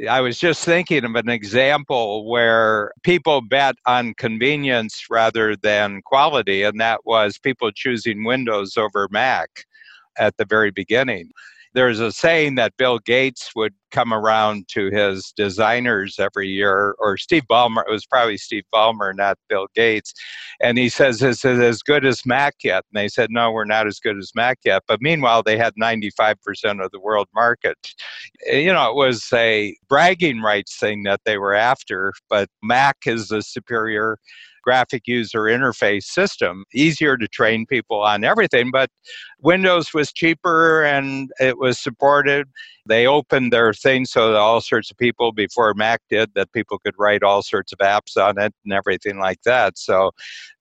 I 0.09 0.21
was 0.21 0.39
just 0.39 0.63
thinking 0.63 1.05
of 1.05 1.15
an 1.15 1.29
example 1.29 2.29
where 2.29 2.91
people 3.03 3.41
bet 3.41 3.75
on 3.85 4.13
convenience 4.15 5.05
rather 5.09 5.55
than 5.55 6.01
quality, 6.03 6.63
and 6.63 6.79
that 6.81 7.05
was 7.05 7.37
people 7.37 7.71
choosing 7.71 8.23
Windows 8.23 8.77
over 8.77 9.07
Mac 9.11 9.65
at 10.17 10.37
the 10.37 10.45
very 10.45 10.71
beginning 10.71 11.31
there's 11.77 11.99
a 11.99 12.11
saying 12.11 12.55
that 12.55 12.75
Bill 12.75 12.97
Gates 12.97 13.51
would 13.55 13.75
come 13.91 14.11
around 14.11 14.67
to 14.69 14.89
his 14.89 15.31
designers 15.37 16.17
every 16.17 16.47
year, 16.47 16.95
or 16.97 17.17
Steve 17.17 17.43
Ballmer, 17.47 17.83
it 17.87 17.91
was 17.91 18.03
probably 18.03 18.35
Steve 18.35 18.63
Ballmer, 18.73 19.15
not 19.15 19.37
Bill 19.47 19.67
Gates. 19.75 20.11
And 20.59 20.79
he 20.79 20.89
says, 20.89 21.21
Is 21.21 21.45
it 21.45 21.59
as 21.59 21.83
good 21.83 22.03
as 22.03 22.25
Mac 22.25 22.55
yet? 22.63 22.83
And 22.91 22.99
they 22.99 23.07
said, 23.07 23.29
No, 23.29 23.51
we're 23.51 23.63
not 23.65 23.85
as 23.85 23.99
good 23.99 24.17
as 24.17 24.31
Mac 24.33 24.57
yet. 24.65 24.81
But 24.87 25.03
meanwhile, 25.03 25.43
they 25.43 25.55
had 25.55 25.75
95% 25.79 26.83
of 26.83 26.89
the 26.89 26.99
world 26.99 27.27
market. 27.35 27.77
You 28.47 28.73
know, 28.73 28.89
it 28.89 28.95
was 28.95 29.27
a 29.31 29.77
bragging 29.87 30.41
rights 30.41 30.79
thing 30.79 31.03
that 31.03 31.21
they 31.25 31.37
were 31.37 31.53
after, 31.53 32.11
but 32.27 32.49
Mac 32.63 32.97
is 33.05 33.27
the 33.27 33.43
superior 33.43 34.17
graphic 34.67 35.03
user 35.07 35.43
interface 35.43 36.03
system, 36.03 36.65
easier 36.73 37.15
to 37.15 37.25
train 37.25 37.65
people 37.65 38.01
on 38.03 38.25
everything. 38.25 38.69
But 38.69 38.89
Windows 39.39 39.93
was 39.93 40.11
cheaper 40.11 40.83
and 40.83 41.31
it 41.39 41.57
was 41.57 41.79
supported. 41.79 42.49
They 42.85 43.07
opened 43.07 43.53
their 43.53 43.71
thing 43.71 44.03
so 44.03 44.29
that 44.33 44.37
all 44.37 44.59
sorts 44.59 44.91
of 44.91 44.97
people 44.97 45.31
before 45.31 45.73
Mac 45.73 46.01
did 46.09 46.33
that 46.35 46.51
people 46.51 46.79
could 46.79 46.95
write 46.99 47.23
all 47.23 47.43
sorts 47.43 47.71
of 47.71 47.79
apps 47.79 48.17
on 48.17 48.37
it 48.37 48.53
and 48.65 48.73
everything 48.73 49.19
like 49.19 49.41
that. 49.43 49.77
So 49.77 50.11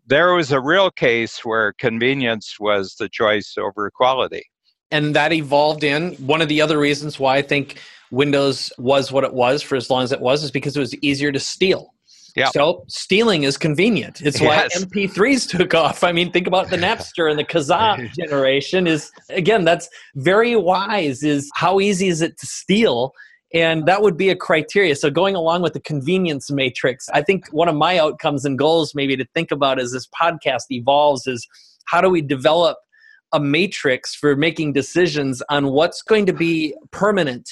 there 0.06 0.34
was 0.34 0.52
a 0.52 0.60
real 0.60 0.92
case 0.92 1.44
where 1.44 1.72
convenience 1.72 2.60
was 2.60 2.94
the 3.00 3.08
choice 3.08 3.56
over 3.58 3.90
quality. 3.90 4.44
And 4.92 5.16
that 5.16 5.32
evolved 5.32 5.82
in 5.82 6.12
one 6.14 6.40
of 6.40 6.48
the 6.48 6.62
other 6.62 6.78
reasons 6.78 7.18
why 7.18 7.38
I 7.38 7.42
think 7.42 7.80
Windows 8.12 8.72
was 8.78 9.10
what 9.10 9.24
it 9.24 9.34
was 9.34 9.62
for 9.62 9.74
as 9.74 9.90
long 9.90 10.04
as 10.04 10.12
it 10.12 10.20
was 10.20 10.44
is 10.44 10.52
because 10.52 10.76
it 10.76 10.80
was 10.80 10.94
easier 11.02 11.32
to 11.32 11.40
steal. 11.40 11.92
Yeah. 12.36 12.50
So 12.50 12.84
stealing 12.88 13.44
is 13.44 13.56
convenient. 13.56 14.20
It's 14.20 14.40
why 14.40 14.68
yes. 14.70 14.84
MP3s 14.84 15.48
took 15.48 15.74
off. 15.74 16.04
I 16.04 16.12
mean, 16.12 16.30
think 16.30 16.46
about 16.46 16.68
the 16.68 16.76
Napster 16.86 17.30
and 17.30 17.38
the 17.38 17.44
Kazaa 17.44 18.12
generation 18.12 18.86
is 18.86 19.10
again, 19.30 19.64
that's 19.64 19.88
very 20.16 20.54
wise 20.54 21.22
is 21.22 21.50
how 21.54 21.80
easy 21.80 22.08
is 22.08 22.20
it 22.20 22.38
to 22.38 22.46
steal? 22.46 23.12
And 23.54 23.86
that 23.86 24.02
would 24.02 24.18
be 24.18 24.28
a 24.28 24.36
criteria. 24.36 24.94
So 24.96 25.08
going 25.08 25.34
along 25.34 25.62
with 25.62 25.72
the 25.72 25.80
convenience 25.80 26.50
matrix, 26.50 27.08
I 27.08 27.22
think 27.22 27.46
one 27.52 27.68
of 27.68 27.74
my 27.74 27.96
outcomes 27.96 28.44
and 28.44 28.58
goals 28.58 28.94
maybe 28.94 29.16
to 29.16 29.24
think 29.32 29.50
about 29.50 29.78
as 29.78 29.92
this 29.92 30.06
podcast 30.08 30.64
evolves 30.70 31.26
is 31.26 31.46
how 31.86 32.02
do 32.02 32.10
we 32.10 32.20
develop 32.20 32.76
a 33.32 33.40
matrix 33.40 34.14
for 34.14 34.36
making 34.36 34.74
decisions 34.74 35.42
on 35.48 35.68
what's 35.68 36.02
going 36.02 36.26
to 36.26 36.32
be 36.32 36.74
permanent 36.90 37.50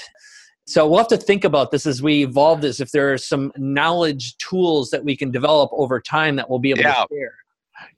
so 0.67 0.89
we'll 0.89 0.99
have 0.99 1.09
to 1.09 1.17
think 1.17 1.45
about 1.45 1.71
this 1.71 1.87
as 1.87 2.03
we 2.03 2.23
evolve 2.23 2.63
this. 2.63 2.81
If 2.81 2.91
there 2.91 3.13
are 3.13 3.19
some 3.19 3.53
knowledge 3.57 4.37
tools 4.39 4.91
that 4.91 5.05
we 5.05 5.17
can 5.17 5.31
develop 5.31 5.71
over 5.73 6.01
time 6.01 6.37
that 6.37 6.49
we'll 6.49 6.59
be 6.59 6.71
able 6.71 6.83
yeah. 6.83 6.95
to 6.95 7.07
share. 7.11 7.35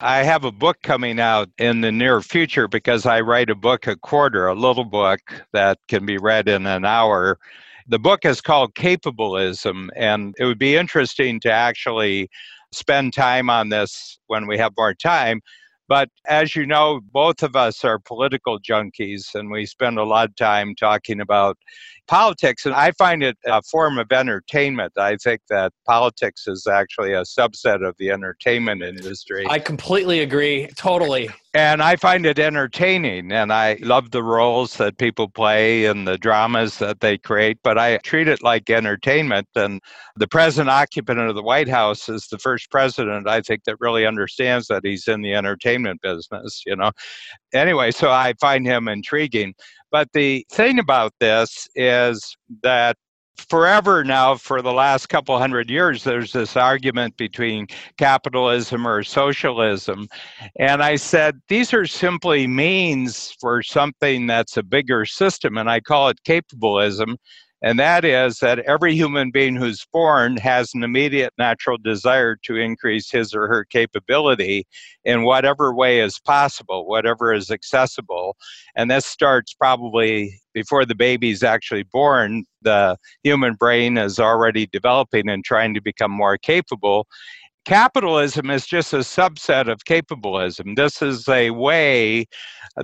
I 0.00 0.22
have 0.24 0.44
a 0.44 0.50
book 0.50 0.78
coming 0.82 1.20
out 1.20 1.48
in 1.58 1.80
the 1.80 1.92
near 1.92 2.20
future 2.20 2.66
because 2.66 3.06
I 3.06 3.20
write 3.20 3.50
a 3.50 3.54
book 3.54 3.86
a 3.86 3.94
quarter, 3.96 4.46
a 4.46 4.54
little 4.54 4.84
book 4.84 5.20
that 5.52 5.78
can 5.86 6.04
be 6.06 6.18
read 6.18 6.48
in 6.48 6.66
an 6.66 6.84
hour. 6.84 7.38
The 7.86 7.98
book 7.98 8.24
is 8.24 8.40
called 8.40 8.74
Capabilism, 8.74 9.88
and 9.94 10.34
it 10.38 10.44
would 10.44 10.58
be 10.58 10.76
interesting 10.76 11.38
to 11.40 11.52
actually 11.52 12.28
spend 12.72 13.12
time 13.12 13.48
on 13.48 13.68
this 13.68 14.18
when 14.26 14.48
we 14.48 14.58
have 14.58 14.72
more 14.76 14.94
time 14.94 15.40
but 15.88 16.08
as 16.26 16.56
you 16.56 16.66
know, 16.66 17.00
both 17.12 17.42
of 17.42 17.56
us 17.56 17.84
are 17.84 17.98
political 17.98 18.58
junkies, 18.60 19.34
and 19.34 19.50
we 19.50 19.66
spend 19.66 19.98
a 19.98 20.04
lot 20.04 20.28
of 20.28 20.36
time 20.36 20.74
talking 20.74 21.20
about 21.20 21.56
politics. 22.08 22.66
And 22.66 22.74
I 22.74 22.92
find 22.92 23.22
it 23.22 23.36
a 23.46 23.62
form 23.62 23.98
of 23.98 24.10
entertainment. 24.12 24.92
I 24.96 25.16
think 25.16 25.42
that 25.48 25.72
politics 25.86 26.46
is 26.46 26.66
actually 26.66 27.12
a 27.12 27.22
subset 27.22 27.86
of 27.86 27.94
the 27.98 28.10
entertainment 28.10 28.82
industry. 28.82 29.46
I 29.48 29.58
completely 29.58 30.20
agree. 30.20 30.68
Totally. 30.76 31.30
And 31.56 31.82
I 31.82 31.96
find 31.96 32.26
it 32.26 32.38
entertaining, 32.38 33.32
and 33.32 33.50
I 33.50 33.78
love 33.80 34.10
the 34.10 34.22
roles 34.22 34.76
that 34.76 34.98
people 34.98 35.30
play 35.30 35.86
and 35.86 36.06
the 36.06 36.18
dramas 36.18 36.76
that 36.80 37.00
they 37.00 37.16
create, 37.16 37.60
but 37.62 37.78
I 37.78 37.96
treat 37.96 38.28
it 38.28 38.42
like 38.42 38.68
entertainment. 38.68 39.48
And 39.56 39.80
the 40.16 40.28
present 40.28 40.68
occupant 40.68 41.18
of 41.18 41.34
the 41.34 41.42
White 41.42 41.70
House 41.70 42.10
is 42.10 42.26
the 42.26 42.38
first 42.38 42.70
president, 42.70 43.26
I 43.26 43.40
think, 43.40 43.64
that 43.64 43.76
really 43.80 44.04
understands 44.04 44.66
that 44.66 44.84
he's 44.84 45.08
in 45.08 45.22
the 45.22 45.32
entertainment 45.32 46.02
business, 46.02 46.62
you 46.66 46.76
know. 46.76 46.90
Anyway, 47.54 47.90
so 47.90 48.10
I 48.10 48.34
find 48.38 48.66
him 48.66 48.86
intriguing. 48.86 49.54
But 49.90 50.12
the 50.12 50.44
thing 50.52 50.78
about 50.78 51.14
this 51.20 51.68
is 51.74 52.36
that 52.64 52.98
forever 53.48 54.02
now 54.02 54.34
for 54.34 54.62
the 54.62 54.72
last 54.72 55.08
couple 55.08 55.38
hundred 55.38 55.70
years 55.70 56.02
there's 56.04 56.32
this 56.32 56.56
argument 56.56 57.16
between 57.16 57.66
capitalism 57.98 58.86
or 58.86 59.02
socialism. 59.02 60.06
And 60.58 60.82
i 60.82 60.96
said 60.96 61.40
these 61.48 61.72
are 61.74 61.86
simply 61.86 62.46
means 62.46 63.34
for 63.40 63.62
something 63.62 64.26
that's 64.26 64.56
a 64.56 64.62
bigger 64.62 65.04
system 65.04 65.58
and 65.58 65.70
i 65.70 65.80
call 65.80 66.08
it 66.08 66.18
capabilism 66.26 67.16
and 67.62 67.78
that 67.78 68.04
is 68.04 68.38
that 68.40 68.58
every 68.60 68.94
human 68.94 69.30
being 69.30 69.56
who's 69.56 69.86
born 69.92 70.36
has 70.36 70.74
an 70.74 70.82
immediate 70.82 71.32
natural 71.38 71.78
desire 71.78 72.36
to 72.44 72.56
increase 72.56 73.10
his 73.10 73.34
or 73.34 73.48
her 73.48 73.64
capability 73.64 74.66
in 75.04 75.22
whatever 75.22 75.74
way 75.74 76.00
is 76.00 76.18
possible, 76.18 76.86
whatever 76.86 77.32
is 77.32 77.50
accessible. 77.50 78.36
And 78.76 78.90
this 78.90 79.06
starts 79.06 79.54
probably 79.54 80.40
before 80.52 80.84
the 80.84 80.94
baby's 80.94 81.42
actually 81.42 81.84
born. 81.84 82.44
The 82.62 82.98
human 83.22 83.54
brain 83.54 83.96
is 83.96 84.18
already 84.18 84.66
developing 84.66 85.28
and 85.28 85.44
trying 85.44 85.72
to 85.74 85.80
become 85.80 86.10
more 86.10 86.36
capable. 86.36 87.06
Capitalism 87.66 88.48
is 88.48 88.64
just 88.64 88.92
a 88.92 88.98
subset 88.98 89.68
of 89.68 89.82
capabilism. 89.84 90.76
This 90.76 91.02
is 91.02 91.28
a 91.28 91.50
way 91.50 92.26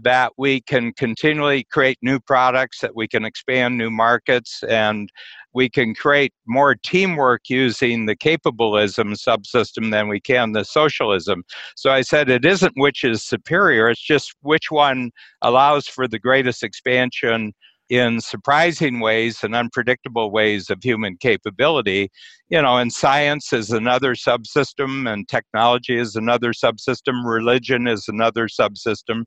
that 0.03 0.33
we 0.37 0.61
can 0.61 0.93
continually 0.95 1.63
create 1.71 1.99
new 2.03 2.19
products, 2.19 2.81
that 2.81 2.97
we 2.97 3.07
can 3.07 3.25
expand 3.25 3.79
new 3.79 3.91
markets, 3.91 4.65
and 4.69 5.09
we 5.55 5.69
can 5.69 5.95
create 5.95 6.35
more 6.49 6.75
teamwork 6.75 7.43
using 7.49 8.07
the 8.07 8.17
capabilism 8.17 9.15
subsystem 9.15 9.93
than 9.93 10.09
we 10.09 10.19
can 10.19 10.51
the 10.51 10.65
socialism. 10.65 11.45
So 11.77 11.93
I 11.93 12.03
said 12.03 12.29
it 12.29 12.45
isn't 12.45 12.73
which 12.75 13.05
is 13.05 13.23
superior, 13.23 13.89
it's 13.89 14.03
just 14.03 14.35
which 14.41 14.73
one 14.73 15.13
allows 15.43 15.87
for 15.87 16.09
the 16.09 16.19
greatest 16.19 16.65
expansion 16.65 17.53
in 17.93 18.23
surprising 18.23 19.01
ways 19.01 19.45
and 19.45 19.55
unpredictable 19.55 20.31
ways 20.31 20.71
of 20.71 20.79
human 20.83 21.15
capability. 21.19 22.11
You 22.49 22.63
know, 22.63 22.79
and 22.79 22.91
science 22.91 23.53
is 23.53 23.71
another 23.71 24.15
subsystem, 24.15 25.07
and 25.13 25.29
technology 25.29 25.99
is 25.99 26.17
another 26.17 26.55
subsystem, 26.55 27.23
religion 27.27 27.87
is 27.87 28.09
another 28.09 28.49
subsystem, 28.49 29.25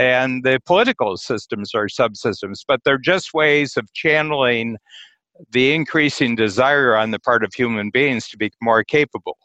and 0.00 0.44
the 0.44 0.58
political 0.64 1.18
systems 1.18 1.74
are 1.74 1.88
subsystems, 1.88 2.60
but 2.66 2.80
they're 2.84 2.96
just 2.96 3.34
ways 3.34 3.76
of 3.76 3.92
channeling 3.92 4.78
the 5.52 5.74
increasing 5.74 6.34
desire 6.34 6.96
on 6.96 7.10
the 7.10 7.18
part 7.18 7.44
of 7.44 7.52
human 7.52 7.90
beings 7.90 8.28
to 8.28 8.38
be 8.38 8.50
more 8.62 8.82
capable. 8.82 9.36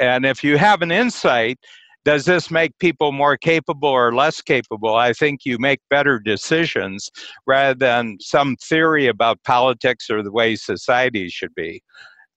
And 0.00 0.26
if 0.26 0.42
you 0.42 0.58
have 0.58 0.82
an 0.82 0.90
insight 0.90 1.60
does 2.04 2.24
this 2.24 2.50
make 2.50 2.78
people 2.78 3.12
more 3.12 3.36
capable 3.36 3.88
or 3.88 4.14
less 4.14 4.40
capable? 4.40 4.94
I 4.94 5.12
think 5.12 5.40
you 5.44 5.58
make 5.58 5.80
better 5.90 6.18
decisions 6.18 7.10
rather 7.46 7.74
than 7.74 8.18
some 8.20 8.56
theory 8.56 9.06
about 9.06 9.42
politics 9.44 10.08
or 10.10 10.22
the 10.22 10.32
way 10.32 10.56
society 10.56 11.28
should 11.28 11.54
be. 11.54 11.82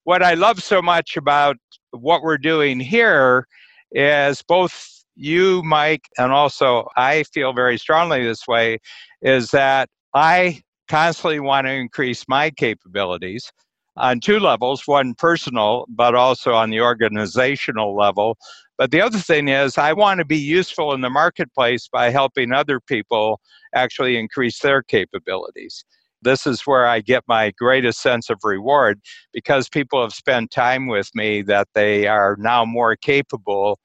What 0.04 0.24
I 0.24 0.34
love 0.34 0.62
so 0.64 0.82
much 0.82 1.16
about 1.16 1.58
what 1.92 2.24
we're 2.24 2.38
doing 2.38 2.80
here 2.80 3.48
is 3.92 4.42
both 4.42 5.04
you, 5.16 5.62
Mike, 5.64 6.08
and 6.18 6.32
also 6.32 6.88
I 6.98 7.24
feel 7.24 7.54
very 7.54 7.78
strongly 7.78 8.24
this 8.24 8.48
way 8.48 8.80
is 9.22 9.52
that 9.52 9.90
I 10.14 10.62
constantly 10.90 11.40
want 11.40 11.68
to 11.68 11.74
increase 11.74 12.26
my 12.28 12.50
capabilities 12.50 13.52
on 13.98 14.20
two 14.20 14.40
levels 14.40 14.84
one 14.86 15.14
personal, 15.16 15.86
but 15.90 16.16
also 16.16 16.54
on 16.54 16.70
the 16.70 16.82
organizational 16.82 17.96
level 17.96 18.38
but 18.82 18.90
the 18.90 19.00
other 19.00 19.20
thing 19.20 19.48
is, 19.48 19.78
I 19.78 19.94
want 19.94 20.18
to 20.22 20.26
be 20.26 20.40
useful 20.40 20.92
in 20.92 21.02
the 21.02 21.10
marketplace 21.12 21.88
by 21.88 22.10
helping 22.10 22.52
other 22.52 22.80
people 22.80 23.40
actually 23.76 24.18
increase 24.18 24.58
their 24.58 24.82
capabilities. 24.82 25.86
This 26.24 26.48
is 26.48 26.62
where 26.62 26.88
I 26.88 27.02
get 27.02 27.24
my 27.28 27.52
greatest 27.60 28.02
sense 28.02 28.32
of 28.32 28.40
reward 28.44 29.00
because 29.34 29.70
people 29.70 30.02
have 30.02 30.14
spent 30.14 30.50
time 30.50 30.88
with 30.88 31.12
me 31.14 31.44
that 31.44 31.68
they 31.76 32.08
are 32.08 32.36
now 32.40 32.66
more 32.66 32.96
capable 32.96 33.78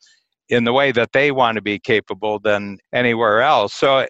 in 0.48 0.64
the 0.64 0.72
way 0.72 0.92
that 0.92 1.12
they 1.12 1.30
want 1.30 1.56
to 1.56 1.62
be 1.62 1.78
capable 1.78 2.38
than 2.38 2.78
anywhere 2.94 3.42
else. 3.42 3.74
So 3.74 4.06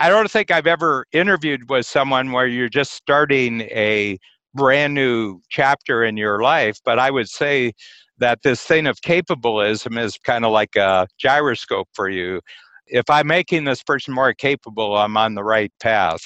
I 0.00 0.08
don't 0.08 0.28
think 0.28 0.50
I've 0.50 0.66
ever 0.66 1.06
interviewed 1.12 1.70
with 1.70 1.86
someone 1.86 2.32
where 2.32 2.48
you're 2.48 2.68
just 2.68 2.94
starting 2.94 3.60
a 3.70 4.18
brand 4.52 4.94
new 4.94 5.40
chapter 5.48 6.02
in 6.02 6.16
your 6.16 6.42
life, 6.42 6.80
but 6.84 6.98
I 6.98 7.12
would 7.12 7.28
say 7.28 7.72
that 8.18 8.40
this 8.42 8.62
thing 8.62 8.86
of 8.86 9.00
capabilism 9.00 9.98
is 9.98 10.16
kind 10.18 10.44
of 10.44 10.52
like 10.52 10.76
a 10.76 11.06
gyroscope 11.18 11.88
for 11.92 12.08
you. 12.08 12.40
If 12.86 13.04
I'm 13.08 13.26
making 13.26 13.64
this 13.64 13.82
person 13.82 14.14
more 14.14 14.32
capable, 14.34 14.96
I'm 14.96 15.16
on 15.16 15.34
the 15.34 15.44
right 15.44 15.72
path. 15.80 16.22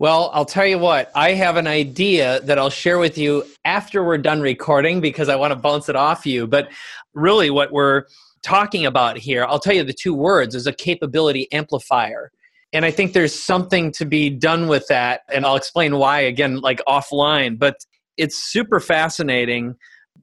Well, 0.00 0.30
I'll 0.34 0.44
tell 0.44 0.66
you 0.66 0.78
what, 0.78 1.12
I 1.14 1.32
have 1.32 1.56
an 1.56 1.68
idea 1.68 2.40
that 2.40 2.58
I'll 2.58 2.70
share 2.70 2.98
with 2.98 3.16
you 3.16 3.44
after 3.64 4.02
we're 4.02 4.18
done 4.18 4.40
recording 4.40 5.00
because 5.00 5.28
I 5.28 5.36
want 5.36 5.52
to 5.52 5.58
bounce 5.58 5.88
it 5.88 5.94
off 5.94 6.26
you. 6.26 6.48
But 6.48 6.68
really, 7.14 7.48
what 7.48 7.72
we're 7.72 8.04
talking 8.42 8.86
about 8.86 9.16
here, 9.16 9.44
I'll 9.44 9.60
tell 9.60 9.74
you 9.74 9.84
the 9.84 9.92
two 9.92 10.14
words 10.14 10.56
is 10.56 10.66
a 10.66 10.72
capability 10.72 11.50
amplifier. 11.52 12.32
And 12.72 12.84
I 12.84 12.90
think 12.90 13.12
there's 13.12 13.34
something 13.34 13.92
to 13.92 14.04
be 14.04 14.30
done 14.30 14.66
with 14.66 14.88
that. 14.88 15.20
And 15.32 15.46
I'll 15.46 15.54
explain 15.54 15.96
why 15.96 16.20
again, 16.20 16.60
like 16.60 16.82
offline. 16.88 17.56
But 17.56 17.76
it's 18.16 18.36
super 18.36 18.80
fascinating 18.80 19.76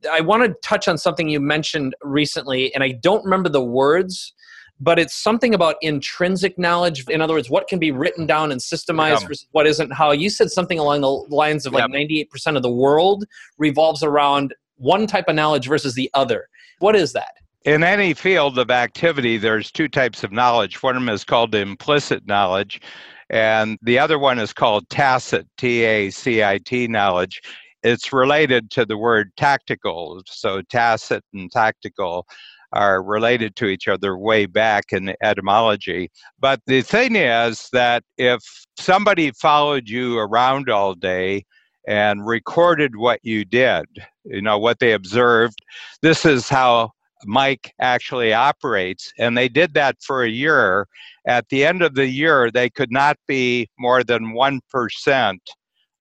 I 0.09 0.21
want 0.21 0.43
to 0.43 0.55
touch 0.67 0.87
on 0.87 0.97
something 0.97 1.29
you 1.29 1.39
mentioned 1.39 1.95
recently, 2.01 2.73
and 2.73 2.83
I 2.83 2.93
don't 2.93 3.23
remember 3.23 3.49
the 3.49 3.63
words, 3.63 4.33
but 4.79 4.97
it's 4.97 5.13
something 5.13 5.53
about 5.53 5.75
intrinsic 5.81 6.57
knowledge. 6.57 7.07
In 7.07 7.21
other 7.21 7.33
words, 7.33 7.49
what 7.49 7.67
can 7.67 7.77
be 7.77 7.91
written 7.91 8.25
down 8.25 8.51
and 8.51 8.59
systemized 8.59 9.27
versus 9.27 9.47
what 9.51 9.67
isn't. 9.67 9.91
How 9.93 10.11
you 10.11 10.29
said 10.29 10.49
something 10.49 10.79
along 10.79 11.01
the 11.01 11.09
lines 11.09 11.65
of 11.65 11.73
like 11.73 11.91
98% 11.91 12.55
of 12.55 12.63
the 12.63 12.71
world 12.71 13.25
revolves 13.57 14.01
around 14.01 14.55
one 14.77 15.05
type 15.05 15.25
of 15.27 15.35
knowledge 15.35 15.67
versus 15.67 15.93
the 15.93 16.09
other. 16.13 16.47
What 16.79 16.95
is 16.95 17.13
that? 17.13 17.33
In 17.63 17.83
any 17.83 18.15
field 18.15 18.57
of 18.57 18.71
activity, 18.71 19.37
there's 19.37 19.71
two 19.71 19.87
types 19.87 20.23
of 20.23 20.31
knowledge. 20.31 20.81
One 20.81 20.95
of 20.95 21.01
them 21.03 21.13
is 21.13 21.23
called 21.23 21.53
implicit 21.53 22.25
knowledge, 22.25 22.81
and 23.29 23.77
the 23.83 23.99
other 23.99 24.17
one 24.17 24.39
is 24.39 24.51
called 24.51 24.89
tacit, 24.89 25.47
T 25.57 25.83
A 25.83 26.09
C 26.09 26.43
I 26.43 26.57
T 26.57 26.87
knowledge. 26.87 27.39
It's 27.83 28.13
related 28.13 28.71
to 28.71 28.85
the 28.85 28.97
word 28.97 29.31
tactical, 29.37 30.21
so 30.25 30.61
tacit 30.61 31.23
and 31.33 31.51
tactical 31.51 32.27
are 32.73 33.03
related 33.03 33.55
to 33.57 33.65
each 33.65 33.87
other 33.87 34.17
way 34.17 34.45
back 34.45 34.93
in 34.93 35.13
etymology. 35.21 36.09
But 36.39 36.61
the 36.67 36.81
thing 36.81 37.15
is 37.15 37.69
that 37.73 38.03
if 38.17 38.41
somebody 38.77 39.31
followed 39.31 39.89
you 39.89 40.17
around 40.17 40.69
all 40.69 40.93
day 40.93 41.45
and 41.87 42.25
recorded 42.25 42.95
what 42.95 43.19
you 43.23 43.43
did, 43.43 43.85
you 44.23 44.41
know, 44.41 44.57
what 44.57 44.79
they 44.79 44.93
observed, 44.93 45.59
this 46.01 46.25
is 46.25 46.47
how 46.47 46.91
Mike 47.25 47.73
actually 47.79 48.33
operates. 48.33 49.11
And 49.19 49.37
they 49.37 49.49
did 49.49 49.73
that 49.73 49.97
for 50.01 50.23
a 50.23 50.29
year. 50.29 50.87
At 51.27 51.49
the 51.49 51.65
end 51.65 51.81
of 51.81 51.95
the 51.95 52.07
year, 52.07 52.49
they 52.51 52.69
could 52.69 52.91
not 52.91 53.17
be 53.27 53.69
more 53.77 54.03
than 54.03 54.33
1% 54.33 55.37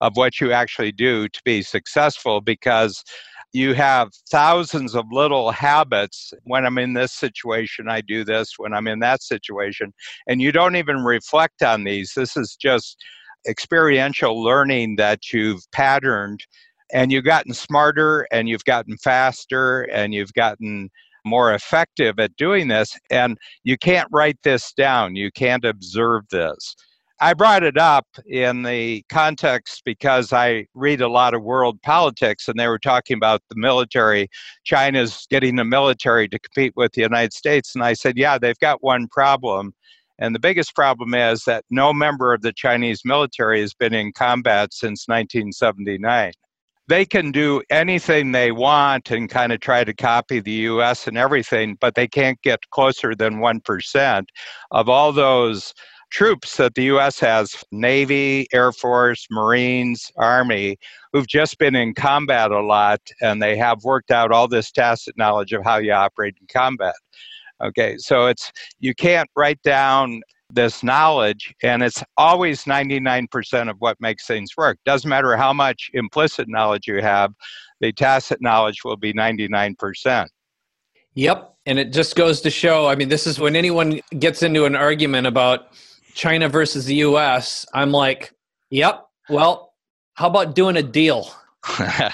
of 0.00 0.16
what 0.16 0.40
you 0.40 0.52
actually 0.52 0.92
do 0.92 1.28
to 1.28 1.40
be 1.44 1.62
successful 1.62 2.40
because 2.40 3.04
you 3.52 3.74
have 3.74 4.10
thousands 4.30 4.94
of 4.94 5.04
little 5.10 5.50
habits. 5.50 6.32
When 6.44 6.64
I'm 6.64 6.78
in 6.78 6.94
this 6.94 7.12
situation, 7.12 7.88
I 7.88 8.00
do 8.00 8.24
this. 8.24 8.54
When 8.58 8.72
I'm 8.72 8.86
in 8.86 9.00
that 9.00 9.22
situation, 9.22 9.92
and 10.28 10.40
you 10.40 10.52
don't 10.52 10.76
even 10.76 11.04
reflect 11.04 11.62
on 11.62 11.84
these. 11.84 12.12
This 12.14 12.36
is 12.36 12.56
just 12.60 12.96
experiential 13.48 14.42
learning 14.42 14.96
that 14.96 15.32
you've 15.32 15.62
patterned 15.72 16.44
and 16.92 17.10
you've 17.10 17.24
gotten 17.24 17.54
smarter 17.54 18.26
and 18.30 18.48
you've 18.48 18.64
gotten 18.64 18.96
faster 18.98 19.82
and 19.82 20.12
you've 20.14 20.34
gotten 20.34 20.90
more 21.24 21.52
effective 21.52 22.18
at 22.18 22.36
doing 22.36 22.68
this. 22.68 22.96
And 23.10 23.36
you 23.64 23.76
can't 23.76 24.08
write 24.10 24.38
this 24.42 24.72
down, 24.72 25.16
you 25.16 25.30
can't 25.32 25.64
observe 25.64 26.22
this. 26.30 26.74
I 27.22 27.34
brought 27.34 27.62
it 27.62 27.76
up 27.76 28.06
in 28.26 28.62
the 28.62 29.04
context 29.10 29.82
because 29.84 30.32
I 30.32 30.66
read 30.74 31.02
a 31.02 31.08
lot 31.08 31.34
of 31.34 31.42
world 31.42 31.80
politics 31.82 32.48
and 32.48 32.58
they 32.58 32.66
were 32.66 32.78
talking 32.78 33.16
about 33.16 33.42
the 33.50 33.56
military. 33.56 34.28
China's 34.64 35.26
getting 35.28 35.56
the 35.56 35.64
military 35.64 36.28
to 36.28 36.38
compete 36.38 36.72
with 36.76 36.92
the 36.92 37.02
United 37.02 37.34
States. 37.34 37.74
And 37.74 37.84
I 37.84 37.92
said, 37.92 38.16
yeah, 38.16 38.38
they've 38.38 38.58
got 38.58 38.82
one 38.82 39.06
problem. 39.08 39.74
And 40.18 40.34
the 40.34 40.38
biggest 40.38 40.74
problem 40.74 41.12
is 41.12 41.44
that 41.44 41.64
no 41.68 41.92
member 41.92 42.32
of 42.32 42.40
the 42.40 42.54
Chinese 42.54 43.02
military 43.04 43.60
has 43.60 43.74
been 43.74 43.92
in 43.92 44.12
combat 44.12 44.72
since 44.72 45.06
1979 45.06 46.32
they 46.88 47.06
can 47.06 47.30
do 47.30 47.62
anything 47.70 48.32
they 48.32 48.50
want 48.50 49.12
and 49.12 49.30
kind 49.30 49.52
of 49.52 49.60
try 49.60 49.84
to 49.84 49.94
copy 49.94 50.40
the 50.40 50.66
US 50.72 51.06
and 51.06 51.16
everything, 51.16 51.76
but 51.80 51.94
they 51.94 52.08
can't 52.08 52.42
get 52.42 52.68
closer 52.70 53.14
than 53.14 53.36
1% 53.36 54.24
of 54.72 54.88
all 54.88 55.12
those 55.12 55.72
troops 56.10 56.56
that 56.56 56.74
the 56.74 56.84
US 56.84 57.18
has 57.20 57.56
Navy, 57.70 58.46
Air 58.52 58.72
Force, 58.72 59.26
Marines, 59.30 60.10
Army 60.16 60.76
who've 61.12 61.26
just 61.26 61.58
been 61.58 61.74
in 61.74 61.94
combat 61.94 62.50
a 62.50 62.60
lot 62.60 63.00
and 63.20 63.42
they 63.42 63.56
have 63.56 63.82
worked 63.84 64.10
out 64.10 64.32
all 64.32 64.48
this 64.48 64.70
tacit 64.70 65.16
knowledge 65.16 65.52
of 65.52 65.64
how 65.64 65.78
you 65.78 65.92
operate 65.92 66.34
in 66.40 66.46
combat. 66.46 66.94
Okay, 67.62 67.96
so 67.98 68.26
it's 68.26 68.50
you 68.78 68.94
can't 68.94 69.28
write 69.36 69.60
down 69.62 70.22
this 70.52 70.82
knowledge 70.82 71.54
and 71.62 71.82
it's 71.82 72.02
always 72.16 72.64
99% 72.64 73.70
of 73.70 73.76
what 73.78 73.96
makes 74.00 74.26
things 74.26 74.50
work 74.56 74.78
doesn't 74.84 75.08
matter 75.08 75.36
how 75.36 75.52
much 75.52 75.90
implicit 75.94 76.48
knowledge 76.48 76.88
you 76.88 77.00
have 77.00 77.32
the 77.80 77.92
tacit 77.92 78.40
knowledge 78.40 78.78
will 78.84 78.96
be 78.96 79.12
99% 79.12 80.26
yep 81.14 81.54
and 81.66 81.78
it 81.78 81.92
just 81.92 82.16
goes 82.16 82.40
to 82.40 82.50
show 82.50 82.88
i 82.88 82.96
mean 82.96 83.08
this 83.08 83.28
is 83.28 83.38
when 83.38 83.54
anyone 83.54 84.00
gets 84.18 84.42
into 84.42 84.64
an 84.64 84.74
argument 84.74 85.24
about 85.24 85.68
china 86.14 86.48
versus 86.48 86.84
the 86.86 86.96
us 86.96 87.66
i'm 87.74 87.92
like 87.92 88.32
yep 88.70 89.06
well 89.28 89.74
how 90.14 90.28
about 90.28 90.54
doing 90.54 90.76
a 90.76 90.82
deal 90.82 91.32
yeah, 91.78 92.10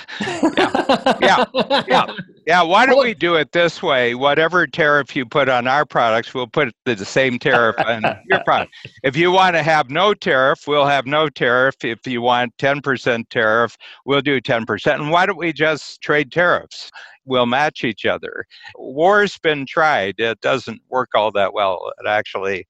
yeah, 1.21 1.45
yeah, 1.87 2.07
yeah. 2.47 2.63
Why 2.63 2.85
don't 2.85 3.03
we 3.03 3.15
do 3.15 3.37
it 3.37 3.53
this 3.53 3.81
way? 3.81 4.17
Whatever 4.17 4.67
tariff 4.67 5.15
you 5.15 5.25
put 5.25 5.49
on 5.49 5.69
our 5.69 5.87
products, 5.87 6.35
we'll 6.35 6.49
put 6.49 6.75
the 6.85 6.97
same 6.97 7.39
tariff 7.39 7.77
on 7.79 8.03
your 8.29 8.43
product. 8.43 8.75
If 9.05 9.17
you 9.17 9.31
want 9.31 9.55
to 9.55 9.63
have 9.63 9.89
no 9.89 10.15
tariff, 10.15 10.67
we'll 10.67 10.87
have 10.87 11.07
no 11.07 11.29
tariff. 11.29 11.77
If 11.85 12.05
you 12.07 12.23
want 12.23 12.57
10% 12.59 13.29
tariff, 13.29 13.77
we'll 14.05 14.21
do 14.21 14.41
10%. 14.41 14.95
And 14.95 15.11
why 15.11 15.27
don't 15.27 15.39
we 15.39 15.53
just 15.53 16.01
trade 16.01 16.33
tariffs? 16.33 16.91
We'll 17.25 17.47
match 17.47 17.85
each 17.85 18.05
other. 18.05 18.47
War's 18.75 19.39
been 19.39 19.65
tried. 19.65 20.17
It 20.19 20.41
doesn't 20.41 20.81
work 20.89 21.11
all 21.15 21.31
that 21.33 21.55
well. 21.55 21.93
It 22.01 22.09
actually 22.09 22.67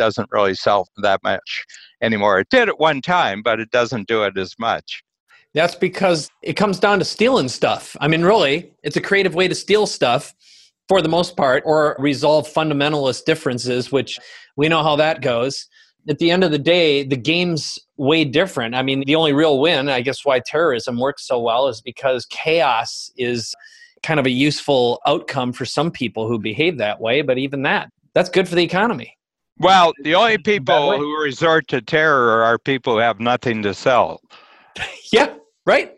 doesn't 0.00 0.30
really 0.32 0.54
sell 0.54 0.88
that 1.02 1.22
much 1.22 1.64
anymore. 2.00 2.40
It 2.40 2.48
did 2.50 2.70
at 2.70 2.80
one 2.80 3.02
time, 3.02 3.42
but 3.42 3.60
it 3.60 3.70
doesn't 3.70 4.08
do 4.08 4.22
it 4.22 4.38
as 4.38 4.54
much. 4.58 5.02
That's 5.52 5.74
because 5.74 6.30
it 6.42 6.54
comes 6.54 6.78
down 6.78 7.00
to 7.00 7.04
stealing 7.04 7.48
stuff. 7.48 7.94
I 8.00 8.08
mean, 8.08 8.22
really, 8.22 8.72
it's 8.82 8.96
a 8.96 9.00
creative 9.02 9.34
way 9.34 9.46
to 9.46 9.54
steal 9.54 9.86
stuff 9.86 10.34
for 10.88 11.02
the 11.02 11.08
most 11.10 11.36
part 11.36 11.62
or 11.66 11.96
resolve 11.98 12.48
fundamentalist 12.48 13.26
differences, 13.26 13.92
which 13.92 14.18
we 14.56 14.68
know 14.68 14.82
how 14.82 14.96
that 14.96 15.20
goes. 15.20 15.68
At 16.08 16.18
the 16.18 16.30
end 16.30 16.44
of 16.44 16.50
the 16.50 16.58
day, 16.58 17.04
the 17.04 17.16
game's 17.16 17.78
way 17.98 18.24
different. 18.24 18.74
I 18.74 18.82
mean, 18.82 19.04
the 19.06 19.16
only 19.16 19.34
real 19.34 19.60
win, 19.60 19.90
I 19.90 20.00
guess, 20.00 20.24
why 20.24 20.40
terrorism 20.40 20.98
works 20.98 21.26
so 21.26 21.38
well 21.38 21.68
is 21.68 21.82
because 21.82 22.24
chaos 22.30 23.12
is 23.18 23.54
kind 24.02 24.18
of 24.18 24.24
a 24.24 24.30
useful 24.30 24.98
outcome 25.06 25.52
for 25.52 25.66
some 25.66 25.90
people 25.90 26.26
who 26.26 26.38
behave 26.38 26.78
that 26.78 27.02
way. 27.02 27.20
But 27.20 27.36
even 27.36 27.62
that, 27.62 27.90
that's 28.14 28.30
good 28.30 28.48
for 28.48 28.54
the 28.54 28.64
economy. 28.64 29.18
Well, 29.60 29.92
the 30.02 30.14
only 30.14 30.38
people 30.38 30.96
who 30.96 31.22
resort 31.22 31.68
to 31.68 31.82
terror 31.82 32.42
are 32.42 32.58
people 32.58 32.94
who 32.94 33.00
have 33.00 33.20
nothing 33.20 33.62
to 33.62 33.74
sell. 33.74 34.22
yeah, 35.12 35.34
right. 35.66 35.92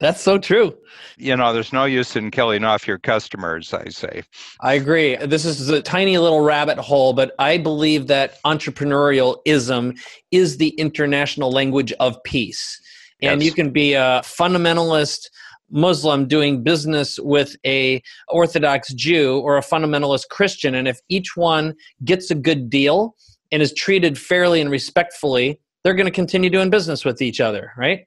That's 0.00 0.20
so 0.20 0.38
true. 0.38 0.74
You 1.16 1.36
know, 1.36 1.52
there's 1.52 1.72
no 1.72 1.84
use 1.84 2.16
in 2.16 2.32
killing 2.32 2.64
off 2.64 2.88
your 2.88 2.98
customers, 2.98 3.72
I 3.72 3.88
say. 3.90 4.22
I 4.60 4.74
agree. 4.74 5.14
This 5.16 5.44
is 5.44 5.68
a 5.68 5.80
tiny 5.80 6.18
little 6.18 6.40
rabbit 6.40 6.78
hole, 6.78 7.12
but 7.12 7.34
I 7.38 7.58
believe 7.58 8.08
that 8.08 8.42
entrepreneurialism 8.42 9.96
is 10.32 10.56
the 10.56 10.70
international 10.70 11.52
language 11.52 11.92
of 12.00 12.20
peace. 12.24 12.80
And 13.20 13.40
yes. 13.40 13.46
you 13.46 13.54
can 13.54 13.70
be 13.70 13.92
a 13.92 14.22
fundamentalist 14.24 15.28
Muslim 15.72 16.28
doing 16.28 16.62
business 16.62 17.18
with 17.18 17.56
a 17.66 18.02
Orthodox 18.28 18.92
Jew 18.94 19.40
or 19.40 19.56
a 19.56 19.62
fundamentalist 19.62 20.28
Christian 20.30 20.74
and 20.74 20.86
if 20.86 21.00
each 21.08 21.36
one 21.36 21.74
gets 22.04 22.30
a 22.30 22.34
good 22.34 22.70
deal 22.70 23.16
and 23.50 23.60
is 23.60 23.72
treated 23.74 24.18
fairly 24.18 24.60
and 24.60 24.70
respectfully, 24.70 25.60
they're 25.82 25.94
going 25.94 26.06
to 26.06 26.12
continue 26.12 26.50
doing 26.50 26.70
business 26.70 27.04
with 27.04 27.20
each 27.20 27.40
other, 27.40 27.72
right? 27.76 28.06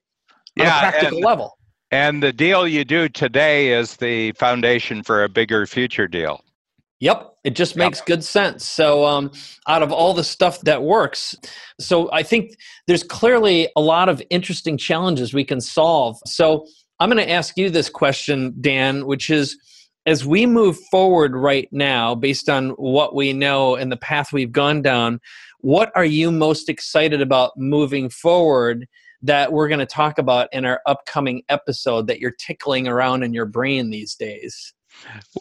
on 0.59 0.65
yeah, 0.65 0.77
a 0.77 0.81
practical 0.91 1.17
and, 1.17 1.25
level. 1.25 1.57
And 1.91 2.23
the 2.23 2.33
deal 2.33 2.67
you 2.67 2.85
do 2.85 3.09
today 3.09 3.71
is 3.71 3.97
the 3.97 4.31
foundation 4.33 5.03
for 5.03 5.23
a 5.23 5.29
bigger 5.29 5.65
future 5.65 6.07
deal. 6.07 6.41
Yep, 7.01 7.33
it 7.43 7.55
just 7.55 7.75
makes 7.75 7.99
yep. 7.99 8.05
good 8.07 8.23
sense. 8.23 8.65
So, 8.65 9.05
um, 9.05 9.31
out 9.67 9.83
of 9.83 9.91
all 9.91 10.13
the 10.13 10.23
stuff 10.23 10.61
that 10.61 10.81
works, 10.81 11.35
so 11.79 12.09
I 12.11 12.23
think 12.23 12.51
there's 12.87 13.03
clearly 13.03 13.67
a 13.75 13.81
lot 13.81 14.07
of 14.07 14.21
interesting 14.29 14.77
challenges 14.77 15.33
we 15.33 15.43
can 15.43 15.59
solve. 15.59 16.17
So, 16.25 16.65
I'm 16.99 17.09
going 17.09 17.25
to 17.25 17.31
ask 17.31 17.57
you 17.57 17.69
this 17.69 17.89
question, 17.89 18.55
Dan, 18.61 19.05
which 19.05 19.29
is 19.29 19.57
as 20.05 20.25
we 20.25 20.45
move 20.45 20.77
forward 20.91 21.35
right 21.35 21.67
now, 21.71 22.15
based 22.15 22.47
on 22.47 22.69
what 22.71 23.15
we 23.15 23.33
know 23.33 23.75
and 23.75 23.91
the 23.91 23.97
path 23.97 24.31
we've 24.31 24.51
gone 24.51 24.81
down, 24.81 25.19
what 25.59 25.91
are 25.95 26.05
you 26.05 26.31
most 26.31 26.69
excited 26.69 27.21
about 27.21 27.57
moving 27.57 28.09
forward 28.09 28.87
that 29.23 29.51
we're 29.51 29.67
going 29.67 29.79
to 29.79 29.85
talk 29.85 30.19
about 30.19 30.47
in 30.53 30.63
our 30.63 30.79
upcoming 30.85 31.43
episode 31.49 32.07
that 32.07 32.19
you're 32.19 32.35
tickling 32.39 32.87
around 32.87 33.23
in 33.23 33.33
your 33.33 33.47
brain 33.47 33.89
these 33.89 34.15
days? 34.15 34.73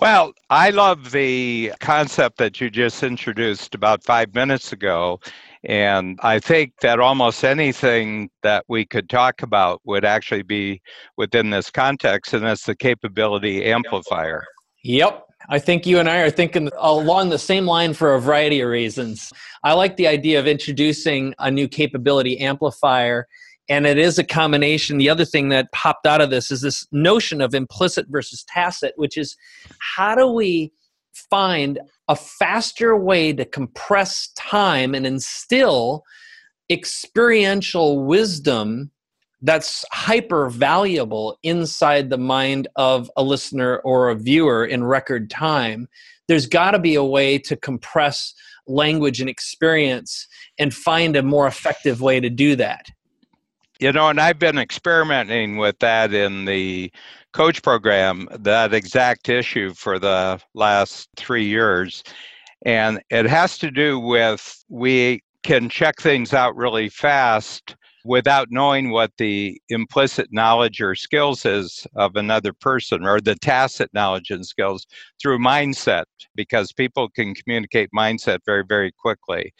Well, 0.00 0.32
I 0.50 0.70
love 0.70 1.10
the 1.12 1.72
concept 1.80 2.38
that 2.38 2.60
you 2.60 2.70
just 2.70 3.02
introduced 3.02 3.74
about 3.74 4.04
five 4.04 4.34
minutes 4.34 4.72
ago. 4.72 5.20
And 5.64 6.18
I 6.22 6.40
think 6.40 6.72
that 6.82 7.00
almost 7.00 7.42
anything 7.44 8.28
that 8.42 8.64
we 8.68 8.84
could 8.84 9.08
talk 9.08 9.42
about 9.42 9.80
would 9.84 10.04
actually 10.04 10.42
be 10.42 10.82
within 11.16 11.50
this 11.50 11.70
context, 11.70 12.34
and 12.34 12.44
that's 12.44 12.66
the 12.66 12.76
capability 12.76 13.64
amplifier. 13.64 14.44
Yep. 14.82 15.24
I 15.48 15.58
think 15.58 15.86
you 15.86 15.98
and 15.98 16.08
I 16.08 16.18
are 16.18 16.30
thinking 16.30 16.70
along 16.78 17.28
the 17.30 17.38
same 17.38 17.66
line 17.66 17.94
for 17.94 18.14
a 18.14 18.20
variety 18.20 18.60
of 18.60 18.68
reasons. 18.68 19.30
I 19.62 19.72
like 19.74 19.96
the 19.96 20.06
idea 20.06 20.38
of 20.38 20.46
introducing 20.46 21.34
a 21.38 21.50
new 21.50 21.68
capability 21.68 22.38
amplifier 22.40 23.26
and 23.68 23.86
it 23.86 23.98
is 23.98 24.18
a 24.18 24.24
combination. 24.24 24.98
The 24.98 25.08
other 25.08 25.24
thing 25.24 25.48
that 25.48 25.72
popped 25.72 26.06
out 26.06 26.20
of 26.20 26.30
this 26.30 26.50
is 26.50 26.60
this 26.60 26.86
notion 26.92 27.40
of 27.40 27.54
implicit 27.54 28.06
versus 28.08 28.44
tacit, 28.48 28.92
which 28.96 29.16
is 29.16 29.36
how 29.78 30.14
do 30.14 30.26
we 30.26 30.72
find 31.12 31.78
a 32.08 32.16
faster 32.16 32.96
way 32.96 33.32
to 33.32 33.44
compress 33.44 34.28
time 34.36 34.94
and 34.94 35.06
instill 35.06 36.02
experiential 36.70 38.04
wisdom 38.04 38.90
that's 39.42 39.84
hyper 39.92 40.48
valuable 40.48 41.38
inside 41.42 42.08
the 42.08 42.18
mind 42.18 42.66
of 42.76 43.10
a 43.16 43.22
listener 43.22 43.78
or 43.84 44.08
a 44.08 44.14
viewer 44.14 44.64
in 44.64 44.82
record 44.82 45.28
time, 45.28 45.86
there's 46.28 46.46
got 46.46 46.70
to 46.70 46.78
be 46.78 46.94
a 46.94 47.04
way 47.04 47.38
to 47.38 47.56
compress 47.56 48.32
language 48.66 49.20
and 49.20 49.28
experience 49.28 50.26
and 50.58 50.72
find 50.72 51.16
a 51.16 51.22
more 51.22 51.46
effective 51.46 52.00
way 52.00 52.20
to 52.20 52.30
do 52.30 52.56
that. 52.56 52.86
You 53.84 53.92
know, 53.92 54.08
and 54.08 54.18
I've 54.18 54.38
been 54.38 54.56
experimenting 54.56 55.58
with 55.58 55.78
that 55.80 56.14
in 56.14 56.46
the 56.46 56.90
coach 57.34 57.60
program, 57.60 58.26
that 58.30 58.72
exact 58.72 59.28
issue 59.28 59.74
for 59.74 59.98
the 59.98 60.40
last 60.54 61.10
three 61.18 61.44
years. 61.44 62.02
And 62.64 63.02
it 63.10 63.26
has 63.26 63.58
to 63.58 63.70
do 63.70 64.00
with 64.00 64.64
we 64.70 65.22
can 65.42 65.68
check 65.68 66.00
things 66.00 66.32
out 66.32 66.56
really 66.56 66.88
fast 66.88 67.76
without 68.06 68.48
knowing 68.50 68.88
what 68.88 69.12
the 69.18 69.60
implicit 69.68 70.28
knowledge 70.32 70.80
or 70.80 70.94
skills 70.94 71.44
is 71.44 71.86
of 71.94 72.16
another 72.16 72.54
person 72.54 73.04
or 73.04 73.20
the 73.20 73.34
tacit 73.34 73.90
knowledge 73.92 74.30
and 74.30 74.46
skills 74.46 74.86
through 75.20 75.38
mindset 75.38 76.04
because 76.34 76.72
people 76.72 77.10
can 77.10 77.34
communicate 77.34 77.90
mindset 77.94 78.38
very 78.46 78.64
very 78.66 78.92
quickly 78.92 79.52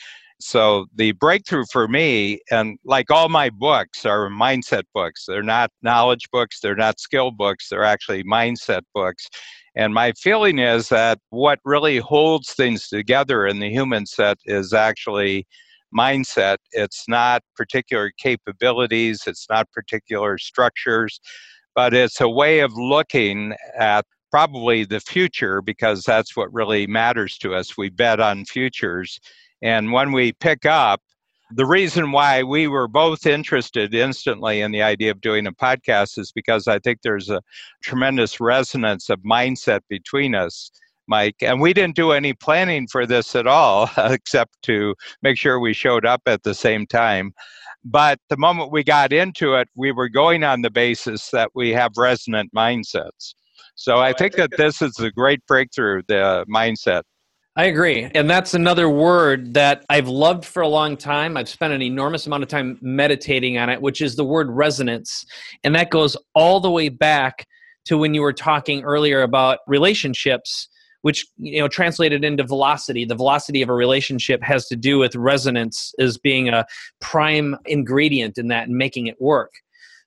so 0.45 0.87
the 0.95 1.13
breakthrough 1.13 1.65
for 1.73 1.89
me 1.89 2.39
and 2.51 2.79
like 2.85 3.11
all 3.11 3.29
my 3.29 3.49
books 3.49 4.05
are 4.05 4.29
mindset 4.29 4.83
books 4.93 5.25
they're 5.27 5.43
not 5.43 5.71
knowledge 5.83 6.29
books 6.31 6.61
they're 6.61 6.77
not 6.77 7.01
skill 7.01 7.31
books 7.31 7.69
they're 7.69 7.85
actually 7.85 8.23
mindset 8.25 8.83
books 8.95 9.29
and 9.75 9.93
my 9.93 10.13
feeling 10.13 10.59
is 10.59 10.89
that 10.91 11.19
what 11.31 11.59
really 11.65 11.99
holds 11.99 12.53
things 12.53 12.89
together 12.89 13.47
in 13.47 13.59
the 13.59 13.71
human 13.71 14.07
set 14.07 14.39
is 14.45 14.73
actually 14.73 15.47
mindset. 15.97 16.59
It's 16.73 17.09
not 17.09 17.43
particular 17.57 18.13
capabilities, 18.19 19.23
it's 19.27 19.47
not 19.49 19.71
particular 19.73 20.39
structures, 20.39 21.21
but 21.75 21.95
it's 21.95 22.21
a 22.21 22.29
way 22.29 22.61
of 22.61 22.73
looking 22.75 23.55
at 23.77 24.05
probably 24.31 24.85
the 24.85 25.01
future 25.01 25.63
because 25.63 26.03
that's 26.03 26.37
what 26.37 26.53
really 26.53 26.87
matters 26.87 27.39
to 27.39 27.55
us. 27.55 27.77
We 27.77 27.89
bet 27.89 28.21
on 28.21 28.45
futures. 28.45 29.19
And 29.63 29.93
when 29.93 30.13
we 30.13 30.33
pick 30.33 30.67
up, 30.67 31.01
the 31.51 31.67
reason 31.67 32.11
why 32.11 32.43
we 32.43 32.67
were 32.67 32.89
both 32.89 33.27
interested 33.27 33.95
instantly 33.95 34.61
in 34.61 34.73
the 34.73 34.83
idea 34.83 35.11
of 35.11 35.21
doing 35.21 35.47
a 35.47 35.53
podcast 35.53 36.19
is 36.19 36.33
because 36.33 36.67
I 36.67 36.79
think 36.79 37.01
there's 37.03 37.31
a 37.31 37.43
tremendous 37.83 38.41
resonance 38.41 39.11
of 39.11 39.21
mindset 39.21 39.81
between 39.89 40.35
us. 40.35 40.71
Mike. 41.07 41.37
And 41.43 41.61
we 41.61 41.73
didn't 41.73 41.97
do 41.97 42.13
any 42.13 42.33
planning 42.33 42.87
for 42.91 43.07
this 43.07 43.35
at 43.37 43.47
all, 43.47 43.91
except 43.97 44.55
to 44.63 44.95
make 45.23 45.37
sure 45.37 45.61
we 45.61 45.73
showed 45.73 46.07
up 46.07 46.23
at 46.27 46.43
the 46.43 46.55
same 46.55 46.87
time. 46.87 47.35
But 47.85 48.19
the 48.31 48.39
moment 48.39 48.73
we 48.73 48.83
got 48.83 49.13
into 49.13 49.55
it, 49.55 49.69
we 49.75 49.93
were 49.93 50.09
going 50.09 50.43
on 50.43 50.63
the 50.63 50.71
basis 50.71 51.29
that 51.31 51.51
we 51.55 51.71
have 51.71 51.93
resonant 51.97 52.51
mindsets. 52.55 53.35
So 53.75 53.97
I 53.97 54.13
oh, 54.13 54.15
think 54.17 54.37
that 54.37 54.57
this 54.57 54.81
is 54.81 54.99
a 54.99 55.11
great 55.11 55.45
breakthrough, 55.47 56.03
the 56.09 56.47
mindset. 56.49 57.03
I 57.57 57.67
agree. 57.67 58.11
And 58.15 58.29
that's 58.29 58.55
another 58.55 58.89
word 58.89 59.55
that 59.55 59.85
I've 59.89 60.09
loved 60.09 60.45
for 60.45 60.61
a 60.61 60.69
long 60.69 60.97
time. 60.97 61.37
I've 61.37 61.49
spent 61.49 61.73
an 61.73 61.83
enormous 61.83 62.27
amount 62.27 62.43
of 62.43 62.49
time 62.49 62.79
meditating 62.83 63.59
on 63.59 63.71
it, 63.71 63.81
which 63.81 64.01
is 64.01 64.17
the 64.17 64.25
word 64.25 64.51
resonance. 64.51 65.25
And 65.63 65.73
that 65.77 65.91
goes 65.91 66.17
all 66.35 66.59
the 66.59 66.71
way 66.71 66.89
back 66.89 67.47
to 67.85 67.97
when 67.97 68.13
you 68.13 68.23
were 68.23 68.33
talking 68.33 68.83
earlier 68.83 69.23
about 69.23 69.61
relationships 69.67 70.69
which 71.03 71.27
you 71.37 71.61
know 71.61 71.69
translated 71.69 72.25
into 72.25 72.43
velocity 72.43 73.05
the 73.05 73.15
velocity 73.15 73.61
of 73.61 73.69
a 73.69 73.75
relationship 73.75 74.43
has 74.43 74.67
to 74.67 74.75
do 74.75 74.99
with 74.99 75.15
resonance 75.15 75.93
as 75.99 76.17
being 76.17 76.49
a 76.49 76.65
prime 77.01 77.55
ingredient 77.67 78.39
in 78.39 78.49
that 78.49 78.69
and 78.69 78.79
making 78.79 79.07
it 79.07 79.21
work 79.21 79.53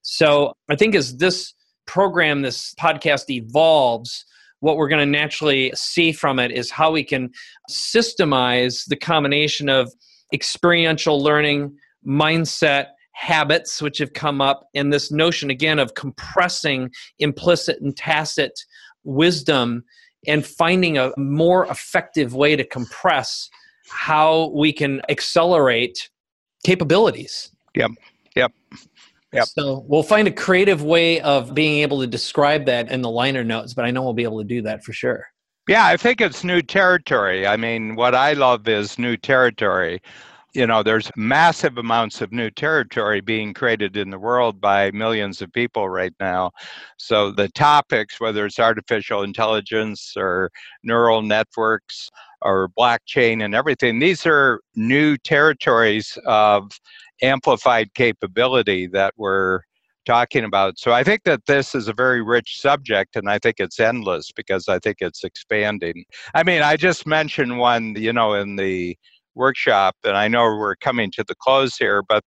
so 0.02 0.54
i 0.70 0.76
think 0.76 0.96
as 0.96 1.18
this 1.18 1.54
program 1.86 2.42
this 2.42 2.74
podcast 2.80 3.30
evolves 3.30 4.26
what 4.60 4.78
we're 4.78 4.88
going 4.88 5.06
to 5.06 5.12
naturally 5.12 5.72
see 5.76 6.12
from 6.12 6.40
it 6.40 6.52
is 6.52 6.72
how 6.72 6.92
we 6.92 7.04
can 7.04 7.30
systemize 7.70 8.86
the 8.88 8.96
combination 8.96 9.70
of 9.70 9.92
experiential 10.34 11.22
learning 11.22 11.76
mindset 12.06 12.88
habits 13.14 13.82
which 13.82 13.98
have 13.98 14.14
come 14.14 14.42
up 14.42 14.68
and 14.76 14.94
this 14.94 15.12
notion 15.12 15.50
again 15.50 15.80
of 15.80 15.96
compressing 15.96 16.90
implicit 17.20 17.82
and 17.82 17.98
tacit 17.98 18.60
wisdom 19.04 19.84
and 20.28 20.46
finding 20.46 20.98
a 20.98 21.12
more 21.18 21.66
effective 21.66 22.36
way 22.36 22.56
to 22.56 22.64
compress 22.64 23.50
how 23.90 24.52
we 24.54 24.72
can 24.74 25.02
accelerate 25.10 26.10
capabilities. 26.64 27.50
Yep. 27.76 27.92
Yep. 29.34 29.46
So 29.48 29.86
we'll 29.88 30.04
find 30.04 30.28
a 30.28 30.32
creative 30.32 30.84
way 30.84 31.20
of 31.22 31.54
being 31.54 31.82
able 31.82 32.00
to 32.02 32.08
describe 32.08 32.66
that 32.66 32.90
in 32.92 33.02
the 33.02 33.10
liner 33.10 33.44
notes, 33.44 33.74
but 33.74 33.86
I 33.86 33.92
know 33.92 34.04
we'll 34.04 34.14
be 34.14 34.24
able 34.24 34.40
to 34.40 34.48
do 34.48 34.62
that 34.64 34.84
for 34.84 34.94
sure. 34.94 35.26
Yeah, 35.68 35.86
I 35.86 35.98
think 35.98 36.22
it's 36.22 36.46
new 36.46 36.62
territory. 36.62 37.46
I 37.46 37.58
mean, 37.58 37.96
what 37.96 38.16
I 38.16 38.34
love 38.34 38.68
is 38.70 38.98
new 38.98 39.18
territory 39.18 40.02
you 40.58 40.66
know, 40.66 40.82
there's 40.82 41.12
massive 41.16 41.78
amounts 41.78 42.20
of 42.20 42.32
new 42.32 42.50
territory 42.50 43.22
being 43.22 43.54
created 43.54 43.96
in 43.96 44.10
the 44.10 44.18
world 44.18 44.60
by 44.60 44.90
millions 44.90 45.40
of 45.40 45.54
people 45.54 45.88
right 45.88 46.14
now. 46.20 46.50
So 46.98 47.30
the 47.30 47.48
topics, 47.50 48.20
whether 48.20 48.44
it's 48.44 48.58
artificial 48.58 49.22
intelligence 49.22 50.14
or 50.18 50.50
neural 50.84 51.22
networks 51.22 52.10
or 52.42 52.70
blockchain 52.78 53.44
and 53.44 53.56
everything, 53.56 54.00
these 54.00 54.26
are 54.26 54.62
new 54.76 55.18
territories 55.18 56.18
of 56.26 56.72
amplified 57.22 57.94
capability 57.94 58.88
that 58.88 59.14
we're 59.18 59.62
talking 60.06 60.46
about. 60.46 60.80
So 60.80 60.94
I 60.94 61.04
think 61.04 61.24
that 61.26 61.46
this 61.48 61.76
is 61.76 61.88
a 61.88 61.94
very 61.94 62.22
rich 62.22 62.62
subject 62.62 63.16
and 63.16 63.30
I 63.30 63.40
think 63.40 63.56
it's 63.60 63.80
endless 63.80 64.32
because 64.32 64.70
I 64.70 64.80
think 64.80 64.98
it's 65.02 65.24
expanding. 65.24 66.06
I 66.34 66.44
mean, 66.44 66.62
I 66.62 66.78
just 66.78 67.06
mentioned 67.06 67.58
one, 67.58 67.96
you 67.98 68.14
know, 68.14 68.34
in 68.34 68.56
the 68.56 68.98
workshop, 69.36 69.96
and 70.04 70.16
I 70.16 70.28
know 70.28 70.44
we're 70.44 70.78
coming 70.78 71.12
to 71.12 71.26
the 71.28 71.36
close 71.36 71.76
here, 71.76 72.02
but 72.08 72.24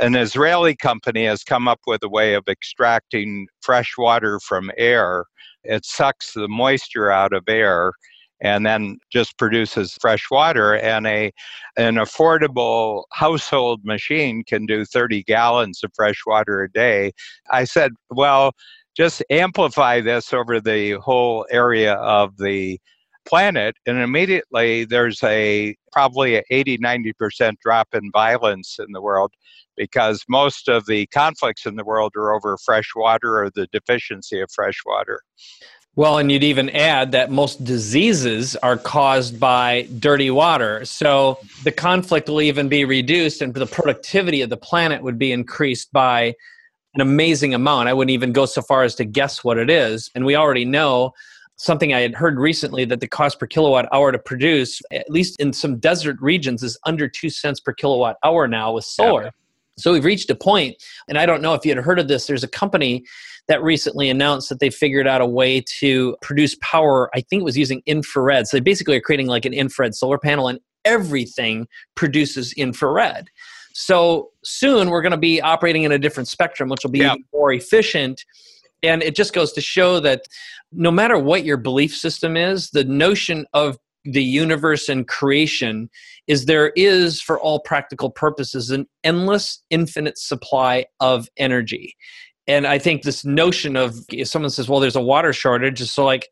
an 0.00 0.16
Israeli 0.16 0.74
company 0.74 1.24
has 1.26 1.44
come 1.44 1.68
up 1.68 1.80
with 1.86 2.02
a 2.02 2.08
way 2.08 2.34
of 2.34 2.44
extracting 2.48 3.46
fresh 3.60 3.94
water 3.96 4.40
from 4.40 4.70
air. 4.76 5.24
It 5.62 5.84
sucks 5.84 6.32
the 6.32 6.48
moisture 6.48 7.10
out 7.10 7.32
of 7.32 7.44
air 7.48 7.92
and 8.40 8.64
then 8.64 8.98
just 9.10 9.38
produces 9.38 9.96
fresh 10.00 10.30
water 10.30 10.76
and 10.76 11.06
a 11.06 11.32
an 11.76 11.96
affordable 11.96 13.04
household 13.12 13.84
machine 13.84 14.42
can 14.44 14.66
do 14.66 14.84
30 14.84 15.22
gallons 15.24 15.82
of 15.84 15.90
fresh 15.94 16.22
water 16.26 16.62
a 16.62 16.72
day. 16.72 17.12
I 17.50 17.64
said 17.64 17.92
well 18.10 18.52
just 18.96 19.22
amplify 19.30 20.00
this 20.00 20.32
over 20.32 20.60
the 20.60 20.92
whole 20.94 21.46
area 21.50 21.94
of 21.94 22.36
the 22.38 22.78
planet 23.26 23.76
and 23.86 23.98
immediately 23.98 24.84
there's 24.84 25.22
a 25.22 25.76
probably 25.92 26.36
a 26.36 26.42
80 26.50 26.78
90% 26.78 27.54
drop 27.62 27.88
in 27.92 28.10
violence 28.12 28.78
in 28.78 28.92
the 28.92 29.02
world 29.02 29.32
because 29.76 30.24
most 30.28 30.68
of 30.68 30.86
the 30.86 31.06
conflicts 31.06 31.66
in 31.66 31.76
the 31.76 31.84
world 31.84 32.12
are 32.16 32.34
over 32.34 32.56
fresh 32.58 32.90
water 32.96 33.42
or 33.42 33.50
the 33.50 33.66
deficiency 33.72 34.40
of 34.40 34.50
fresh 34.50 34.78
water 34.86 35.20
well, 35.96 36.18
and 36.18 36.30
you'd 36.30 36.44
even 36.44 36.70
add 36.70 37.12
that 37.12 37.30
most 37.30 37.64
diseases 37.64 38.56
are 38.56 38.76
caused 38.76 39.40
by 39.40 39.88
dirty 39.98 40.30
water. 40.30 40.84
So 40.84 41.38
the 41.64 41.72
conflict 41.72 42.28
will 42.28 42.42
even 42.42 42.68
be 42.68 42.84
reduced, 42.84 43.42
and 43.42 43.52
the 43.52 43.66
productivity 43.66 44.40
of 44.42 44.50
the 44.50 44.56
planet 44.56 45.02
would 45.02 45.18
be 45.18 45.32
increased 45.32 45.92
by 45.92 46.34
an 46.94 47.00
amazing 47.00 47.54
amount. 47.54 47.88
I 47.88 47.92
wouldn't 47.92 48.12
even 48.12 48.32
go 48.32 48.46
so 48.46 48.62
far 48.62 48.82
as 48.82 48.94
to 48.96 49.04
guess 49.04 49.44
what 49.44 49.58
it 49.58 49.70
is. 49.70 50.10
And 50.14 50.24
we 50.24 50.36
already 50.36 50.64
know 50.64 51.12
something 51.56 51.92
I 51.92 52.00
had 52.00 52.14
heard 52.14 52.38
recently 52.38 52.84
that 52.86 53.00
the 53.00 53.08
cost 53.08 53.38
per 53.38 53.46
kilowatt 53.46 53.86
hour 53.92 54.12
to 54.12 54.18
produce, 54.18 54.80
at 54.92 55.10
least 55.10 55.38
in 55.40 55.52
some 55.52 55.78
desert 55.78 56.16
regions, 56.20 56.62
is 56.62 56.78
under 56.84 57.08
two 57.08 57.30
cents 57.30 57.60
per 57.60 57.72
kilowatt 57.72 58.16
hour 58.24 58.48
now 58.48 58.72
with 58.72 58.84
solar. 58.84 59.24
Yeah. 59.24 59.30
So 59.80 59.92
we've 59.92 60.04
reached 60.04 60.30
a 60.30 60.34
point, 60.34 60.76
and 61.08 61.18
I 61.18 61.26
don't 61.26 61.42
know 61.42 61.54
if 61.54 61.64
you 61.64 61.74
had 61.74 61.82
heard 61.82 61.98
of 61.98 62.08
this. 62.08 62.26
There's 62.26 62.44
a 62.44 62.48
company 62.48 63.04
that 63.48 63.62
recently 63.62 64.08
announced 64.08 64.48
that 64.48 64.60
they 64.60 64.70
figured 64.70 65.06
out 65.06 65.20
a 65.20 65.26
way 65.26 65.64
to 65.80 66.16
produce 66.22 66.56
power. 66.60 67.10
I 67.14 67.20
think 67.20 67.40
it 67.40 67.44
was 67.44 67.56
using 67.56 67.82
infrared. 67.86 68.46
So 68.46 68.56
they 68.56 68.60
basically 68.60 68.96
are 68.96 69.00
creating 69.00 69.26
like 69.26 69.44
an 69.44 69.52
infrared 69.52 69.94
solar 69.94 70.18
panel, 70.18 70.48
and 70.48 70.60
everything 70.84 71.66
produces 71.94 72.52
infrared. 72.54 73.30
So 73.72 74.30
soon 74.44 74.90
we're 74.90 75.02
going 75.02 75.12
to 75.12 75.18
be 75.18 75.40
operating 75.40 75.84
in 75.84 75.92
a 75.92 75.98
different 75.98 76.28
spectrum, 76.28 76.68
which 76.68 76.80
will 76.82 76.90
be 76.90 77.00
yeah. 77.00 77.14
more 77.32 77.52
efficient 77.52 78.24
and 78.82 79.02
it 79.02 79.14
just 79.14 79.32
goes 79.32 79.52
to 79.52 79.60
show 79.60 80.00
that 80.00 80.22
no 80.72 80.90
matter 80.90 81.18
what 81.18 81.44
your 81.44 81.56
belief 81.56 81.94
system 81.94 82.36
is, 82.36 82.70
the 82.70 82.84
notion 82.84 83.46
of 83.52 83.78
the 84.04 84.22
universe 84.22 84.88
and 84.88 85.06
creation 85.06 85.90
is 86.26 86.46
there 86.46 86.72
is, 86.76 87.20
for 87.20 87.38
all 87.38 87.60
practical 87.60 88.10
purposes, 88.10 88.70
an 88.70 88.86
endless, 89.04 89.62
infinite 89.70 90.18
supply 90.18 90.86
of 91.00 91.28
energy. 91.36 91.94
And 92.46 92.66
I 92.66 92.78
think 92.78 93.02
this 93.02 93.24
notion 93.24 93.76
of 93.76 93.96
if 94.10 94.28
someone 94.28 94.50
says, 94.50 94.68
well, 94.68 94.80
there's 94.80 94.96
a 94.96 95.00
water 95.00 95.32
shortage, 95.32 95.80
so 95.82 96.04
like, 96.04 96.28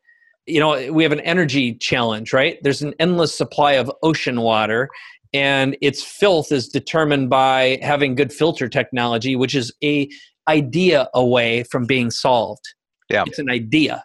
you 0.46 0.60
know, 0.60 0.92
we 0.92 1.02
have 1.02 1.12
an 1.12 1.20
energy 1.20 1.74
challenge, 1.74 2.32
right? 2.32 2.58
There's 2.62 2.82
an 2.82 2.94
endless 2.98 3.36
supply 3.36 3.72
of 3.72 3.92
ocean 4.02 4.40
water, 4.40 4.88
and 5.34 5.76
its 5.82 6.02
filth 6.02 6.50
is 6.50 6.68
determined 6.68 7.28
by 7.28 7.78
having 7.82 8.14
good 8.14 8.32
filter 8.32 8.68
technology, 8.68 9.36
which 9.36 9.54
is 9.54 9.72
a 9.84 10.08
idea 10.48 11.08
away 11.14 11.64
from 11.64 11.84
being 11.84 12.10
solved. 12.10 12.64
Yeah. 13.10 13.24
It's 13.26 13.38
an 13.38 13.50
idea. 13.50 14.04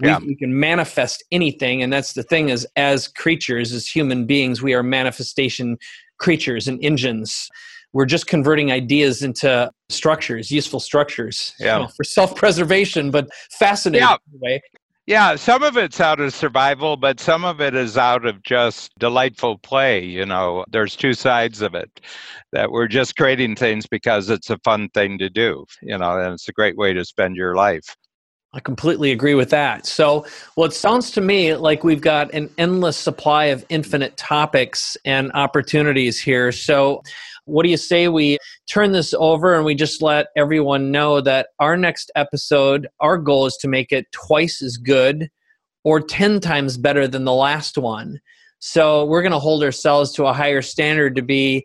We, 0.00 0.08
Yeah. 0.08 0.18
we 0.18 0.34
can 0.34 0.58
manifest 0.58 1.22
anything. 1.30 1.82
And 1.82 1.92
that's 1.92 2.14
the 2.14 2.22
thing 2.22 2.48
is 2.48 2.66
as 2.76 3.08
creatures, 3.08 3.72
as 3.72 3.86
human 3.86 4.26
beings, 4.26 4.62
we 4.62 4.74
are 4.74 4.82
manifestation 4.82 5.78
creatures 6.18 6.66
and 6.68 6.82
engines. 6.82 7.48
We're 7.92 8.06
just 8.06 8.26
converting 8.26 8.72
ideas 8.72 9.22
into 9.22 9.70
structures, 9.88 10.50
useful 10.50 10.80
structures 10.80 11.54
you 11.60 11.66
know, 11.66 11.88
for 11.96 12.02
self-preservation, 12.02 13.12
but 13.12 13.28
fascinating 13.52 14.08
Yeah. 14.08 14.16
in 14.32 14.38
a 14.38 14.44
way. 14.44 14.62
Yeah, 15.06 15.36
some 15.36 15.62
of 15.62 15.76
it's 15.76 16.00
out 16.00 16.18
of 16.18 16.32
survival, 16.32 16.96
but 16.96 17.20
some 17.20 17.44
of 17.44 17.60
it 17.60 17.74
is 17.74 17.98
out 17.98 18.24
of 18.24 18.42
just 18.42 18.90
delightful 18.98 19.58
play. 19.58 20.02
You 20.02 20.24
know, 20.24 20.64
there's 20.70 20.96
two 20.96 21.12
sides 21.12 21.60
of 21.60 21.74
it 21.74 22.00
that 22.52 22.72
we're 22.72 22.88
just 22.88 23.14
creating 23.14 23.54
things 23.56 23.86
because 23.86 24.30
it's 24.30 24.48
a 24.48 24.56
fun 24.64 24.88
thing 24.94 25.18
to 25.18 25.28
do, 25.28 25.66
you 25.82 25.98
know, 25.98 26.18
and 26.18 26.32
it's 26.32 26.48
a 26.48 26.52
great 26.52 26.76
way 26.78 26.94
to 26.94 27.04
spend 27.04 27.36
your 27.36 27.54
life. 27.54 27.94
I 28.54 28.60
completely 28.60 29.10
agree 29.10 29.34
with 29.34 29.50
that. 29.50 29.84
So, 29.84 30.24
well, 30.56 30.66
it 30.66 30.72
sounds 30.72 31.10
to 31.12 31.20
me 31.20 31.56
like 31.56 31.82
we've 31.82 32.00
got 32.00 32.32
an 32.32 32.48
endless 32.56 32.96
supply 32.96 33.46
of 33.46 33.66
infinite 33.68 34.16
topics 34.16 34.96
and 35.04 35.32
opportunities 35.32 36.20
here. 36.20 36.52
So, 36.52 37.02
what 37.46 37.64
do 37.64 37.68
you 37.68 37.76
say 37.76 38.06
we 38.06 38.38
turn 38.70 38.92
this 38.92 39.12
over 39.18 39.54
and 39.54 39.64
we 39.64 39.74
just 39.74 40.00
let 40.02 40.28
everyone 40.36 40.92
know 40.92 41.20
that 41.20 41.48
our 41.58 41.76
next 41.76 42.12
episode, 42.14 42.86
our 43.00 43.18
goal 43.18 43.46
is 43.46 43.56
to 43.60 43.68
make 43.68 43.90
it 43.90 44.06
twice 44.12 44.62
as 44.62 44.76
good 44.76 45.28
or 45.82 46.00
10 46.00 46.38
times 46.38 46.78
better 46.78 47.08
than 47.08 47.24
the 47.24 47.34
last 47.34 47.76
one. 47.76 48.20
So, 48.60 49.04
we're 49.04 49.22
going 49.22 49.32
to 49.32 49.40
hold 49.40 49.64
ourselves 49.64 50.12
to 50.12 50.26
a 50.26 50.32
higher 50.32 50.62
standard 50.62 51.16
to 51.16 51.22
be 51.22 51.64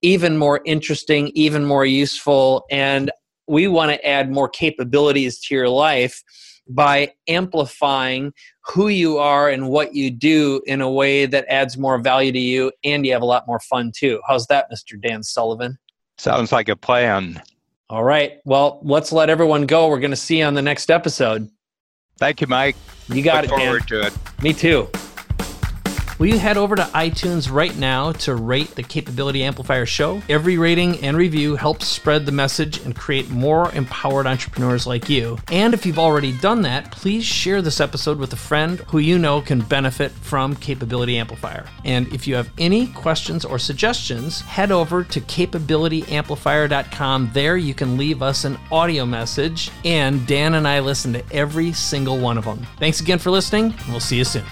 even 0.00 0.38
more 0.38 0.62
interesting, 0.64 1.30
even 1.34 1.66
more 1.66 1.84
useful, 1.84 2.64
and 2.70 3.10
we 3.50 3.66
want 3.66 3.90
to 3.90 4.06
add 4.06 4.30
more 4.30 4.48
capabilities 4.48 5.40
to 5.40 5.54
your 5.54 5.68
life 5.68 6.22
by 6.68 7.12
amplifying 7.26 8.32
who 8.64 8.88
you 8.88 9.18
are 9.18 9.50
and 9.50 9.68
what 9.68 9.92
you 9.92 10.08
do 10.10 10.62
in 10.66 10.80
a 10.80 10.88
way 10.90 11.26
that 11.26 11.44
adds 11.48 11.76
more 11.76 11.98
value 11.98 12.30
to 12.30 12.38
you 12.38 12.70
and 12.84 13.04
you 13.04 13.12
have 13.12 13.22
a 13.22 13.26
lot 13.26 13.46
more 13.48 13.58
fun 13.58 13.90
too. 13.94 14.20
How's 14.28 14.46
that, 14.46 14.66
Mr. 14.72 15.00
Dan 15.00 15.24
Sullivan? 15.24 15.76
Sounds 16.16 16.52
like 16.52 16.68
a 16.68 16.76
plan. 16.76 17.42
All 17.88 18.04
right. 18.04 18.38
Well, 18.44 18.78
let's 18.84 19.10
let 19.10 19.28
everyone 19.30 19.66
go. 19.66 19.88
We're 19.88 19.98
going 19.98 20.12
to 20.12 20.16
see 20.16 20.38
you 20.38 20.44
on 20.44 20.54
the 20.54 20.62
next 20.62 20.90
episode. 20.90 21.50
Thank 22.18 22.40
you, 22.40 22.46
Mike. 22.46 22.76
You 23.08 23.20
got 23.22 23.42
Look 23.42 23.52
it, 23.52 23.56
Dan. 23.56 23.66
forward 23.66 23.88
to 23.88 24.06
it. 24.06 24.42
Me 24.42 24.52
too. 24.52 24.88
Will 26.20 26.26
you 26.26 26.38
head 26.38 26.58
over 26.58 26.76
to 26.76 26.82
iTunes 26.82 27.50
right 27.50 27.74
now 27.78 28.12
to 28.12 28.34
rate 28.34 28.74
the 28.74 28.82
Capability 28.82 29.42
Amplifier 29.42 29.86
show? 29.86 30.20
Every 30.28 30.58
rating 30.58 30.98
and 30.98 31.16
review 31.16 31.56
helps 31.56 31.86
spread 31.86 32.26
the 32.26 32.32
message 32.32 32.76
and 32.84 32.94
create 32.94 33.30
more 33.30 33.72
empowered 33.72 34.26
entrepreneurs 34.26 34.86
like 34.86 35.08
you. 35.08 35.38
And 35.50 35.72
if 35.72 35.86
you've 35.86 35.98
already 35.98 36.36
done 36.36 36.60
that, 36.60 36.92
please 36.92 37.24
share 37.24 37.62
this 37.62 37.80
episode 37.80 38.18
with 38.18 38.34
a 38.34 38.36
friend 38.36 38.80
who 38.88 38.98
you 38.98 39.18
know 39.18 39.40
can 39.40 39.60
benefit 39.60 40.10
from 40.10 40.56
Capability 40.56 41.16
Amplifier. 41.16 41.64
And 41.86 42.06
if 42.12 42.28
you 42.28 42.34
have 42.34 42.50
any 42.58 42.88
questions 42.88 43.46
or 43.46 43.58
suggestions, 43.58 44.42
head 44.42 44.70
over 44.70 45.02
to 45.02 45.22
capabilityamplifier.com. 45.22 47.30
There 47.32 47.56
you 47.56 47.72
can 47.72 47.96
leave 47.96 48.20
us 48.20 48.44
an 48.44 48.58
audio 48.70 49.06
message, 49.06 49.70
and 49.86 50.26
Dan 50.26 50.52
and 50.52 50.68
I 50.68 50.80
listen 50.80 51.14
to 51.14 51.24
every 51.32 51.72
single 51.72 52.18
one 52.18 52.36
of 52.36 52.44
them. 52.44 52.66
Thanks 52.78 53.00
again 53.00 53.18
for 53.18 53.30
listening, 53.30 53.72
and 53.72 53.88
we'll 53.88 54.00
see 54.00 54.18
you 54.18 54.24
soon. 54.24 54.44